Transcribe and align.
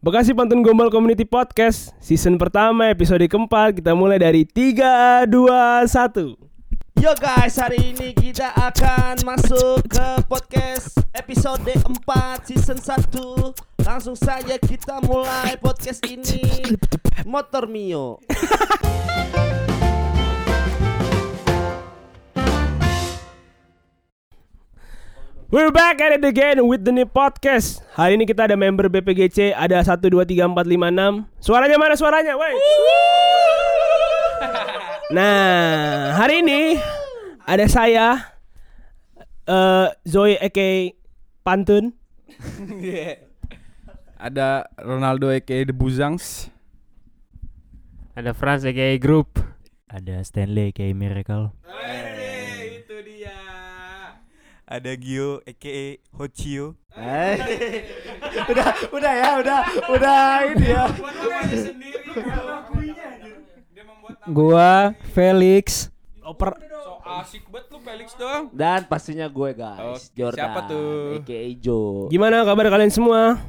Bekasi 0.00 0.32
Pantun 0.32 0.64
Gombal 0.64 0.88
Community 0.88 1.28
Podcast 1.28 1.92
Season 2.00 2.40
pertama 2.40 2.88
episode 2.88 3.20
keempat 3.28 3.84
Kita 3.84 3.92
mulai 3.92 4.16
dari 4.16 4.48
3, 4.48 5.28
2, 5.28 5.28
1 5.28 7.04
Yo 7.04 7.12
guys, 7.20 7.60
hari 7.60 7.92
ini 7.92 8.16
kita 8.16 8.48
akan 8.56 9.20
masuk 9.28 9.84
ke 9.92 10.08
podcast 10.24 10.96
episode 11.12 11.68
4 11.68 12.48
season 12.48 12.80
1 12.80 13.84
Langsung 13.84 14.16
saja 14.16 14.56
kita 14.56 15.04
mulai 15.04 15.60
podcast 15.60 16.00
ini. 16.08 16.48
Motor 17.28 17.68
Mio 17.68 18.24
We're 25.50 25.74
back 25.74 25.98
at 25.98 26.14
it 26.14 26.22
again 26.22 26.62
with 26.62 26.86
the 26.86 26.94
new 26.94 27.10
podcast 27.10 27.82
Hari 27.98 28.14
ini 28.14 28.22
kita 28.22 28.46
ada 28.46 28.54
member 28.54 28.86
BPGC 28.86 29.50
Ada 29.50 29.82
1, 29.82 29.98
2, 29.98 30.22
3, 30.22 30.46
4, 30.46 30.46
5, 30.46 30.54
6 30.54 31.42
Suaranya 31.42 31.74
mana 31.74 31.98
suaranya? 31.98 32.38
Woi. 32.38 32.54
Nah, 35.10 36.14
hari 36.22 36.46
ini 36.46 36.78
ada 37.42 37.66
saya 37.66 38.30
eh 39.42 39.90
Zoe 40.06 40.38
Eke 40.38 40.94
Pantun 41.42 41.98
Ada 44.22 44.70
Ronaldo 44.78 45.34
aka 45.34 45.66
The 45.66 45.74
Buzangs. 45.74 46.46
Ada 48.14 48.36
Franz 48.38 48.62
aka 48.62 48.94
Group. 49.02 49.42
Ada 49.90 50.22
Stanley 50.22 50.70
kayak 50.70 50.94
Miracle. 50.94 51.50
dia. 51.66 52.19
Ada 54.70 54.94
Gio 54.94 55.42
aka 55.42 55.98
Hochio. 56.14 56.78
Eh, 56.94 57.34
Udah, 58.46 58.70
udah 58.90 59.12
ya, 59.12 59.30
udah, 59.38 59.60
udah 59.90 60.18
ini 60.46 60.66
ya 60.70 60.84
Gua 64.26 64.94
Felix. 65.10 65.90
Oper 66.22 66.54
So 66.70 67.02
asik 67.02 67.50
banget 67.50 67.66
lu 67.68 67.78
Felix 67.82 68.08
dong. 68.14 68.42
Dan 68.54 68.86
pastinya 68.86 69.26
gue 69.26 69.50
Oh, 69.50 69.58
guys, 69.58 70.14
Jordan 70.14 70.38
siapa 70.38 70.60
tuh? 70.64 71.18
aka 71.18 71.38
Jo 71.58 72.06
Gimana 72.06 72.46
kabar 72.46 72.70
kalian 72.70 72.94
semua? 72.94 73.42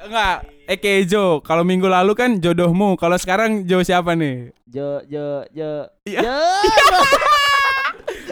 Enggak, 0.00 0.46
aka 0.70 0.92
Jo. 1.02 1.42
Kalau 1.42 1.66
minggu 1.66 1.90
lalu 1.90 2.14
kan 2.14 2.38
jodohmu. 2.38 2.94
Kalau 2.94 3.18
sekarang 3.18 3.66
Jo 3.66 3.82
siapa 3.82 4.14
nih? 4.14 4.54
Jo, 4.70 5.02
Jo, 5.04 5.42
Jo 5.50 5.90
Iya. 6.06 6.20
Jo 6.22 6.38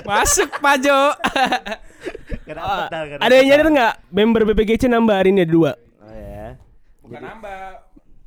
Masuk 0.08 0.48
Pak 0.62 0.76
Jo. 0.78 0.94
Kenapa, 2.48 2.88
Ada 3.20 3.34
yang 3.36 3.46
nyadar 3.52 3.68
nggak? 3.68 3.94
Member 4.08 4.40
BPGC 4.48 4.88
nambah 4.88 5.12
hari 5.12 5.36
ini 5.36 5.44
ada 5.44 5.52
dua 5.52 5.72
Oh 6.00 6.14
ya 6.16 6.56
Bukan 7.04 7.20
nambah. 7.20 7.60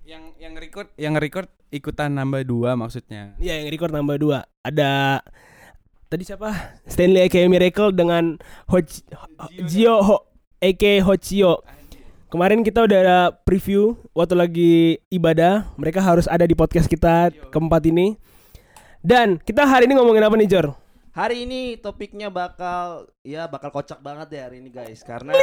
Yang 0.06 0.24
yang 0.38 0.54
record 0.54 0.88
yang 0.94 1.14
record 1.18 1.48
ikutan 1.72 2.12
nambah 2.14 2.44
dua 2.44 2.76
maksudnya. 2.78 3.34
Iya 3.42 3.64
yang 3.64 3.74
record 3.74 3.90
nambah 3.90 4.18
dua 4.22 4.46
Ada 4.62 5.26
Tadi 6.06 6.22
siapa? 6.28 6.52
Stanley 6.86 7.24
aka 7.26 7.48
Miracle 7.48 7.96
dengan 7.96 8.36
Hoch, 8.68 9.00
Gio 9.66 9.96
Ho, 10.04 10.18
aka 10.60 10.94
Hochio 11.02 11.64
Kemarin 12.28 12.62
kita 12.62 12.84
udah 12.84 12.98
ada 13.00 13.20
preview 13.48 13.96
Waktu 14.12 14.36
lagi 14.36 14.74
ibadah 15.08 15.72
Mereka 15.80 16.04
harus 16.04 16.28
ada 16.28 16.44
di 16.44 16.54
podcast 16.54 16.92
kita 16.92 17.32
keempat 17.50 17.88
ini 17.88 18.20
Dan 19.00 19.40
kita 19.40 19.64
hari 19.64 19.88
ini 19.88 19.96
ngomongin 19.96 20.22
apa 20.22 20.36
nih 20.36 20.52
Jor? 20.52 20.76
Hari 21.12 21.44
ini 21.44 21.76
topiknya 21.76 22.32
bakal 22.32 23.12
ya 23.20 23.44
bakal 23.52 23.68
kocak 23.68 24.00
banget 24.00 24.32
deh 24.32 24.42
hari 24.48 24.64
ini 24.64 24.72
guys 24.72 25.04
karena 25.04 25.36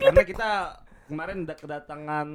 karena 0.00 0.24
kita 0.24 0.50
kemarin 1.04 1.44
udah 1.44 1.56
kedatangan 1.60 2.26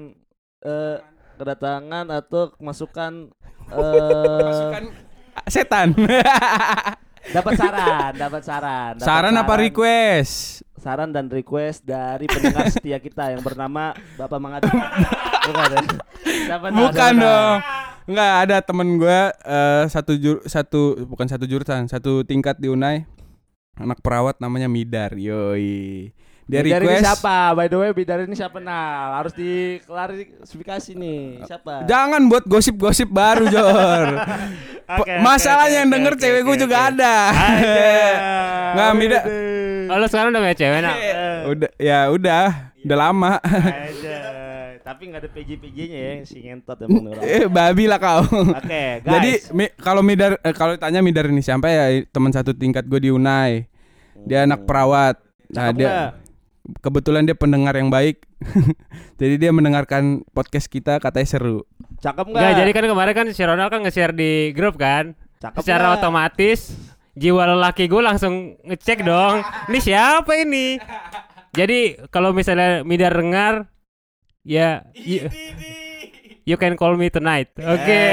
eh 0.62 0.98
kedatangan 1.42 2.06
atau 2.14 2.54
masukan 2.62 3.34
eh 3.74 4.46
Masukan 4.46 4.84
setan. 5.50 5.98
dapat 7.36 7.54
saran, 7.58 8.12
dapat 8.22 8.42
saran. 8.46 8.94
dapat 9.00 9.06
Saran 9.08 9.34
apa 9.34 9.54
request? 9.58 10.62
Saran 10.84 11.16
dan 11.16 11.32
request 11.32 11.88
dari 11.88 12.28
pendengar 12.28 12.68
setia 12.68 13.00
kita 13.00 13.32
yang 13.32 13.40
bernama 13.40 13.96
Bapak 14.20 14.36
Mangadi. 14.36 14.68
Bukan 15.48 15.70
ya? 15.72 15.82
Siapa 16.44 16.66
Bukan 16.76 17.14
tahu. 17.16 17.24
dong. 17.24 17.58
Enggak 18.04 18.32
ada 18.44 18.58
temen 18.60 18.88
gue 19.00 19.20
eh, 19.32 19.84
satu 19.88 20.12
jur, 20.20 20.44
satu 20.44 21.08
bukan 21.08 21.24
satu 21.32 21.48
jurusan, 21.48 21.88
satu 21.88 22.28
tingkat 22.28 22.60
di 22.60 22.68
Unai. 22.68 23.08
Anak 23.80 24.04
perawat 24.04 24.44
namanya 24.44 24.68
Midar. 24.68 25.16
Yoi. 25.16 26.12
Dia 26.44 26.60
Bidar 26.60 26.80
ini 26.80 26.92
request 26.92 27.06
siapa? 27.08 27.38
By 27.56 27.68
the 27.68 27.78
way, 27.78 27.90
Bidar 27.92 28.20
ini 28.22 28.36
siapa 28.36 28.60
nah? 28.60 29.16
Harus 29.16 29.32
diklarifikasi 29.32 30.92
nih. 30.92 31.48
Siapa? 31.48 31.88
Jangan 31.88 32.22
buat 32.28 32.44
gosip-gosip 32.44 33.08
baru, 33.08 33.48
Jor. 33.48 34.08
Oke, 35.00 35.16
Masalahnya 35.24 35.72
oke, 35.72 35.80
yang 35.80 35.90
denger 35.90 36.14
oke, 36.14 36.20
cewek 36.20 36.42
gue 36.44 36.56
oke, 36.56 36.62
juga 36.62 36.78
ada. 36.92 37.16
Nggak, 38.76 38.90
Midar. 39.00 39.24
Oh, 39.84 39.96
lu 39.96 40.06
sekarang 40.08 40.30
udah 40.30 40.42
gak 40.44 40.58
cewek 40.60 40.80
nak? 40.80 40.96
udah 41.44 41.70
ya 41.76 42.00
udah, 42.12 42.44
udah 42.84 42.98
lama. 43.00 43.32
Tapi 44.84 45.02
nggak 45.08 45.22
ada 45.24 45.30
PJ-PJ-nya 45.32 45.96
ya 45.98 46.14
si 46.28 46.44
ngentot 46.44 46.76
emang 46.84 47.16
orang. 47.16 47.24
eh, 47.24 47.48
babi 47.48 47.88
lah 47.88 47.96
kau. 47.98 48.28
Oke, 48.52 48.84
guys. 49.00 49.08
Jadi 49.08 49.32
mi- 49.56 49.72
kalau 49.80 50.04
Midar 50.04 50.36
eh, 50.38 50.52
kalau 50.52 50.76
tanya 50.76 51.00
Midar 51.00 51.32
ini 51.32 51.40
siapa 51.40 51.72
ya 51.72 52.04
teman 52.12 52.36
satu 52.36 52.52
tingkat 52.52 52.84
gue 52.84 53.00
di 53.00 53.10
Unai. 53.10 53.64
Dia 54.28 54.44
anak 54.44 54.68
perawat. 54.68 55.24
Nah, 55.48 55.72
Cakep 55.72 55.78
dia 55.80 55.88
nggak? 55.88 56.12
Kebetulan 56.80 57.28
dia 57.28 57.36
pendengar 57.36 57.76
yang 57.76 57.92
baik. 57.92 58.24
jadi 59.22 59.36
dia 59.40 59.52
mendengarkan 59.52 60.24
podcast 60.32 60.68
kita 60.68 61.00
katanya 61.00 61.28
seru. 61.28 61.58
cakep 62.00 62.26
nggak? 62.28 62.40
Enggak, 62.40 62.60
jadi 62.60 62.72
kan 62.72 62.86
kemarin 62.92 63.14
kan 63.16 63.28
si 63.32 63.42
Ronald 63.44 63.72
kan 63.72 63.80
nge-share 63.84 64.12
di 64.12 64.52
grup 64.52 64.76
kan. 64.76 65.16
Cakep 65.40 65.60
Secara 65.64 65.92
nggak? 65.92 66.00
otomatis 66.00 66.60
jiwa 67.14 67.46
lelaki 67.46 67.86
gue 67.86 68.02
langsung 68.02 68.58
ngecek 68.64 69.06
dong. 69.06 69.44
Ini 69.70 69.80
siapa 69.80 70.34
ini? 70.36 70.82
Jadi 71.54 72.10
kalau 72.10 72.34
misalnya 72.34 72.82
Midar 72.82 73.14
dengar 73.14 73.70
ya 74.42 74.82
you, 74.98 75.30
you 76.44 76.58
can 76.58 76.74
call 76.74 76.98
me 76.98 77.08
tonight. 77.08 77.54
Oke. 77.56 78.04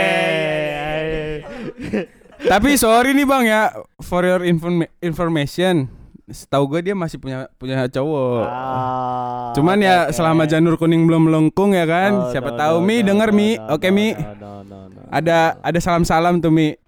Tapi 2.41 2.77
sorry 2.77 3.13
nih 3.13 3.25
Bang 3.25 3.45
ya 3.45 3.73
for 4.01 4.25
your 4.25 4.45
informa- 4.45 4.91
information. 5.01 5.89
Setahu 6.31 6.65
gue 6.71 6.81
dia 6.91 6.95
masih 6.95 7.19
punya 7.19 7.51
punya 7.59 7.91
cowok. 7.91 8.47
Ah, 8.47 9.51
Cuman 9.59 9.83
oke, 9.83 9.87
ya 9.87 9.97
oke. 10.07 10.15
selama 10.15 10.43
janur 10.47 10.79
kuning 10.79 11.03
belum 11.05 11.27
melengkung 11.27 11.75
ya 11.75 11.83
kan. 11.85 12.13
Oh, 12.15 12.31
Siapa 12.31 12.55
no, 12.55 12.59
tahu 12.59 12.77
no, 12.79 12.87
Mi 12.87 12.97
no, 13.03 13.07
denger 13.11 13.31
no, 13.31 13.37
Mi. 13.37 13.49
no, 13.59 13.75
Oke 13.75 13.89
no, 13.91 13.97
Mi. 13.99 14.07
no, 14.15 14.31
no, 14.39 14.53
no, 14.63 14.79
no. 14.87 15.01
Ada 15.11 15.59
ada 15.59 15.79
salam-salam 15.83 16.39
tuh 16.39 16.55
Mi. 16.55 16.79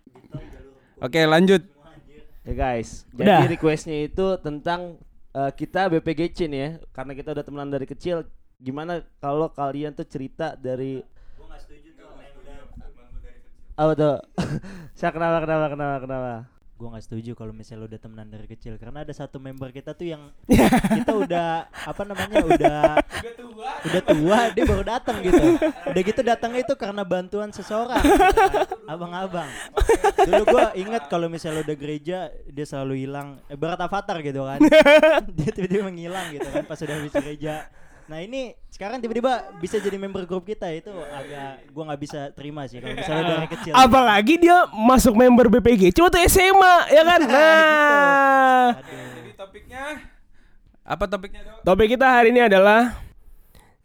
Oke, 1.03 1.27
lanjut. 1.27 1.67
Ya 2.43 2.55
guys, 2.55 3.07
Udah. 3.15 3.43
jadi 3.43 3.55
requestnya 3.55 4.07
itu 4.07 4.27
tentang 4.43 4.99
eh, 5.31 5.51
kita 5.55 5.87
BPGC 5.91 6.51
nih 6.51 6.59
ya, 6.59 6.71
karena 6.91 7.13
kita 7.15 7.35
udah 7.35 7.45
temenan 7.47 7.71
dari 7.71 7.87
kecil. 7.87 8.27
Gimana 8.63 9.03
kalau 9.19 9.51
kalian 9.51 9.95
tuh 9.95 10.07
cerita 10.07 10.55
dari 10.55 11.03
Apa 13.73 13.93
tuh? 13.97 14.17
Saya 14.95 15.11
kenapa 15.17 15.43
kenapa 15.43 15.67
kenapa 15.73 15.97
kenapa? 16.05 16.33
Gua 16.83 16.99
nggak 16.99 17.07
setuju 17.07 17.39
kalau 17.39 17.55
misalnya 17.55 17.87
udah 17.87 18.01
temenan 18.03 18.27
dari 18.27 18.51
kecil 18.51 18.75
karena 18.75 19.07
ada 19.07 19.15
satu 19.15 19.39
member 19.39 19.71
kita 19.71 19.95
tuh 19.95 20.03
yang 20.11 20.35
Ya. 20.51 20.67
kita 20.99 21.15
udah 21.15 21.71
apa 21.71 22.03
namanya 22.03 22.43
udah 22.43 22.81
udah 23.87 24.03
tua 24.03 24.41
dia 24.51 24.65
baru 24.67 24.83
datang 24.83 25.23
gitu. 25.23 25.63
Udah 25.63 26.03
gitu 26.03 26.21
datangnya 26.27 26.67
itu 26.67 26.75
karena 26.75 27.07
bantuan 27.07 27.55
seseorang. 27.55 28.03
gitu. 28.03 28.83
Abang-abang. 28.91 29.47
Dulu 30.27 30.43
gua 30.51 30.75
ingat 30.75 31.07
kalau 31.07 31.31
misalnya 31.31 31.63
udah 31.63 31.77
gereja 31.79 32.19
dia 32.51 32.67
selalu 32.67 33.07
hilang 33.07 33.39
eh, 33.47 33.55
berat 33.55 33.79
avatar 33.79 34.19
gitu 34.19 34.43
kan. 34.43 34.59
dia 35.39 35.51
tiba-tiba 35.55 35.87
menghilang 35.87 36.35
gitu 36.35 36.51
kan 36.51 36.67
pas 36.67 36.83
udah 36.83 36.95
habis 36.99 37.15
gereja. 37.15 37.71
Nah 38.13 38.21
ini 38.21 38.53
sekarang 38.69 39.01
tiba-tiba 39.01 39.57
bisa 39.57 39.81
jadi 39.81 39.97
member 39.97 40.29
grup 40.29 40.45
kita 40.45 40.69
itu 40.69 40.93
agak 40.93 41.65
gua 41.73 41.89
nggak 41.89 42.01
bisa 42.05 42.21
terima 42.37 42.69
sih 42.69 42.77
kalau 42.77 42.93
misalnya 42.93 43.25
dari 43.25 43.49
kecil. 43.49 43.73
Apalagi 43.73 44.35
dia 44.37 44.69
masuk 44.69 45.17
member 45.17 45.49
BPGC 45.49 45.97
waktu 45.97 46.29
SMA 46.29 46.75
ya 46.93 47.03
kan? 47.09 47.21
Nah 47.33 48.85
Jadi 48.85 49.33
topiknya 49.33 49.85
apa 50.85 51.09
topiknya 51.09 51.41
dong? 51.41 51.65
Topik 51.65 51.97
kita 51.97 52.05
hari 52.05 52.37
ini 52.37 52.45
adalah 52.45 53.01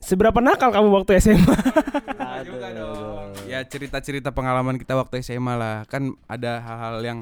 Seberapa 0.03 0.43
nakal 0.43 0.75
kamu 0.75 0.91
waktu 0.91 1.23
SMA? 1.23 1.55
juga 2.51 2.67
dong. 2.75 3.31
Ya 3.47 3.63
cerita-cerita 3.63 4.35
pengalaman 4.35 4.75
kita 4.75 4.93
waktu 4.99 5.23
SMA 5.23 5.55
lah. 5.55 5.75
Kan 5.87 6.19
ada 6.27 6.59
hal-hal 6.59 6.99
yang 6.99 7.19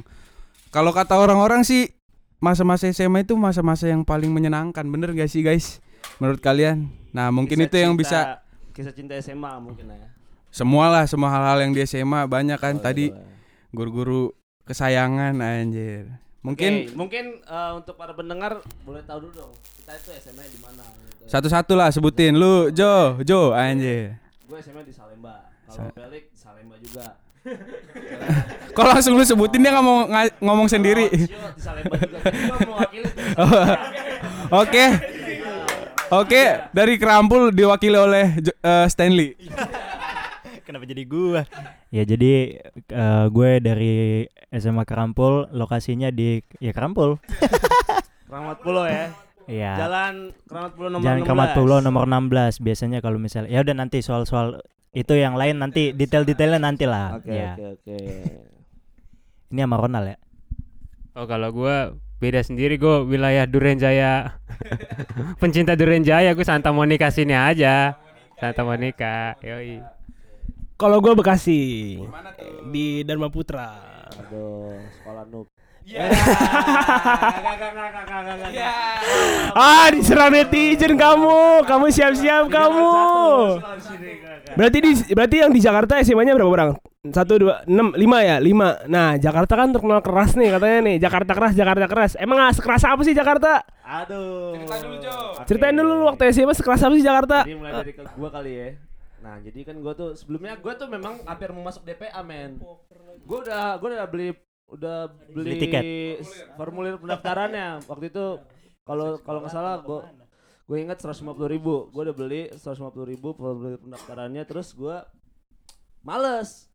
kalau 0.74 0.90
kata 0.90 1.22
orang-orang 1.22 1.62
sih 1.62 1.94
masa-masa 2.42 2.90
SMA 2.90 3.24
itu 3.30 3.38
masa-masa 3.38 3.86
yang 3.86 4.02
paling 4.02 4.34
menyenangkan. 4.34 4.84
Bener 4.90 5.14
gak 5.14 5.30
sih 5.30 5.46
guys? 5.46 5.85
Menurut 6.18 6.40
kalian? 6.40 6.88
Nah 7.12 7.28
mungkin 7.30 7.56
Kisah 7.56 7.68
itu 7.68 7.76
yang 7.78 7.94
cinta- 7.94 8.02
bisa 8.02 8.20
kisah 8.72 8.92
cinta 8.92 9.14
SMA 9.18 9.52
mungkin 9.58 9.88
ya. 9.88 10.08
semua 10.50 10.88
lah 10.88 11.04
semua 11.06 11.28
hal-hal 11.30 11.60
yang 11.62 11.72
di 11.72 11.82
SMA 11.82 12.24
banyak 12.26 12.56
kan 12.56 12.76
Oh, 12.76 12.82
tadi 12.82 13.08
iya. 13.08 13.24
guru-guru 13.70 14.32
kesayangan 14.64 15.36
anjir. 15.36 16.08
Mungkin 16.42 16.72
Oke, 16.86 16.96
mungkin 16.96 17.24
eh, 17.42 17.72
untuk 17.74 17.96
para 17.96 18.12
pendengar 18.12 18.58
boleh 18.82 19.02
tahu 19.02 19.26
dulu 19.26 19.34
dong 19.38 19.52
kita 19.76 19.92
itu 19.94 20.10
SMA 20.22 20.44
di 20.46 20.60
mana 20.60 20.84
gitu. 20.86 21.26
satu-satu 21.26 21.74
lah 21.74 21.90
sebutin 21.90 22.34
lu 22.34 22.70
Jo 22.70 23.20
Jo 23.22 23.52
anjir. 23.52 24.16
gue 24.42 24.60
SMA 24.60 24.82
di 24.82 24.92
Salemba. 24.92 25.50
Kalau 25.66 25.90
Pelik 25.92 26.30
di 26.30 26.38
Salemba 26.38 26.76
juga. 26.78 27.18
Kalau 28.74 28.90
langsung 28.92 29.14
lu 29.14 29.24
sebutin 29.24 29.60
dia 29.60 29.72
nggak 29.72 29.82
mau 29.82 30.06
ngomong 30.40 30.68
sendiri. 30.68 31.10
Gue 31.10 32.00
mewakili. 32.62 33.10
Oke. 34.62 34.86
Oke, 36.14 36.70
dari 36.70 37.02
Kerampul 37.02 37.50
diwakili 37.50 37.98
oleh 37.98 38.38
eh, 38.46 38.86
Stanley. 38.86 39.34
Kenapa 40.66 40.86
jadi 40.86 41.02
gua? 41.06 41.42
Ya 41.90 42.06
jadi 42.06 42.62
eh, 42.78 43.26
gue 43.34 43.52
dari 43.58 43.94
SMA 44.54 44.86
Kerampul, 44.86 45.50
lokasinya 45.50 46.14
di 46.14 46.46
ya 46.62 46.74
Kerampul. 46.78 47.18
Keramat 48.30 48.58
Pulau 48.62 48.86
ya. 48.86 49.10
Iya. 49.50 49.74
Jalan 49.82 50.14
Keramat 50.46 50.72
Pulau 50.78 50.90
nomor 50.94 51.06
Jalan 51.06 51.20
16. 51.22 51.26
Keramat 51.26 51.50
Pulau 51.58 51.78
nomor 51.82 52.04
16 52.06 52.66
biasanya 52.66 53.00
kalau 53.02 53.18
misalnya 53.18 53.50
ya 53.50 53.62
udah 53.66 53.76
nanti 53.78 53.98
soal-soal 54.02 54.62
itu 54.94 55.14
yang 55.18 55.34
lain 55.38 55.58
nanti 55.58 55.94
detail-detailnya 55.94 56.62
nanti 56.62 56.86
lah. 56.86 57.18
Oke 57.18 57.34
ya. 57.34 57.54
oke 57.58 57.66
oke. 57.82 57.98
Ini 59.54 59.60
sama 59.66 59.78
Ronald 59.78 60.08
ya. 60.14 60.18
Oh 61.18 61.26
kalau 61.26 61.50
gua 61.50 61.98
beda 62.20 62.42
sendiri 62.42 62.80
gue 62.80 63.04
wilayah 63.06 63.44
Duren 63.48 63.80
Jaya. 63.80 64.40
Pencinta 65.42 65.76
Duren 65.76 66.04
Jaya 66.04 66.32
gue 66.32 66.46
Santa 66.48 66.72
Monica 66.72 67.12
sini 67.12 67.36
aja. 67.36 68.00
Santa 68.40 68.62
Monica. 68.64 69.36
Yoi. 69.44 69.80
Kalau 70.76 71.00
gue 71.00 71.16
Bekasi 71.16 71.60
di 72.72 73.04
Dharma 73.08 73.32
Putra. 73.32 73.80
Aduh, 74.12 74.76
sekolah 75.00 75.24
noob. 75.28 75.48
Ah, 79.54 79.86
diserang 79.94 80.34
netizen 80.34 80.98
kamu. 80.98 81.62
Kamu 81.70 81.86
siap-siap 81.94 82.50
kamu. 82.50 82.90
Berarti 84.58 84.78
di 84.82 84.92
berarti 85.14 85.36
yang 85.46 85.52
di 85.54 85.62
Jakarta 85.62 86.02
SMA-nya 86.02 86.34
berapa 86.34 86.50
orang? 86.50 86.70
Satu 87.14 87.38
dua 87.38 87.62
enam 87.70 87.94
lima 87.94 88.26
ya 88.26 88.42
lima. 88.42 88.82
Nah 88.90 89.14
Jakarta 89.22 89.54
kan 89.54 89.70
terkenal 89.70 90.02
keras 90.02 90.34
nih 90.34 90.58
katanya 90.58 90.80
nih 90.90 90.96
Jakarta 90.98 91.32
keras 91.38 91.54
Jakarta 91.54 91.86
keras. 91.86 92.12
Emang 92.18 92.42
sekeras 92.50 92.82
apa 92.82 93.02
sih 93.06 93.14
Jakarta? 93.14 93.62
Aduh. 93.86 94.58
Cerita 94.58 94.76
dulu, 94.82 94.98
Jo. 94.98 95.16
Ceritain 95.46 95.76
dulu 95.78 95.94
lu 96.02 96.06
waktu 96.10 96.34
SMA 96.34 96.58
sekeras 96.58 96.82
apa 96.82 96.94
sih 96.98 97.06
Jakarta? 97.06 97.46
Jadi 97.46 97.54
mulai 97.62 97.74
dari 97.78 97.94
ke 97.94 98.02
gua 98.18 98.30
kali 98.34 98.52
ya. 98.58 98.70
Nah, 99.22 99.42
jadi 99.42 99.60
kan 99.66 99.76
gua 99.82 99.94
tuh 99.94 100.18
sebelumnya 100.18 100.58
gua 100.58 100.74
tuh 100.78 100.90
memang 100.90 101.22
hampir 101.30 101.54
mau 101.54 101.66
masuk 101.66 101.86
DPA, 101.86 102.22
men. 102.26 102.58
Gua 103.26 103.38
udah 103.46 103.78
gua 103.78 103.88
udah 103.94 104.10
beli 104.10 104.34
udah 104.66 105.14
beli, 105.30 105.56
Beli 105.56 105.62
tiket. 105.62 105.84
formulir 106.58 106.98
pendaftarannya. 106.98 107.86
Waktu 107.86 108.06
itu 108.10 108.26
kalau 108.86 109.22
kalau 109.22 109.40
nggak 109.46 109.54
salah 109.54 109.82
gua 109.82 110.10
gue 110.66 110.78
ingat 110.82 110.98
150 110.98 111.38
ribu. 111.46 111.94
Gue 111.94 112.10
udah 112.10 112.16
beli 112.18 112.50
150 112.50 113.06
ribu 113.06 113.38
formulir 113.38 113.78
pendaftarannya. 113.78 114.44
Terus 114.50 114.74
gua 114.74 115.06
males. 116.02 116.70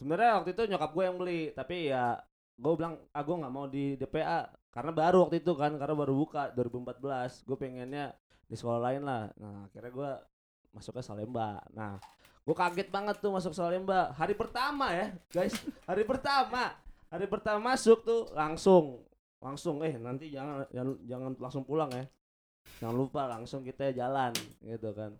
Sebenarnya 0.00 0.40
waktu 0.40 0.56
itu 0.56 0.62
nyokap 0.64 0.90
gue 0.96 1.04
yang 1.04 1.16
beli. 1.20 1.42
Tapi 1.52 1.92
ya 1.92 2.16
gue 2.56 2.72
bilang 2.76 2.96
ah 3.12 3.22
gue 3.24 3.36
nggak 3.36 3.52
mau 3.52 3.66
di 3.68 3.96
DPA 3.96 4.48
karena 4.72 4.92
baru 4.92 5.28
waktu 5.28 5.44
itu 5.44 5.52
kan 5.52 5.76
karena 5.76 5.92
baru 5.96 6.12
buka 6.16 6.52
2014 6.56 7.44
gue 7.44 7.56
pengennya 7.60 8.16
di 8.48 8.56
sekolah 8.56 8.80
lain 8.80 9.02
lah. 9.04 9.28
Nah 9.36 9.68
akhirnya 9.68 9.92
gue 9.92 10.10
masuknya 10.72 11.04
Salemba. 11.04 11.60
Nah 11.76 12.00
gue 12.42 12.56
kaget 12.56 12.88
banget 12.88 13.20
tuh 13.20 13.36
masuk 13.36 13.52
Salemba. 13.52 14.16
Hari 14.16 14.32
pertama 14.32 14.88
ya 14.96 15.12
guys. 15.28 15.52
Hari 15.84 16.08
pertama 16.08 16.72
hari 17.12 17.28
pertama 17.28 17.76
masuk 17.76 18.00
tuh 18.02 18.32
langsung. 18.32 19.04
Langsung 19.42 19.84
eh 19.84 20.00
nanti 20.00 20.32
jangan 20.32 20.64
jangan, 20.72 20.96
jangan 21.04 21.30
langsung 21.36 21.64
pulang 21.68 21.92
ya. 21.92 22.08
Jangan 22.80 22.96
lupa 22.96 23.28
langsung 23.28 23.60
kita 23.60 23.92
jalan 23.92 24.32
gitu 24.64 24.90
kan. 24.96 25.12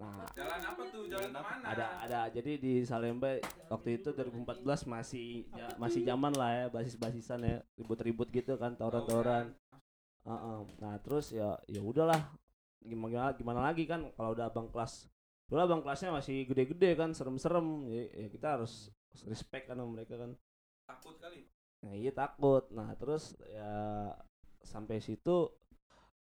Nah 0.00 0.24
Jalan 0.32 0.60
apa 0.64 0.82
tuh? 0.88 1.04
Jalan 1.12 1.28
ke 1.34 1.40
mana? 1.40 1.64
ada 1.66 1.86
ada. 2.00 2.20
Jadi 2.32 2.52
di 2.56 2.72
Salemba 2.88 3.36
waktu 3.68 4.00
itu 4.00 4.16
2014 4.16 4.88
masih 4.88 5.44
ya, 5.52 5.68
masih 5.76 6.00
zaman 6.08 6.32
lah 6.32 6.50
ya 6.52 6.66
basis-basisan 6.72 7.44
ya. 7.44 7.56
Ribut-ribut 7.76 8.32
gitu 8.32 8.56
kan 8.56 8.72
tawuran-tawuran. 8.78 9.52
Heeh. 10.26 10.58
nah 10.82 10.94
terus 11.04 11.36
ya 11.36 11.60
ya 11.68 11.84
udahlah. 11.84 12.32
Gimana 12.80 13.34
gimana 13.34 13.60
lagi 13.66 13.84
kan 13.84 14.08
kalau 14.16 14.32
udah 14.32 14.48
abang 14.48 14.70
kelas. 14.72 15.10
Dulu 15.50 15.58
abang 15.58 15.82
kelasnya 15.82 16.14
masih 16.14 16.46
gede-gede 16.48 16.96
kan 16.96 17.10
serem-serem. 17.12 17.90
Ya, 17.90 18.02
ya 18.24 18.28
kita 18.30 18.46
harus 18.56 18.94
respect 19.26 19.66
kan 19.66 19.78
sama 19.80 19.90
mereka 19.90 20.16
kan 20.16 20.38
Takut 20.86 21.18
kali. 21.18 21.50
Nah 21.82 21.92
iya 21.98 22.14
takut. 22.14 22.64
Nah 22.70 22.94
terus 22.94 23.34
ya 23.50 24.14
sampai 24.62 25.02
situ 25.02 25.50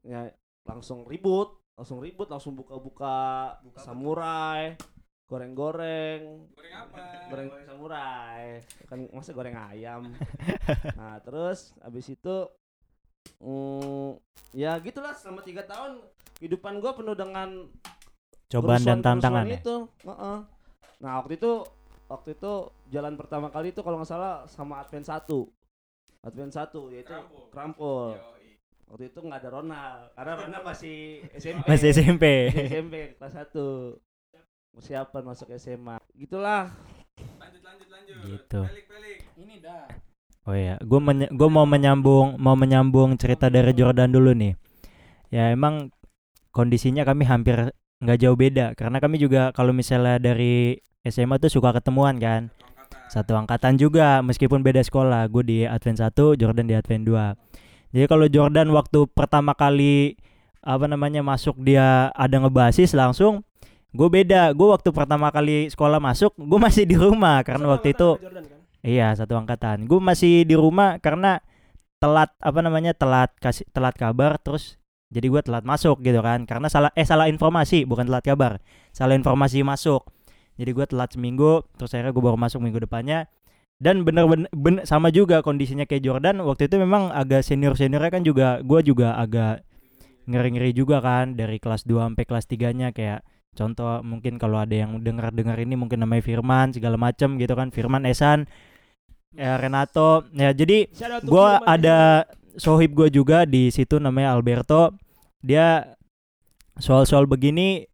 ya 0.03 0.31
langsung 0.67 1.07
ribut, 1.07 1.59
langsung 1.79 2.03
ribut, 2.03 2.27
langsung 2.31 2.55
buka-buka 2.59 3.57
samurai, 3.79 4.75
goreng-goreng, 5.27 6.47
Goreng 6.55 6.75
apa? 6.75 7.03
goreng-goreng 7.31 7.67
samurai, 7.67 8.43
kan 8.87 8.99
masa 9.15 9.31
goreng 9.35 9.57
ayam. 9.57 10.11
nah 10.99 11.19
terus 11.25 11.73
abis 11.83 12.13
itu 12.15 12.37
mm, 13.43 14.19
ya 14.55 14.79
gitulah 14.83 15.15
selama 15.15 15.43
tiga 15.43 15.63
tahun 15.67 16.03
kehidupan 16.39 16.79
gua 16.83 16.95
penuh 16.95 17.15
dengan 17.19 17.67
Cobaan 18.49 18.81
dan 18.81 19.05
tantangan 19.05 19.45
ya. 19.45 19.61
itu. 19.61 19.77
Heeh. 20.09 20.39
Nah 21.05 21.13
waktu 21.21 21.37
itu 21.37 21.53
waktu 22.09 22.33
itu 22.33 22.53
jalan 22.89 23.15
pertama 23.15 23.53
kali 23.53 23.71
itu 23.73 23.81
kalau 23.85 24.01
nggak 24.01 24.11
salah 24.11 24.45
sama 24.49 24.81
Advent 24.81 25.07
1 25.07 25.29
Advent 26.27 26.53
1 26.53 26.95
yaitu. 26.95 27.15
Yoi. 27.15 28.49
Waktu 28.89 29.05
itu 29.13 29.19
nggak 29.21 29.39
ada 29.45 29.51
Ronald 29.53 30.01
karena 30.17 30.33
Ronald 30.35 30.65
masih 30.65 30.97
SMP. 31.41 31.65
Masih 31.69 31.89
SMP. 31.95 32.25
Masih 32.51 32.67
SMP 32.67 32.95
kelas 33.21 33.35
1. 33.55 34.75
Persiapan 34.75 35.23
masuk 35.25 35.49
SMA. 35.57 35.97
Gitulah. 36.17 36.73
Lanjut 37.39 37.63
lanjut 37.63 37.89
lanjut. 37.89 38.17
Gitu. 38.27 38.61
Pelik 38.67 38.87
pelik. 38.91 39.19
Ini 39.39 39.55
dah. 39.63 39.87
Oh 40.49 40.57
iya, 40.57 40.81
gue 40.81 41.01
gue 41.29 41.51
mau 41.53 41.69
menyambung 41.69 42.41
mau 42.41 42.57
menyambung 42.57 43.21
cerita 43.21 43.53
dari 43.53 43.69
Jordan 43.77 44.09
dulu 44.09 44.33
nih. 44.33 44.57
Ya 45.29 45.53
emang 45.53 45.93
kondisinya 46.57 47.05
kami 47.05 47.29
hampir 47.29 47.69
nggak 48.01 48.19
jauh 48.25 48.39
beda 48.39 48.73
karena 48.73 48.97
kami 49.03 49.21
juga 49.21 49.53
kalau 49.53 49.77
misalnya 49.77 50.17
dari 50.17 50.81
SMA 51.05 51.37
tuh 51.37 51.53
suka 51.53 51.77
ketemuan 51.77 52.17
kan. 52.17 52.49
Satu 53.09 53.35
angkatan 53.35 53.81
juga 53.81 54.21
meskipun 54.21 54.61
beda 54.61 54.85
sekolah. 54.85 55.25
Gue 55.33 55.45
di 55.45 55.59
Advent 55.65 55.99
1, 56.01 56.13
Jordan 56.37 56.67
di 56.69 56.77
Advent 56.77 57.05
2. 57.09 57.97
Jadi 57.97 58.05
kalau 58.05 58.27
Jordan 58.29 58.69
waktu 58.71 59.09
pertama 59.11 59.57
kali 59.57 60.21
apa 60.61 60.85
namanya 60.85 61.25
masuk 61.25 61.57
dia 61.65 62.13
ada 62.13 62.37
ngebasis 62.37 62.93
langsung 62.93 63.47
gue 63.95 64.09
beda 64.11 64.53
gue 64.53 64.69
waktu 64.69 64.91
pertama 64.93 65.33
kali 65.33 65.71
sekolah 65.73 65.97
masuk 65.97 66.35
gue 66.37 66.61
masih 66.61 66.85
di 66.85 66.99
rumah 66.99 67.41
karena 67.47 67.73
waktu 67.73 67.97
itu 67.97 68.21
Iya 68.83 69.11
satu 69.19 69.35
angkatan. 69.35 69.91
Gue 69.91 69.99
masih 69.99 70.47
di 70.47 70.55
rumah 70.55 71.03
karena 71.03 71.43
telat 71.99 72.31
apa 72.39 72.61
namanya 72.63 72.95
telat 72.95 73.35
kasih 73.43 73.67
telat 73.75 73.99
kabar 73.99 74.39
terus 74.39 74.79
jadi 75.11 75.27
gue 75.27 75.43
telat 75.43 75.67
masuk 75.67 75.99
gitu 75.99 76.23
kan 76.23 76.47
karena 76.47 76.71
salah 76.71 76.95
eh 76.95 77.03
salah 77.03 77.27
informasi 77.27 77.83
bukan 77.91 78.07
telat 78.07 78.23
kabar 78.23 78.63
salah 78.95 79.19
informasi 79.19 79.67
masuk 79.67 80.07
jadi 80.59 80.71
gue 80.75 80.87
telat 80.91 81.15
seminggu 81.15 81.63
terus 81.79 81.95
akhirnya 81.95 82.11
gue 82.11 82.25
baru 82.27 82.37
masuk 82.37 82.61
minggu 82.61 82.83
depannya. 82.83 83.31
Dan 83.79 84.03
bener-bener 84.03 84.51
bener, 84.51 84.83
sama 84.91 85.15
juga 85.15 85.39
kondisinya 85.39 85.87
kayak 85.87 86.03
Jordan 86.03 86.43
waktu 86.43 86.67
itu 86.67 86.83
memang 86.83 87.15
agak 87.15 87.47
senior 87.47 87.79
seniornya 87.79 88.11
kan 88.11 88.27
juga 88.27 88.59
gue 88.59 88.81
juga 88.83 89.15
agak 89.15 89.63
ngeri-ngeri 90.27 90.75
juga 90.75 90.99
kan 90.99 91.39
dari 91.39 91.63
kelas 91.63 91.87
2 91.87 91.95
sampai 92.11 92.25
kelas 92.27 92.45
3 92.51 92.75
nya 92.75 92.91
kayak 92.91 93.23
contoh 93.55 94.03
mungkin 94.03 94.35
kalau 94.37 94.59
ada 94.59 94.75
yang 94.75 94.99
dengar-dengar 94.99 95.55
ini 95.63 95.79
mungkin 95.79 96.03
namanya 96.03 96.27
Firman 96.27 96.75
segala 96.75 96.99
macem 96.99 97.39
gitu 97.39 97.55
kan 97.55 97.71
Firman 97.71 98.03
Esan 98.03 98.51
ya 99.31 99.57
Renato. 99.63 100.27
Ya 100.35 100.51
jadi 100.51 100.91
gue 101.23 101.49
ada 101.63 102.27
sohib 102.59 102.99
gue 102.99 103.09
juga 103.15 103.47
di 103.47 103.71
situ 103.71 104.03
namanya 104.03 104.35
Alberto. 104.35 104.91
Dia 105.39 105.95
soal-soal 106.83 107.31
begini 107.31 107.87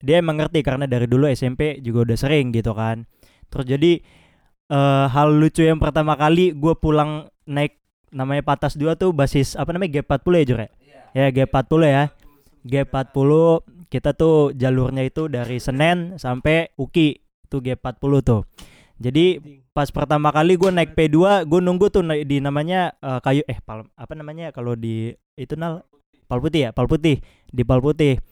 dia 0.00 0.20
emang 0.20 0.40
ngerti 0.40 0.64
karena 0.64 0.88
dari 0.88 1.04
dulu 1.04 1.28
SMP 1.28 1.78
juga 1.84 2.08
udah 2.08 2.18
sering 2.18 2.52
gitu 2.56 2.72
kan. 2.72 3.04
Terus 3.52 3.66
jadi 3.68 3.92
eh, 4.72 5.06
hal 5.12 5.28
lucu 5.36 5.64
yang 5.64 5.78
pertama 5.78 6.16
kali 6.16 6.56
gue 6.56 6.74
pulang 6.76 7.28
naik 7.44 7.80
namanya 8.10 8.42
Patas 8.42 8.74
2 8.74 8.98
tuh 8.98 9.14
basis 9.14 9.54
apa 9.54 9.70
namanya 9.70 10.02
G40 10.02 10.32
ya 10.34 10.44
Jure 10.46 10.66
ya? 11.14 11.26
G40 11.30 11.72
ya 11.86 12.04
G40 12.66 13.30
kita 13.90 14.10
tuh 14.14 14.54
jalurnya 14.54 15.02
itu 15.02 15.26
dari 15.26 15.58
Senen 15.58 16.14
sampai 16.20 16.70
Uki 16.78 17.18
tuh 17.50 17.58
G40 17.58 18.12
tuh. 18.22 18.46
Jadi 19.00 19.40
pas 19.72 19.88
pertama 19.88 20.28
kali 20.28 20.60
gue 20.60 20.70
naik 20.70 20.92
P2 20.92 21.48
gue 21.48 21.60
nunggu 21.64 21.88
tuh 21.88 22.04
di 22.04 22.38
namanya 22.38 22.92
eh, 23.00 23.20
kayu 23.24 23.42
eh 23.48 23.58
pal 23.64 23.88
apa 23.96 24.12
namanya 24.12 24.52
kalau 24.52 24.76
di 24.76 25.12
itu 25.36 25.56
nal? 25.56 25.84
Pal 26.30 26.38
putih 26.38 26.68
ya 26.68 26.70
pal 26.70 26.86
putih 26.86 27.18
di 27.50 27.62
pal 27.66 27.82
putih. 27.82 28.22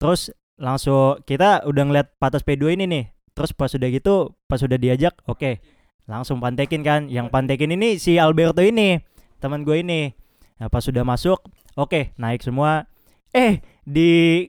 Terus 0.00 0.32
langsung 0.56 1.20
kita 1.24 1.64
udah 1.68 1.84
ngeliat 1.84 2.16
patas 2.16 2.42
P2 2.42 2.76
ini 2.76 2.84
nih. 2.88 3.04
Terus 3.36 3.52
pas 3.52 3.68
udah 3.68 3.88
gitu 3.92 4.32
pas 4.48 4.60
udah 4.60 4.78
diajak 4.80 5.12
oke. 5.28 5.60
Langsung 6.08 6.40
pantekin 6.40 6.80
kan. 6.80 7.12
Yang 7.12 7.28
pantekin 7.28 7.76
ini 7.76 8.00
si 8.00 8.16
Alberto 8.16 8.64
ini 8.64 9.00
teman 9.40 9.62
gue 9.62 9.84
ini. 9.84 10.12
Nah 10.56 10.72
pas 10.72 10.80
sudah 10.80 11.04
masuk 11.04 11.36
oke 11.76 12.16
naik 12.16 12.40
semua. 12.40 12.88
Eh 13.36 13.60
di 13.84 14.44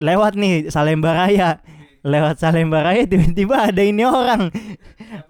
lewat 0.00 0.40
nih 0.40 0.72
Salemba 0.72 1.12
Raya. 1.12 1.60
Lewat 2.00 2.40
Salemba 2.40 2.80
Raya 2.80 3.04
tiba-tiba 3.04 3.68
ada 3.68 3.82
ini 3.84 4.08
orang. 4.08 4.48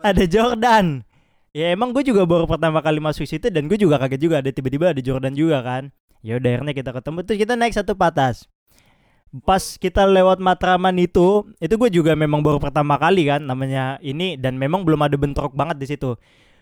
Ada 0.07 0.25
Jordan. 0.31 1.03
Ya 1.51 1.75
emang 1.75 1.91
gue 1.91 2.07
juga 2.07 2.23
baru 2.23 2.47
pertama 2.47 2.79
kali 2.79 3.03
masuk 3.03 3.27
situ 3.27 3.51
dan 3.51 3.67
gue 3.67 3.75
juga 3.75 3.99
kaget 3.99 4.21
juga. 4.23 4.39
Ada 4.39 4.55
tiba-tiba 4.55 4.95
ada 4.95 5.03
Jordan 5.03 5.35
juga 5.35 5.67
kan. 5.67 5.91
Ya 6.23 6.39
udah 6.39 6.63
akhirnya 6.63 6.75
kita 6.79 6.91
ketemu. 6.95 7.19
Terus 7.27 7.39
kita 7.43 7.55
naik 7.59 7.75
satu 7.75 7.99
patas 7.99 8.47
pas 9.47 9.63
kita 9.79 10.03
lewat 10.11 10.43
Matraman 10.43 10.99
itu 10.99 11.47
itu 11.63 11.75
gue 11.79 11.91
juga 11.95 12.19
memang 12.19 12.43
baru 12.43 12.59
pertama 12.59 12.99
kali 12.99 13.31
kan 13.31 13.39
namanya 13.39 14.03
ini 14.03 14.35
dan 14.35 14.59
memang 14.59 14.83
belum 14.83 15.07
ada 15.07 15.15
bentrok 15.15 15.55
banget 15.55 15.79
di 15.79 15.87
situ. 15.87 16.19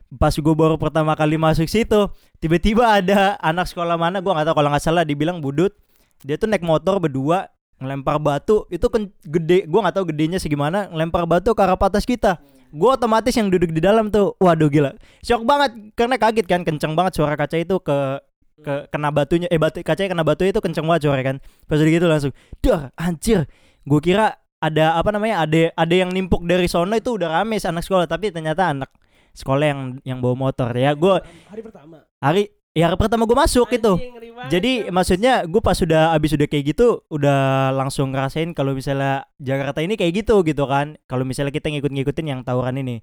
Pas 0.09 0.33
gue 0.33 0.55
baru 0.57 0.77
pertama 0.77 1.17
kali 1.17 1.41
masuk 1.41 1.69
situ 1.69 2.13
tiba-tiba 2.41 2.85
ada 3.01 3.41
anak 3.41 3.69
sekolah 3.73 3.97
mana 3.97 4.21
gue 4.21 4.33
nggak 4.33 4.53
tahu 4.53 4.57
kalau 4.61 4.69
nggak 4.73 4.85
salah 4.85 5.05
dibilang 5.05 5.41
budut. 5.41 5.73
Dia 6.21 6.37
tuh 6.37 6.49
naik 6.49 6.65
motor 6.65 7.01
berdua 7.01 7.49
ngelempar 7.81 8.21
batu. 8.21 8.69
Itu 8.69 8.93
kan 8.93 9.09
gede 9.25 9.65
gue 9.65 9.81
nggak 9.81 9.97
tahu 9.97 10.13
gedenya 10.13 10.37
segimana 10.37 10.93
ngelempar 10.93 11.25
batu 11.25 11.57
ke 11.57 11.61
arah 11.65 11.81
patas 11.81 12.05
kita. 12.05 12.37
Gue 12.69 12.93
otomatis 12.93 13.33
yang 13.33 13.49
duduk 13.49 13.73
di 13.73 13.81
dalam 13.81 14.13
tuh 14.13 14.37
waduh 14.45 14.69
gila. 14.69 14.93
Shock 15.25 15.49
banget 15.49 15.97
karena 15.97 16.21
kaget 16.21 16.45
kan 16.45 16.61
kenceng 16.69 16.93
banget 16.93 17.17
suara 17.17 17.33
kaca 17.33 17.57
itu 17.57 17.81
ke 17.81 18.21
ke 18.59 18.75
kena 18.91 19.09
batunya 19.15 19.47
eh 19.49 19.59
batu 19.61 19.79
kacanya 19.87 20.12
kena 20.12 20.25
batu 20.27 20.43
itu 20.43 20.59
kenceng 20.59 20.87
banget 20.87 21.09
suara 21.09 21.23
kan. 21.23 21.37
Pas 21.67 21.79
udah 21.79 21.93
gitu 21.93 22.07
langsung 22.11 22.33
dah 22.62 22.91
anjir. 22.99 23.47
Gue 23.87 24.00
kira 24.03 24.37
ada 24.59 24.99
apa 24.99 25.15
namanya 25.15 25.47
ada 25.47 25.71
ada 25.79 25.95
yang 25.95 26.11
nimpuk 26.11 26.43
dari 26.43 26.67
sono 26.67 26.95
itu 26.99 27.15
udah 27.15 27.41
rame 27.41 27.62
anak 27.62 27.83
sekolah 27.87 28.11
tapi 28.11 28.35
ternyata 28.35 28.75
anak 28.75 28.91
sekolah 29.33 29.65
yang 29.65 29.81
yang 30.03 30.19
bawa 30.19 30.50
motor. 30.50 30.75
Ya 30.75 30.93
gue 30.99 31.23
Hari 31.47 31.62
pertama. 31.62 32.03
hari 32.19 32.50
ya 32.75 32.91
hari 32.91 32.99
pertama 32.99 33.23
gue 33.27 33.38
masuk 33.38 33.71
itu. 33.71 33.93
Anjing, 33.95 34.35
banget, 34.35 34.50
jadi 34.50 34.73
maksudnya 34.91 35.33
gue 35.47 35.62
pas 35.62 35.79
sudah 35.79 36.11
abis 36.15 36.35
udah 36.35 36.47
kayak 36.50 36.75
gitu 36.75 37.07
udah 37.07 37.71
langsung 37.75 38.11
ngerasain 38.11 38.50
kalau 38.55 38.75
misalnya 38.75 39.27
Jakarta 39.38 39.79
ini 39.79 39.95
kayak 39.95 40.27
gitu 40.27 40.43
gitu 40.43 40.67
kan. 40.67 40.99
Kalau 41.07 41.23
misalnya 41.23 41.55
kita 41.55 41.71
ngikut-ngikutin 41.71 42.27
yang 42.27 42.41
tawuran 42.43 42.83
ini. 42.83 42.99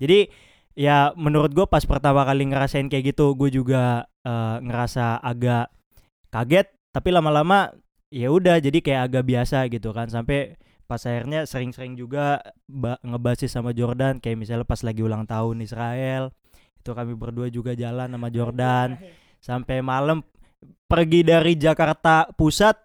Jadi 0.00 0.30
ya 0.78 1.10
menurut 1.18 1.50
gue 1.52 1.66
pas 1.66 1.82
pertama 1.82 2.22
kali 2.22 2.46
ngerasain 2.46 2.86
kayak 2.86 3.14
gitu 3.14 3.34
gue 3.34 3.50
juga 3.50 4.06
eh, 4.22 4.56
ngerasa 4.62 5.18
agak 5.20 5.70
kaget 6.30 6.66
tapi 6.90 7.08
lama-lama 7.14 7.70
ya 8.10 8.26
udah 8.30 8.58
jadi 8.58 8.78
kayak 8.82 9.02
agak 9.10 9.24
biasa 9.26 9.70
gitu 9.70 9.94
kan. 9.94 10.10
Sampai 10.10 10.58
pas 10.90 10.98
akhirnya 11.06 11.46
sering-sering 11.46 11.94
juga 11.94 12.42
ba- 12.66 12.98
ngebasis 13.06 13.54
sama 13.54 13.70
Jordan 13.70 14.18
kayak 14.18 14.34
misalnya 14.42 14.66
pas 14.66 14.82
lagi 14.82 15.06
ulang 15.06 15.22
tahun 15.22 15.62
Israel 15.62 16.34
itu 16.82 16.90
kami 16.90 17.14
berdua 17.14 17.46
juga 17.46 17.78
jalan 17.78 18.10
sama 18.10 18.28
Jordan. 18.28 18.98
sampai 19.40 19.80
malam 19.80 20.20
pergi 20.84 21.24
dari 21.24 21.56
Jakarta 21.56 22.28
Pusat 22.36 22.76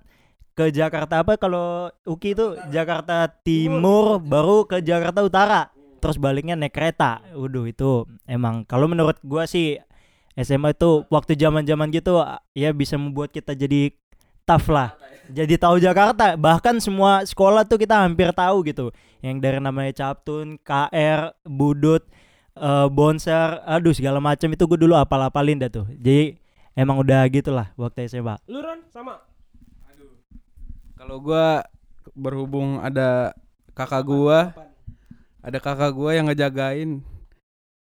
ke 0.56 0.72
Jakarta 0.72 1.20
apa? 1.20 1.36
Kalau 1.36 1.92
Uki 2.08 2.32
itu 2.32 2.56
Jakarta 2.72 3.28
Timur 3.28 4.24
baru 4.24 4.64
ke 4.64 4.80
Jakarta 4.80 5.20
Utara 5.20 5.75
terus 6.06 6.22
baliknya 6.22 6.54
naik 6.54 6.78
kereta. 6.78 7.26
Waduh 7.34 7.66
itu 7.66 8.06
emang 8.30 8.62
kalau 8.70 8.86
menurut 8.86 9.18
gua 9.26 9.50
sih 9.50 9.82
SMA 10.38 10.78
itu 10.78 11.02
waktu 11.10 11.34
zaman-zaman 11.34 11.90
gitu 11.90 12.22
ya 12.54 12.70
bisa 12.70 12.94
membuat 13.02 13.34
kita 13.34 13.58
jadi 13.58 13.90
tough 14.46 14.70
lah. 14.70 14.94
Jadi 15.26 15.58
tahu 15.58 15.82
Jakarta, 15.82 16.38
bahkan 16.38 16.78
semua 16.78 17.26
sekolah 17.26 17.66
tuh 17.66 17.82
kita 17.82 18.06
hampir 18.06 18.30
tahu 18.30 18.62
gitu. 18.62 18.94
Yang 19.26 19.42
dari 19.42 19.58
namanya 19.58 19.90
Captun, 19.90 20.62
KR, 20.62 21.34
Budut, 21.42 22.06
eh, 22.54 22.88
Bonser, 22.94 23.66
aduh 23.66 23.90
segala 23.90 24.22
macam 24.22 24.54
itu 24.54 24.64
gue 24.70 24.80
dulu 24.86 24.94
apal-apalin 24.94 25.58
dah 25.58 25.74
tuh. 25.74 25.90
Jadi 25.98 26.38
emang 26.78 27.02
udah 27.02 27.26
gitulah 27.34 27.74
waktu 27.74 28.06
SMA. 28.06 28.38
Lu 28.46 28.62
Ron 28.62 28.86
sama. 28.94 29.18
Kalau 30.96 31.20
gua 31.20 31.66
berhubung 32.16 32.80
ada 32.80 33.36
kakak 33.76 34.04
gua, 34.08 34.54
ada 35.46 35.62
kakak 35.62 35.94
gua 35.94 36.18
yang 36.18 36.26
ngejagain. 36.26 37.06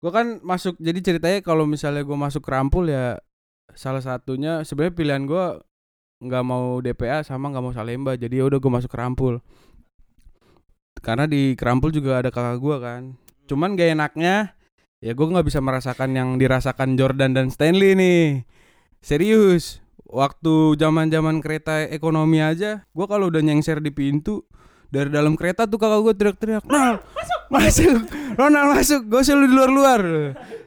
Gua 0.05 0.13
kan 0.13 0.45
masuk 0.45 0.77
jadi 0.77 1.01
ceritanya 1.01 1.41
kalau 1.41 1.65
misalnya 1.65 2.05
gua 2.05 2.29
masuk 2.29 2.45
Rampul 2.45 2.93
ya 2.93 3.17
salah 3.73 4.05
satunya 4.05 4.61
sebenarnya 4.61 4.93
pilihan 4.93 5.25
gua 5.25 5.65
nggak 6.21 6.45
mau 6.45 6.85
DPA 6.85 7.25
sama 7.25 7.49
nggak 7.49 7.65
mau 7.65 7.73
Salemba. 7.73 8.13
Jadi 8.21 8.37
ya 8.37 8.45
udah 8.45 8.61
gua 8.61 8.85
masuk 8.85 8.93
Rampul. 8.93 9.41
Karena 11.01 11.25
di 11.25 11.57
Kerampul 11.57 11.89
juga 11.89 12.21
ada 12.21 12.29
kakak 12.29 12.61
gua 12.61 12.77
kan. 12.85 13.17
Cuman 13.49 13.77
gak 13.77 13.97
enaknya 13.97 14.57
ya 15.01 15.13
gua 15.17 15.33
nggak 15.33 15.49
bisa 15.49 15.65
merasakan 15.65 16.13
yang 16.13 16.29
dirasakan 16.37 17.01
Jordan 17.01 17.33
dan 17.33 17.49
Stanley 17.49 17.97
nih. 17.97 18.45
Serius, 19.05 19.85
waktu 20.05 20.81
zaman-zaman 20.81 21.45
kereta 21.45 21.85
ekonomi 21.89 22.41
aja, 22.41 22.89
gua 22.93 23.09
kalau 23.09 23.29
udah 23.29 23.41
nyengser 23.41 23.81
di 23.85 23.93
pintu 23.93 24.45
dari 24.95 25.11
dalam 25.11 25.35
kereta 25.35 25.67
tuh 25.67 25.75
kakak 25.75 26.01
gue 26.07 26.15
teriak-teriak, 26.15 26.63
"Ronald, 26.71 27.03
masuk, 27.51 28.07
Ronald 28.39 28.69
masuk, 28.79 29.03
gue 29.11 29.21
selalu 29.27 29.45
di 29.51 29.55
luar-luar." 29.59 30.03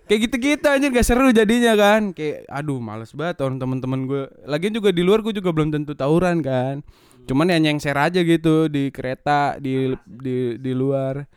Kayak 0.08 0.20
gitu-gitu 0.28 0.68
aja 0.68 0.86
gak 0.88 1.08
seru 1.08 1.32
jadinya 1.32 1.76
kan. 1.76 2.12
Kayak 2.12 2.48
aduh 2.48 2.80
males 2.80 3.12
banget 3.12 3.44
orang 3.44 3.60
teman-teman 3.60 4.08
gue. 4.08 4.24
Lagian 4.48 4.76
juga 4.76 4.92
di 4.92 5.04
luar 5.04 5.20
gue 5.24 5.36
juga 5.36 5.52
belum 5.52 5.72
tentu 5.72 5.96
tawuran 5.96 6.40
kan. 6.40 6.84
Cuman 7.28 7.52
ya 7.52 7.60
nyengser 7.60 7.96
aja 7.96 8.24
gitu 8.24 8.72
di 8.72 8.88
kereta 8.92 9.60
di 9.60 9.92
di 10.08 10.56
di 10.56 10.72
luar. 10.72 11.28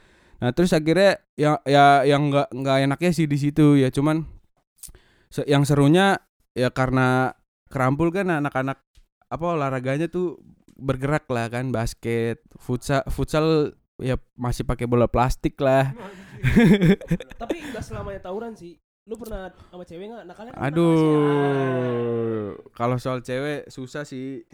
Nah, 0.41 0.51
terus 0.55 0.71
akhirnya 0.73 1.19
ya 1.35 1.59
ya 1.67 2.07
yang 2.07 2.31
nggak 2.31 2.49
nggak 2.55 2.77
enaknya 2.87 3.11
sih 3.11 3.27
di 3.29 3.37
situ 3.37 3.77
ya 3.77 3.93
cuman 3.93 4.25
yang 5.45 5.69
serunya 5.69 6.17
ya 6.57 6.73
karena 6.73 7.37
kerampul 7.69 8.09
kan 8.11 8.27
anak-anak 8.41 8.81
apa 9.31 9.45
olahraganya 9.47 10.11
tuh 10.11 10.43
bergerak 10.81 11.29
lah 11.29 11.47
kan 11.53 11.69
basket 11.69 12.41
futsal 12.57 13.05
futsal 13.13 13.77
ya 14.01 14.17
masih 14.35 14.65
pakai 14.65 14.89
bola 14.89 15.07
plastik 15.07 15.61
lah. 15.61 15.93
Tapi 17.41 17.57
enggak 17.61 17.85
selamanya 17.85 18.21
tawuran 18.25 18.57
sih. 18.57 18.81
Lu 19.05 19.17
pernah 19.21 19.53
sama 19.69 19.85
cewek 19.85 20.09
enggak? 20.09 20.25
Nakalnya 20.25 20.53
aduh 20.57 20.93
kalau 22.73 22.97
soal 22.97 23.21
cewek 23.21 23.69
susah 23.69 24.09
sih. 24.09 24.49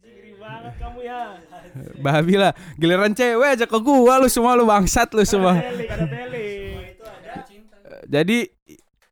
Ngeri 0.00 0.32
banget 0.40 0.74
kamu 0.80 1.00
ya. 1.04 1.36
babi 2.00 2.34
lah 2.40 2.56
giliran 2.80 3.12
cewek 3.12 3.60
aja 3.60 3.68
ke 3.68 3.78
gua 3.84 4.16
lu 4.18 4.28
semua 4.32 4.56
lu 4.56 4.64
bangsat 4.64 5.12
lu 5.12 5.22
semua. 5.28 5.60
jadi 8.10 8.48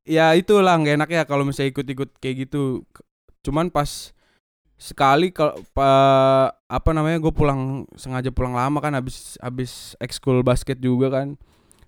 ya 0.08 0.32
itulah 0.34 0.74
nggak 0.80 0.96
enak 0.96 1.10
ya 1.12 1.22
kalau 1.28 1.44
misalnya 1.44 1.76
ikut-ikut 1.76 2.16
kayak 2.18 2.48
gitu. 2.48 2.82
Cuman 3.44 3.68
pas 3.68 4.16
sekali 4.78 5.34
kalau 5.34 5.58
pa- 5.74 6.54
apa 6.70 6.90
namanya 6.94 7.18
gue 7.18 7.34
pulang 7.34 7.82
sengaja 7.98 8.30
pulang 8.30 8.54
lama 8.54 8.78
kan 8.78 8.94
habis 8.94 9.34
habis 9.42 9.98
ekskul 9.98 10.46
basket 10.46 10.78
juga 10.78 11.10
kan. 11.10 11.34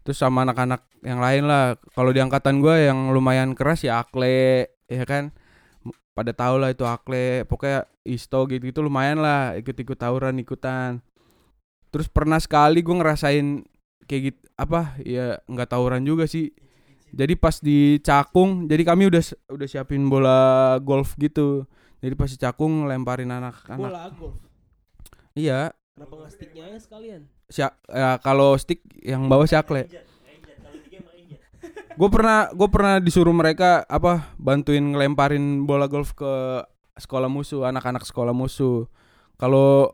Terus 0.02 0.18
sama 0.18 0.42
anak-anak 0.42 0.82
yang 1.06 1.22
lain 1.22 1.46
lah. 1.46 1.78
Kalau 1.94 2.10
di 2.10 2.18
angkatan 2.18 2.58
gue 2.58 2.90
yang 2.90 3.14
lumayan 3.14 3.54
keras 3.54 3.86
ya 3.86 4.02
akle 4.02 4.66
ya 4.90 5.04
kan? 5.06 5.30
Pada 6.12 6.34
tahu 6.34 6.58
lah 6.60 6.74
itu 6.74 6.82
akle 6.84 7.46
pokoknya 7.46 7.86
isto 8.04 8.44
gitu 8.50 8.66
gitu 8.68 8.82
lumayan 8.82 9.22
lah 9.22 9.54
ikut-ikut 9.54 9.96
tawuran 9.96 10.42
ikutan. 10.42 10.98
Terus 11.94 12.10
pernah 12.10 12.42
sekali 12.42 12.82
gue 12.82 12.96
ngerasain 12.98 13.62
kayak 14.10 14.22
gitu 14.34 14.40
apa 14.58 14.98
ya 15.06 15.38
nggak 15.46 15.70
tawuran 15.70 16.02
juga 16.02 16.26
sih. 16.26 16.50
Jadi 17.14 17.34
pas 17.38 17.54
di 17.62 18.02
Cakung 18.02 18.66
jadi 18.66 18.82
kami 18.82 19.10
udah 19.10 19.22
udah 19.54 19.66
siapin 19.70 20.10
bola 20.10 20.74
golf 20.82 21.14
gitu 21.18 21.70
jadi 22.00 22.14
pas 22.16 22.32
di 22.32 22.38
Cakung 22.40 22.88
lemparin 22.88 23.28
anak-anak. 23.28 23.80
Bola 23.80 24.08
golf. 24.16 24.36
iya. 25.36 25.70
Kenapa 25.94 26.16
enggak 26.16 26.32
sticknya 26.32 26.62
aja 26.72 26.78
sekalian? 26.80 27.22
si 27.50 27.60
ya, 27.60 27.70
kalau 28.22 28.54
stick 28.56 28.80
yang 29.04 29.28
bawa 29.28 29.44
si 29.44 29.52
Akle. 29.58 29.84
Gue 32.00 32.08
pernah 32.08 32.48
gue 32.56 32.68
pernah 32.72 32.96
disuruh 32.96 33.34
mereka 33.34 33.84
apa 33.84 34.32
bantuin 34.40 34.80
ngelemparin 34.80 35.68
bola 35.68 35.84
golf 35.84 36.16
ke 36.16 36.64
sekolah 36.96 37.28
musuh 37.28 37.68
anak-anak 37.68 38.08
sekolah 38.08 38.32
musuh. 38.32 38.88
Kalau 39.36 39.92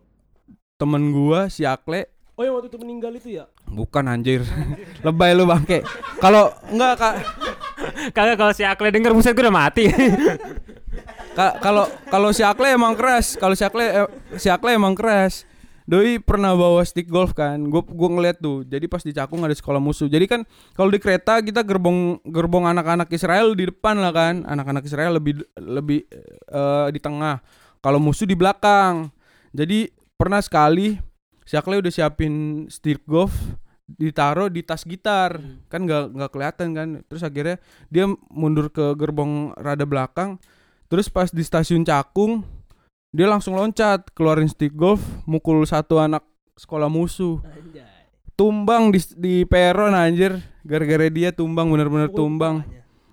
temen 0.79 1.11
gua 1.11 1.51
si 1.51 1.67
Akle. 1.67 2.07
Oh 2.37 2.45
yang 2.45 2.55
waktu 2.55 2.69
itu 2.69 2.79
meninggal 2.79 3.11
itu 3.17 3.41
ya? 3.43 3.51
bukan 3.67 4.07
anjir. 4.07 4.47
Lebay 5.07 5.35
lu 5.35 5.49
bangke 5.49 5.83
kalau 6.23 6.55
enggak 6.71 6.95
kak. 7.01 7.15
Kagak 8.15 8.37
kalau 8.39 8.53
si 8.55 8.63
Akle 8.63 8.95
denger 8.95 9.11
buset 9.11 9.35
gue 9.35 9.43
udah 9.43 9.55
mati. 9.55 9.91
Ka- 11.37 11.61
kalau 11.61 11.85
kalau 12.09 12.33
si 12.33 12.41
Akle 12.41 12.73
emang 12.73 12.97
keras 12.97 13.37
kalau 13.37 13.53
si 13.53 13.61
Akle 13.61 13.85
eh, 13.85 14.09
si 14.41 14.49
Akle 14.49 14.73
emang 14.73 14.97
keras 14.97 15.45
Doi 15.87 16.19
pernah 16.19 16.51
bawa 16.51 16.83
stick 16.83 17.07
golf 17.07 17.31
kan. 17.31 17.63
Gue 17.71 17.79
gue 17.79 18.09
ngeliat 18.11 18.43
tuh. 18.43 18.67
Jadi 18.67 18.91
pas 18.91 18.99
di 19.07 19.15
Cakung 19.15 19.47
ada 19.47 19.55
sekolah 19.55 19.79
musuh. 19.79 20.11
Jadi 20.11 20.27
kan 20.27 20.43
kalau 20.75 20.91
di 20.91 20.99
kereta 20.99 21.39
kita 21.39 21.63
gerbong 21.63 22.19
gerbong 22.27 22.67
anak-anak 22.67 23.07
Israel 23.15 23.55
di 23.55 23.71
depan 23.71 24.03
lah 24.03 24.11
kan. 24.11 24.43
Anak-anak 24.51 24.83
Israel 24.83 25.15
lebih 25.15 25.47
lebih 25.55 26.03
eh, 26.51 26.89
di 26.91 26.99
tengah. 26.99 27.39
Kalau 27.79 28.03
musuh 28.03 28.27
di 28.27 28.35
belakang. 28.35 29.15
Jadi 29.55 29.87
pernah 30.19 30.43
sekali 30.43 30.99
si 31.47 31.55
Akle 31.55 31.79
udah 31.79 31.93
siapin 31.95 32.67
stick 32.67 33.07
golf 33.07 33.31
ditaruh 33.87 34.51
di 34.51 34.67
tas 34.67 34.83
gitar. 34.83 35.39
Kan 35.71 35.87
nggak 35.87 36.19
nggak 36.19 36.31
kelihatan 36.35 36.69
kan. 36.75 36.89
Terus 37.07 37.23
akhirnya 37.23 37.63
dia 37.95 38.11
mundur 38.35 38.75
ke 38.75 38.91
gerbong 38.99 39.55
rada 39.55 39.87
belakang 39.87 40.43
Terus 40.87 41.11
pas 41.11 41.29
di 41.31 41.43
stasiun 41.43 41.83
Cakung 41.83 42.47
dia 43.11 43.27
langsung 43.27 43.57
loncat 43.57 44.13
keluarin 44.13 44.47
stick 44.51 44.77
golf 44.77 45.01
mukul 45.25 45.65
satu 45.65 45.97
anak 45.99 46.23
sekolah 46.55 46.87
musuh. 46.87 47.41
Anjay. 47.43 47.85
Tumbang 48.37 48.93
di 48.93 49.01
di 49.17 49.35
peron 49.49 49.97
anjir. 49.97 50.37
Gara-gara 50.67 51.09
dia 51.09 51.33
tumbang 51.33 51.71
bener-bener 51.71 52.11
tumbang. 52.13 52.67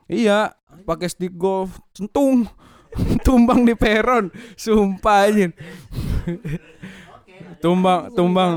Iya, 0.09 0.51
pakai 0.83 1.07
stick 1.07 1.37
golf, 1.37 1.79
centung. 1.95 2.49
tumbang 3.25 3.63
di 3.63 3.73
peron. 3.77 4.33
Sumpah 4.59 5.29
anjir. 5.31 5.55
tumbang, 7.63 8.11
tumbang. 8.11 8.53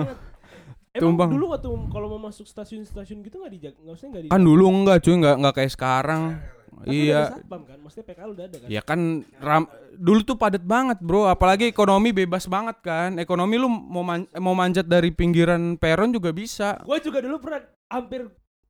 Emang 0.97 1.13
Tumbang. 1.13 1.29
dulu 1.29 1.53
waktu 1.53 1.69
kalau 1.93 2.09
mau 2.17 2.33
masuk 2.33 2.49
stasiun-stasiun 2.49 3.21
gitu 3.21 3.37
nggak 3.37 3.53
dijag, 3.53 3.75
nggak 3.77 3.95
usah 4.01 4.07
nggak 4.09 4.23
di. 4.25 4.29
Kan 4.33 4.41
dulu 4.41 4.65
enggak 4.65 5.05
cuy, 5.05 5.13
enggak 5.13 5.37
enggak 5.37 5.55
kayak 5.61 5.73
sekarang. 5.77 6.23
Tapi 6.67 6.77
udah 6.77 6.85
ada 6.85 6.93
Iya. 6.93 7.21
satpam 7.33 7.63
kan, 7.63 7.79
maksudnya 7.79 8.07
PKL 8.07 8.31
udah 8.31 8.45
ada 8.45 8.57
kan. 8.57 8.69
Ya 8.69 8.81
kan 8.81 9.01
ram, 9.37 9.65
dulu 9.93 10.21
tuh 10.23 10.37
padat 10.37 10.61
banget 10.61 10.99
bro, 10.99 11.25
apalagi 11.25 11.65
ekonomi 11.65 12.11
bebas 12.11 12.45
banget 12.45 12.77
kan. 12.81 13.17
Ekonomi 13.17 13.57
lu 13.57 13.67
mau 13.67 14.03
man- 14.03 14.31
mau 14.35 14.53
manjat 14.53 14.85
dari 14.85 15.11
pinggiran 15.11 15.75
peron 15.75 16.11
juga 16.11 16.31
bisa. 16.31 16.79
Gue 16.83 16.99
juga 16.99 17.19
dulu 17.19 17.39
pernah 17.39 17.61
hampir 17.87 18.27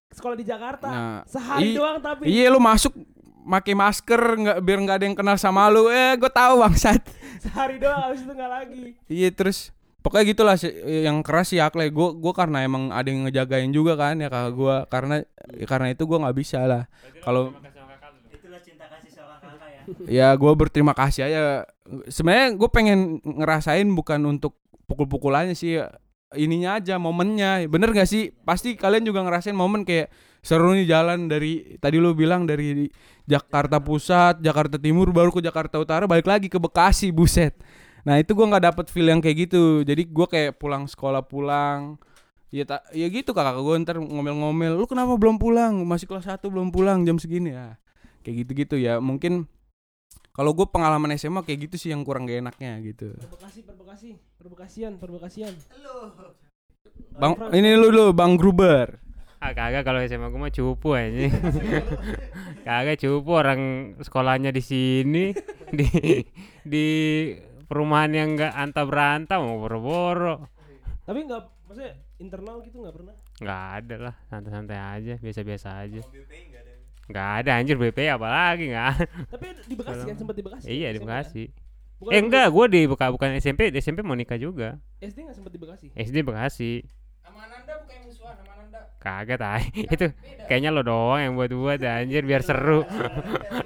sekolah 0.08 0.34
di 0.34 0.44
Jakarta. 0.44 0.86
Nah, 0.86 1.20
Sehari 1.24 1.72
doang 1.72 1.98
tapi. 1.98 2.24
Iya 2.24 2.48
lu 2.48 2.58
masuk 2.58 2.94
pakai 3.44 3.74
masker 3.74 4.18
nggak 4.36 4.58
biar 4.58 4.78
nggak 4.80 4.96
ada 4.96 5.04
yang 5.04 5.14
kenal 5.14 5.36
sama 5.36 5.66
lu. 5.66 5.86
Eh 5.86 6.14
gue 6.14 6.28
tahu 6.28 6.58
bangsat. 6.58 7.00
Sehari 7.44 7.76
doang 7.76 8.00
habis 8.02 8.20
itu 8.20 8.30
nggak 8.30 8.52
lagi. 8.52 8.84
Iya 9.06 9.28
terus 9.30 9.70
pokoknya 9.98 10.24
gitulah 10.28 10.54
sih, 10.54 10.70
yang 11.02 11.18
keras 11.18 11.50
sih 11.50 11.58
akle 11.58 11.82
gue 11.84 12.08
gue 12.14 12.32
karena 12.32 12.62
emang 12.62 12.94
ada 12.94 13.10
yang 13.10 13.26
ngejagain 13.26 13.70
juga 13.70 13.98
kan 13.98 14.14
ya 14.16 14.30
kakak 14.30 14.54
gue 14.54 14.76
karena 14.86 15.14
ya 15.50 15.66
karena 15.66 15.86
itu 15.90 16.06
gue 16.06 16.14
nggak 16.16 16.36
bisa 16.36 16.62
lah 16.62 16.86
kalau 17.20 17.50
Itulah 18.30 18.62
cinta 18.62 18.86
kasih 18.86 19.10
seorang 19.10 19.42
kakak 19.42 19.75
ya. 20.06 20.34
gue 20.34 20.52
berterima 20.56 20.92
kasih 20.92 21.28
aja. 21.28 21.42
Sebenarnya 22.10 22.56
gue 22.58 22.68
pengen 22.70 23.22
ngerasain 23.22 23.86
bukan 23.92 24.22
untuk 24.26 24.58
pukul-pukulannya 24.86 25.54
sih 25.54 25.82
ininya 26.34 26.78
aja 26.78 26.98
momennya. 26.98 27.66
Bener 27.70 27.94
gak 27.94 28.08
sih? 28.10 28.34
Pasti 28.44 28.74
kalian 28.74 29.06
juga 29.06 29.22
ngerasain 29.22 29.54
momen 29.54 29.86
kayak 29.86 30.10
seru 30.46 30.78
nih 30.78 30.86
jalan 30.86 31.26
dari 31.26 31.74
tadi 31.82 31.98
lu 31.98 32.14
bilang 32.14 32.46
dari 32.46 32.86
Jakarta 33.26 33.82
Pusat 33.82 34.46
Jakarta 34.46 34.78
Timur 34.78 35.10
baru 35.10 35.34
ke 35.34 35.42
Jakarta 35.42 35.82
Utara 35.82 36.06
balik 36.06 36.30
lagi 36.30 36.46
ke 36.46 36.62
Bekasi 36.62 37.10
buset. 37.10 37.58
Nah 38.06 38.22
itu 38.22 38.38
gua 38.38 38.54
nggak 38.54 38.64
dapet 38.70 38.86
feel 38.86 39.10
yang 39.10 39.18
kayak 39.18 39.50
gitu. 39.50 39.82
Jadi 39.82 40.06
gua 40.06 40.30
kayak 40.30 40.54
pulang 40.62 40.86
sekolah 40.86 41.26
pulang 41.26 41.98
ya 42.54 42.62
tak 42.62 42.86
ya 42.94 43.10
gitu 43.10 43.34
kakak 43.34 43.58
gue 43.58 43.74
ntar 43.82 43.98
ngomel-ngomel 43.98 44.78
lu 44.78 44.86
kenapa 44.86 45.18
belum 45.18 45.34
pulang? 45.34 45.82
Masih 45.82 46.06
kelas 46.06 46.30
1 46.30 46.46
belum 46.46 46.70
pulang 46.70 47.02
jam 47.02 47.18
segini. 47.18 47.50
Ya 47.50 47.74
kayak 48.22 48.46
gitu-gitu 48.46 48.78
ya. 48.78 49.02
Mungkin 49.02 49.50
kalau 50.36 50.52
gue 50.52 50.66
pengalaman 50.68 51.16
SMA 51.16 51.40
kayak 51.42 51.66
gitu 51.66 51.76
sih 51.80 51.88
yang 51.96 52.04
kurang 52.04 52.28
gak 52.28 52.44
enaknya 52.44 52.76
gitu 52.84 53.16
Perbekasi, 53.16 53.64
perbekasi, 53.64 54.08
perbekasian, 54.36 54.92
perbekasian. 55.00 55.54
bang 57.16 57.32
ini 57.56 57.72
lu 57.74 57.88
dulu 57.88 58.12
bang 58.12 58.36
Gruber 58.36 59.00
Ah 59.36 59.52
kagak 59.52 59.84
kalau 59.84 60.00
SMA 60.00 60.32
gue 60.32 60.40
mah 60.40 60.48
cupu 60.48 60.96
aja. 60.96 61.28
kagak 62.66 62.96
cupu 62.96 63.30
orang 63.36 63.92
sekolahnya 64.00 64.48
di 64.48 64.64
sini 64.64 65.24
di 65.76 66.24
di 66.64 66.86
perumahan 67.68 68.16
yang 68.16 68.28
enggak 68.32 68.56
anta 68.56 68.82
beranta 68.88 69.36
mau 69.36 69.60
boro-boro. 69.60 70.48
Tapi 71.04 71.28
nggak, 71.28 71.68
maksudnya 71.68 71.92
internal 72.16 72.64
gitu 72.64 72.80
nggak 72.80 72.94
pernah. 72.96 73.14
Enggak 73.38 73.62
ada 73.76 73.96
lah, 74.10 74.14
santai-santai 74.32 74.78
aja, 74.80 75.14
biasa-biasa 75.20 75.68
aja. 75.84 76.00
Enggak 77.06 77.28
ada 77.42 77.50
anjir 77.62 77.76
BP 77.78 77.98
apalagi 78.10 78.74
enggak. 78.74 79.06
Tapi 79.30 79.46
di 79.66 79.74
Bekasi 79.78 80.02
kan 80.02 80.16
sempat 80.18 80.34
di 80.34 80.42
Bekasi. 80.42 80.66
iya 80.66 80.88
di 80.90 80.98
SMP 80.98 81.06
kan? 81.06 81.22
Bekasi. 81.22 81.44
Bukan 81.96 82.12
Eh 82.12 82.20
enggak, 82.20 82.46
gue 82.52 82.64
di 82.68 82.80
Beka 82.84 83.06
bukan 83.08 83.28
SMP, 83.40 83.72
di 83.72 83.78
SMP 83.80 84.04
mau 84.04 84.12
nikah 84.12 84.36
juga. 84.36 84.76
SD 85.00 85.16
nggak 85.24 85.36
sempat 85.38 85.52
di 85.54 85.58
Bekasi. 85.62 85.86
SD 85.96 86.16
Bekasi. 86.26 86.72
sama 87.24 87.42
Nanda 87.48 87.72
bukan 87.80 87.94
yang 87.96 88.04
musuhan 88.06 88.34
sama 88.36 88.52
Nanda 88.60 88.80
Kagak 89.00 89.38
tai. 89.40 89.64
Itu 89.94 90.06
kayaknya 90.44 90.70
lo 90.74 90.82
doang 90.84 91.20
yang 91.24 91.32
buat-buat 91.34 91.80
anjir 91.80 92.22
biar 92.22 92.42
seru. 92.44 92.84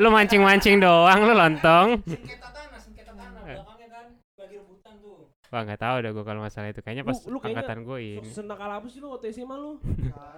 lo 0.02 0.08
mancing-mancing 0.12 0.78
doang 0.78 1.20
lo 1.26 1.34
lontong. 1.34 1.88
sengketa 2.06 2.48
tanah 2.54 2.80
sengketa 2.80 3.12
tanah 3.16 3.40
belakangnya 3.42 3.88
kan 3.90 4.06
bagi 4.38 4.56
rebutan 4.62 4.94
tuh 5.02 5.26
Wah 5.50 5.66
nggak 5.66 5.82
tahu 5.82 5.96
dah 5.98 6.10
gue 6.14 6.24
kalau 6.24 6.40
masalah 6.46 6.70
itu. 6.70 6.78
Kayaknya 6.78 7.02
pas 7.02 7.18
Lu- 7.26 7.34
lu 7.34 7.38
kayaknya 7.42 7.66
angkatan 7.66 7.78
gue 7.82 7.98
ini. 7.98 8.28
Senakal 8.30 8.70
apa 8.70 8.86
sih 8.86 9.02
lu 9.02 9.10
waktu 9.10 9.34
SMA 9.34 9.56
lu? 9.58 9.82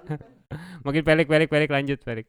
Makin 0.89 1.03
pelik 1.05 1.29
pelik 1.29 1.49
pelik 1.53 1.69
lanjut 1.69 2.01
pelik. 2.01 2.27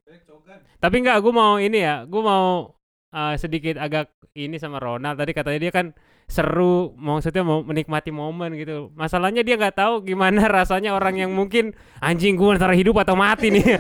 Tapi 0.83 0.95
enggak, 0.99 1.23
gue 1.23 1.31
mau 1.31 1.55
ini 1.63 1.79
ya, 1.79 2.03
gue 2.03 2.21
mau 2.21 2.75
uh, 3.15 3.35
sedikit 3.39 3.79
agak 3.79 4.11
ini 4.35 4.59
sama 4.59 4.83
Ronald 4.83 5.15
tadi 5.15 5.31
katanya 5.31 5.59
dia 5.63 5.71
kan 5.71 5.95
seru, 6.27 6.91
maksudnya 6.99 7.43
mau 7.47 7.63
menikmati 7.63 8.11
momen 8.11 8.51
gitu. 8.59 8.91
Masalahnya 8.99 9.47
dia 9.47 9.55
nggak 9.55 9.79
tahu 9.79 10.03
gimana 10.03 10.43
rasanya 10.59 10.91
orang 10.91 11.23
yang 11.23 11.31
mungkin 11.31 11.71
anjing 12.03 12.35
gue 12.35 12.51
antara 12.51 12.75
hidup 12.75 12.99
atau 12.99 13.15
mati 13.15 13.47
nih. 13.47 13.63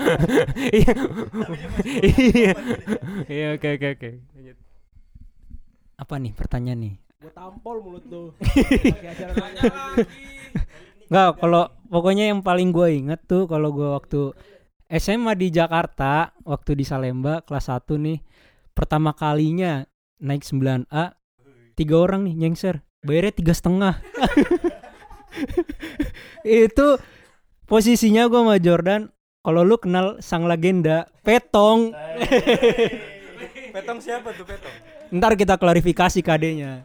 Iya, 0.73 0.93
iya, 2.07 2.53
iya, 3.27 3.47
oke 3.59 3.67
oke 3.67 3.87
oke. 3.99 4.09
Lanjut. 4.35 4.57
Apa 5.99 6.15
nih 6.23 6.31
pertanyaan 6.31 6.79
nih? 6.79 6.95
Gua 7.23 7.31
tampol 7.31 7.79
mulut 7.79 8.03
lu. 8.11 8.35
Enggak, 11.07 11.31
kalau 11.39 11.71
pokoknya 11.87 12.35
yang 12.35 12.43
paling 12.43 12.75
gue 12.75 12.99
inget 12.99 13.23
tuh 13.23 13.47
kalau 13.47 13.71
gue 13.71 13.95
waktu 13.95 14.35
SMA 14.91 15.31
di 15.39 15.47
Jakarta, 15.47 16.35
waktu 16.43 16.75
di 16.75 16.83
Salemba 16.83 17.39
kelas 17.47 17.71
1 17.71 17.95
nih, 17.95 18.19
pertama 18.75 19.15
kalinya 19.15 19.87
naik 20.19 20.43
9A, 20.43 21.15
tiga 21.79 21.95
orang 21.95 22.27
nih 22.27 22.35
nyengser, 22.43 22.83
bayarnya 23.07 23.39
tiga 23.39 23.55
setengah. 23.55 24.03
Itu 26.67 26.99
posisinya 27.71 28.27
gue 28.27 28.41
sama 28.43 28.59
Jordan, 28.59 29.07
kalau 29.47 29.63
lu 29.63 29.79
kenal 29.79 30.19
sang 30.19 30.43
legenda 30.43 31.07
Petong, 31.23 31.95
Petong 33.71 33.99
siapa 34.03 34.35
tuh 34.35 34.43
Petong? 34.43 34.75
ntar 35.13 35.39
kita 35.39 35.55
klarifikasi 35.55 36.19
kadenya. 36.19 36.83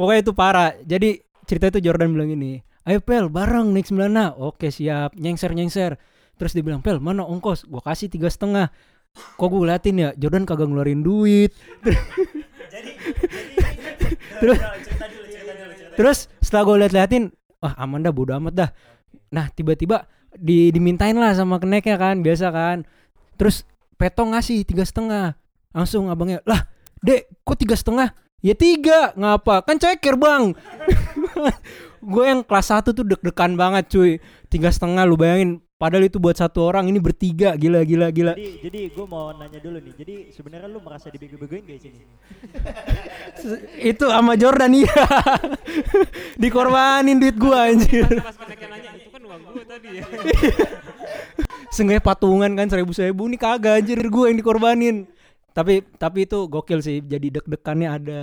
Pokoknya 0.00 0.20
itu 0.24 0.32
parah. 0.32 0.72
Jadi 0.80 1.20
cerita 1.44 1.68
itu 1.68 1.84
Jordan 1.84 2.16
bilang 2.16 2.32
ini, 2.32 2.56
ayo 2.88 3.04
Pel 3.04 3.28
bareng 3.28 3.68
naik 3.76 3.84
9 3.92 4.08
Oke 4.40 4.72
siap, 4.72 5.12
nyengser 5.12 5.52
nyengser. 5.52 6.00
Terus 6.40 6.56
dia 6.56 6.64
bilang 6.64 6.80
Pel 6.80 7.04
mana 7.04 7.20
ongkos? 7.20 7.68
Gua 7.68 7.84
kasih 7.84 8.08
tiga 8.08 8.32
setengah. 8.32 8.72
Kok 9.12 9.44
gue 9.44 9.68
liatin 9.68 10.00
ya 10.00 10.16
Jordan 10.16 10.48
kagak 10.48 10.72
ngeluarin 10.72 11.04
duit. 11.04 11.52
terus 14.40 14.58
terus 16.00 16.18
setelah 16.40 16.62
gue 16.64 16.76
liat-liatin, 16.86 17.28
wah 17.60 17.76
aman 17.76 18.00
dah 18.00 18.14
bodo 18.14 18.32
amat 18.40 18.54
dah. 18.56 18.70
Nah 19.36 19.52
tiba-tiba 19.52 20.08
di 20.32 20.72
dimintain 20.72 21.12
lah 21.12 21.36
sama 21.36 21.60
keneknya 21.60 22.00
kan 22.00 22.24
biasa 22.24 22.48
kan. 22.48 22.88
Terus 23.36 23.68
petong 24.00 24.32
ngasih 24.32 24.64
tiga 24.64 24.88
setengah. 24.88 25.36
Langsung 25.76 26.08
abangnya 26.08 26.40
lah 26.48 26.64
Dek, 27.00 27.44
kok 27.44 27.56
tiga 27.56 27.76
setengah? 27.76 28.12
Ya 28.40 28.56
tiga, 28.56 29.12
ngapa? 29.20 29.60
Kan 29.68 29.76
ceker 29.76 30.16
bang. 30.16 30.56
gue 32.12 32.24
yang 32.24 32.40
kelas 32.40 32.72
1 32.72 32.96
tuh 32.96 33.04
deg-degan 33.04 33.52
banget 33.52 33.92
cuy. 33.92 34.16
Tiga 34.48 34.72
setengah 34.72 35.04
lu 35.04 35.20
bayangin. 35.20 35.60
Padahal 35.80 36.08
itu 36.08 36.20
buat 36.20 36.36
satu 36.36 36.64
orang, 36.64 36.88
ini 36.88 37.00
bertiga. 37.00 37.56
Gila, 37.56 37.84
gila, 37.84 38.08
gila. 38.12 38.32
Jadi 38.36 38.64
jadi 38.64 38.80
gue 38.92 39.06
mau 39.08 39.32
nanya 39.36 39.60
dulu 39.60 39.80
nih. 39.80 39.92
Jadi 39.96 40.14
sebenarnya 40.32 40.68
lu 40.72 40.80
merasa 40.80 41.12
dibego-begoin 41.12 41.64
gak 41.68 41.76
di 41.76 41.82
sini? 41.84 42.00
itu 43.92 44.04
sama 44.08 44.36
Jordan 44.40 44.72
iya. 44.72 44.92
Dikorbanin 46.40 47.20
duit 47.20 47.36
gua 47.36 47.72
anjir. 47.72 48.08
Pas 48.24 48.36
mereka 48.40 48.64
nanya 48.72 48.90
itu 48.96 49.08
kan 49.12 49.20
uang 49.24 49.40
gue 49.52 49.64
tadi 49.68 49.88
ya. 50.00 50.04
Seenggaknya 51.72 52.04
patungan 52.04 52.52
kan 52.56 52.66
seribu-seribu 52.72 53.22
nih 53.36 53.40
kagak 53.40 53.84
anjir 53.84 54.00
gue 54.00 54.24
yang 54.32 54.36
dikorbanin. 54.40 54.96
Tapi 55.50 55.82
tapi 55.98 56.24
itu 56.26 56.46
gokil 56.46 56.80
sih. 56.80 57.02
Jadi 57.02 57.40
deg-degannya 57.40 57.88
ada. 57.88 58.22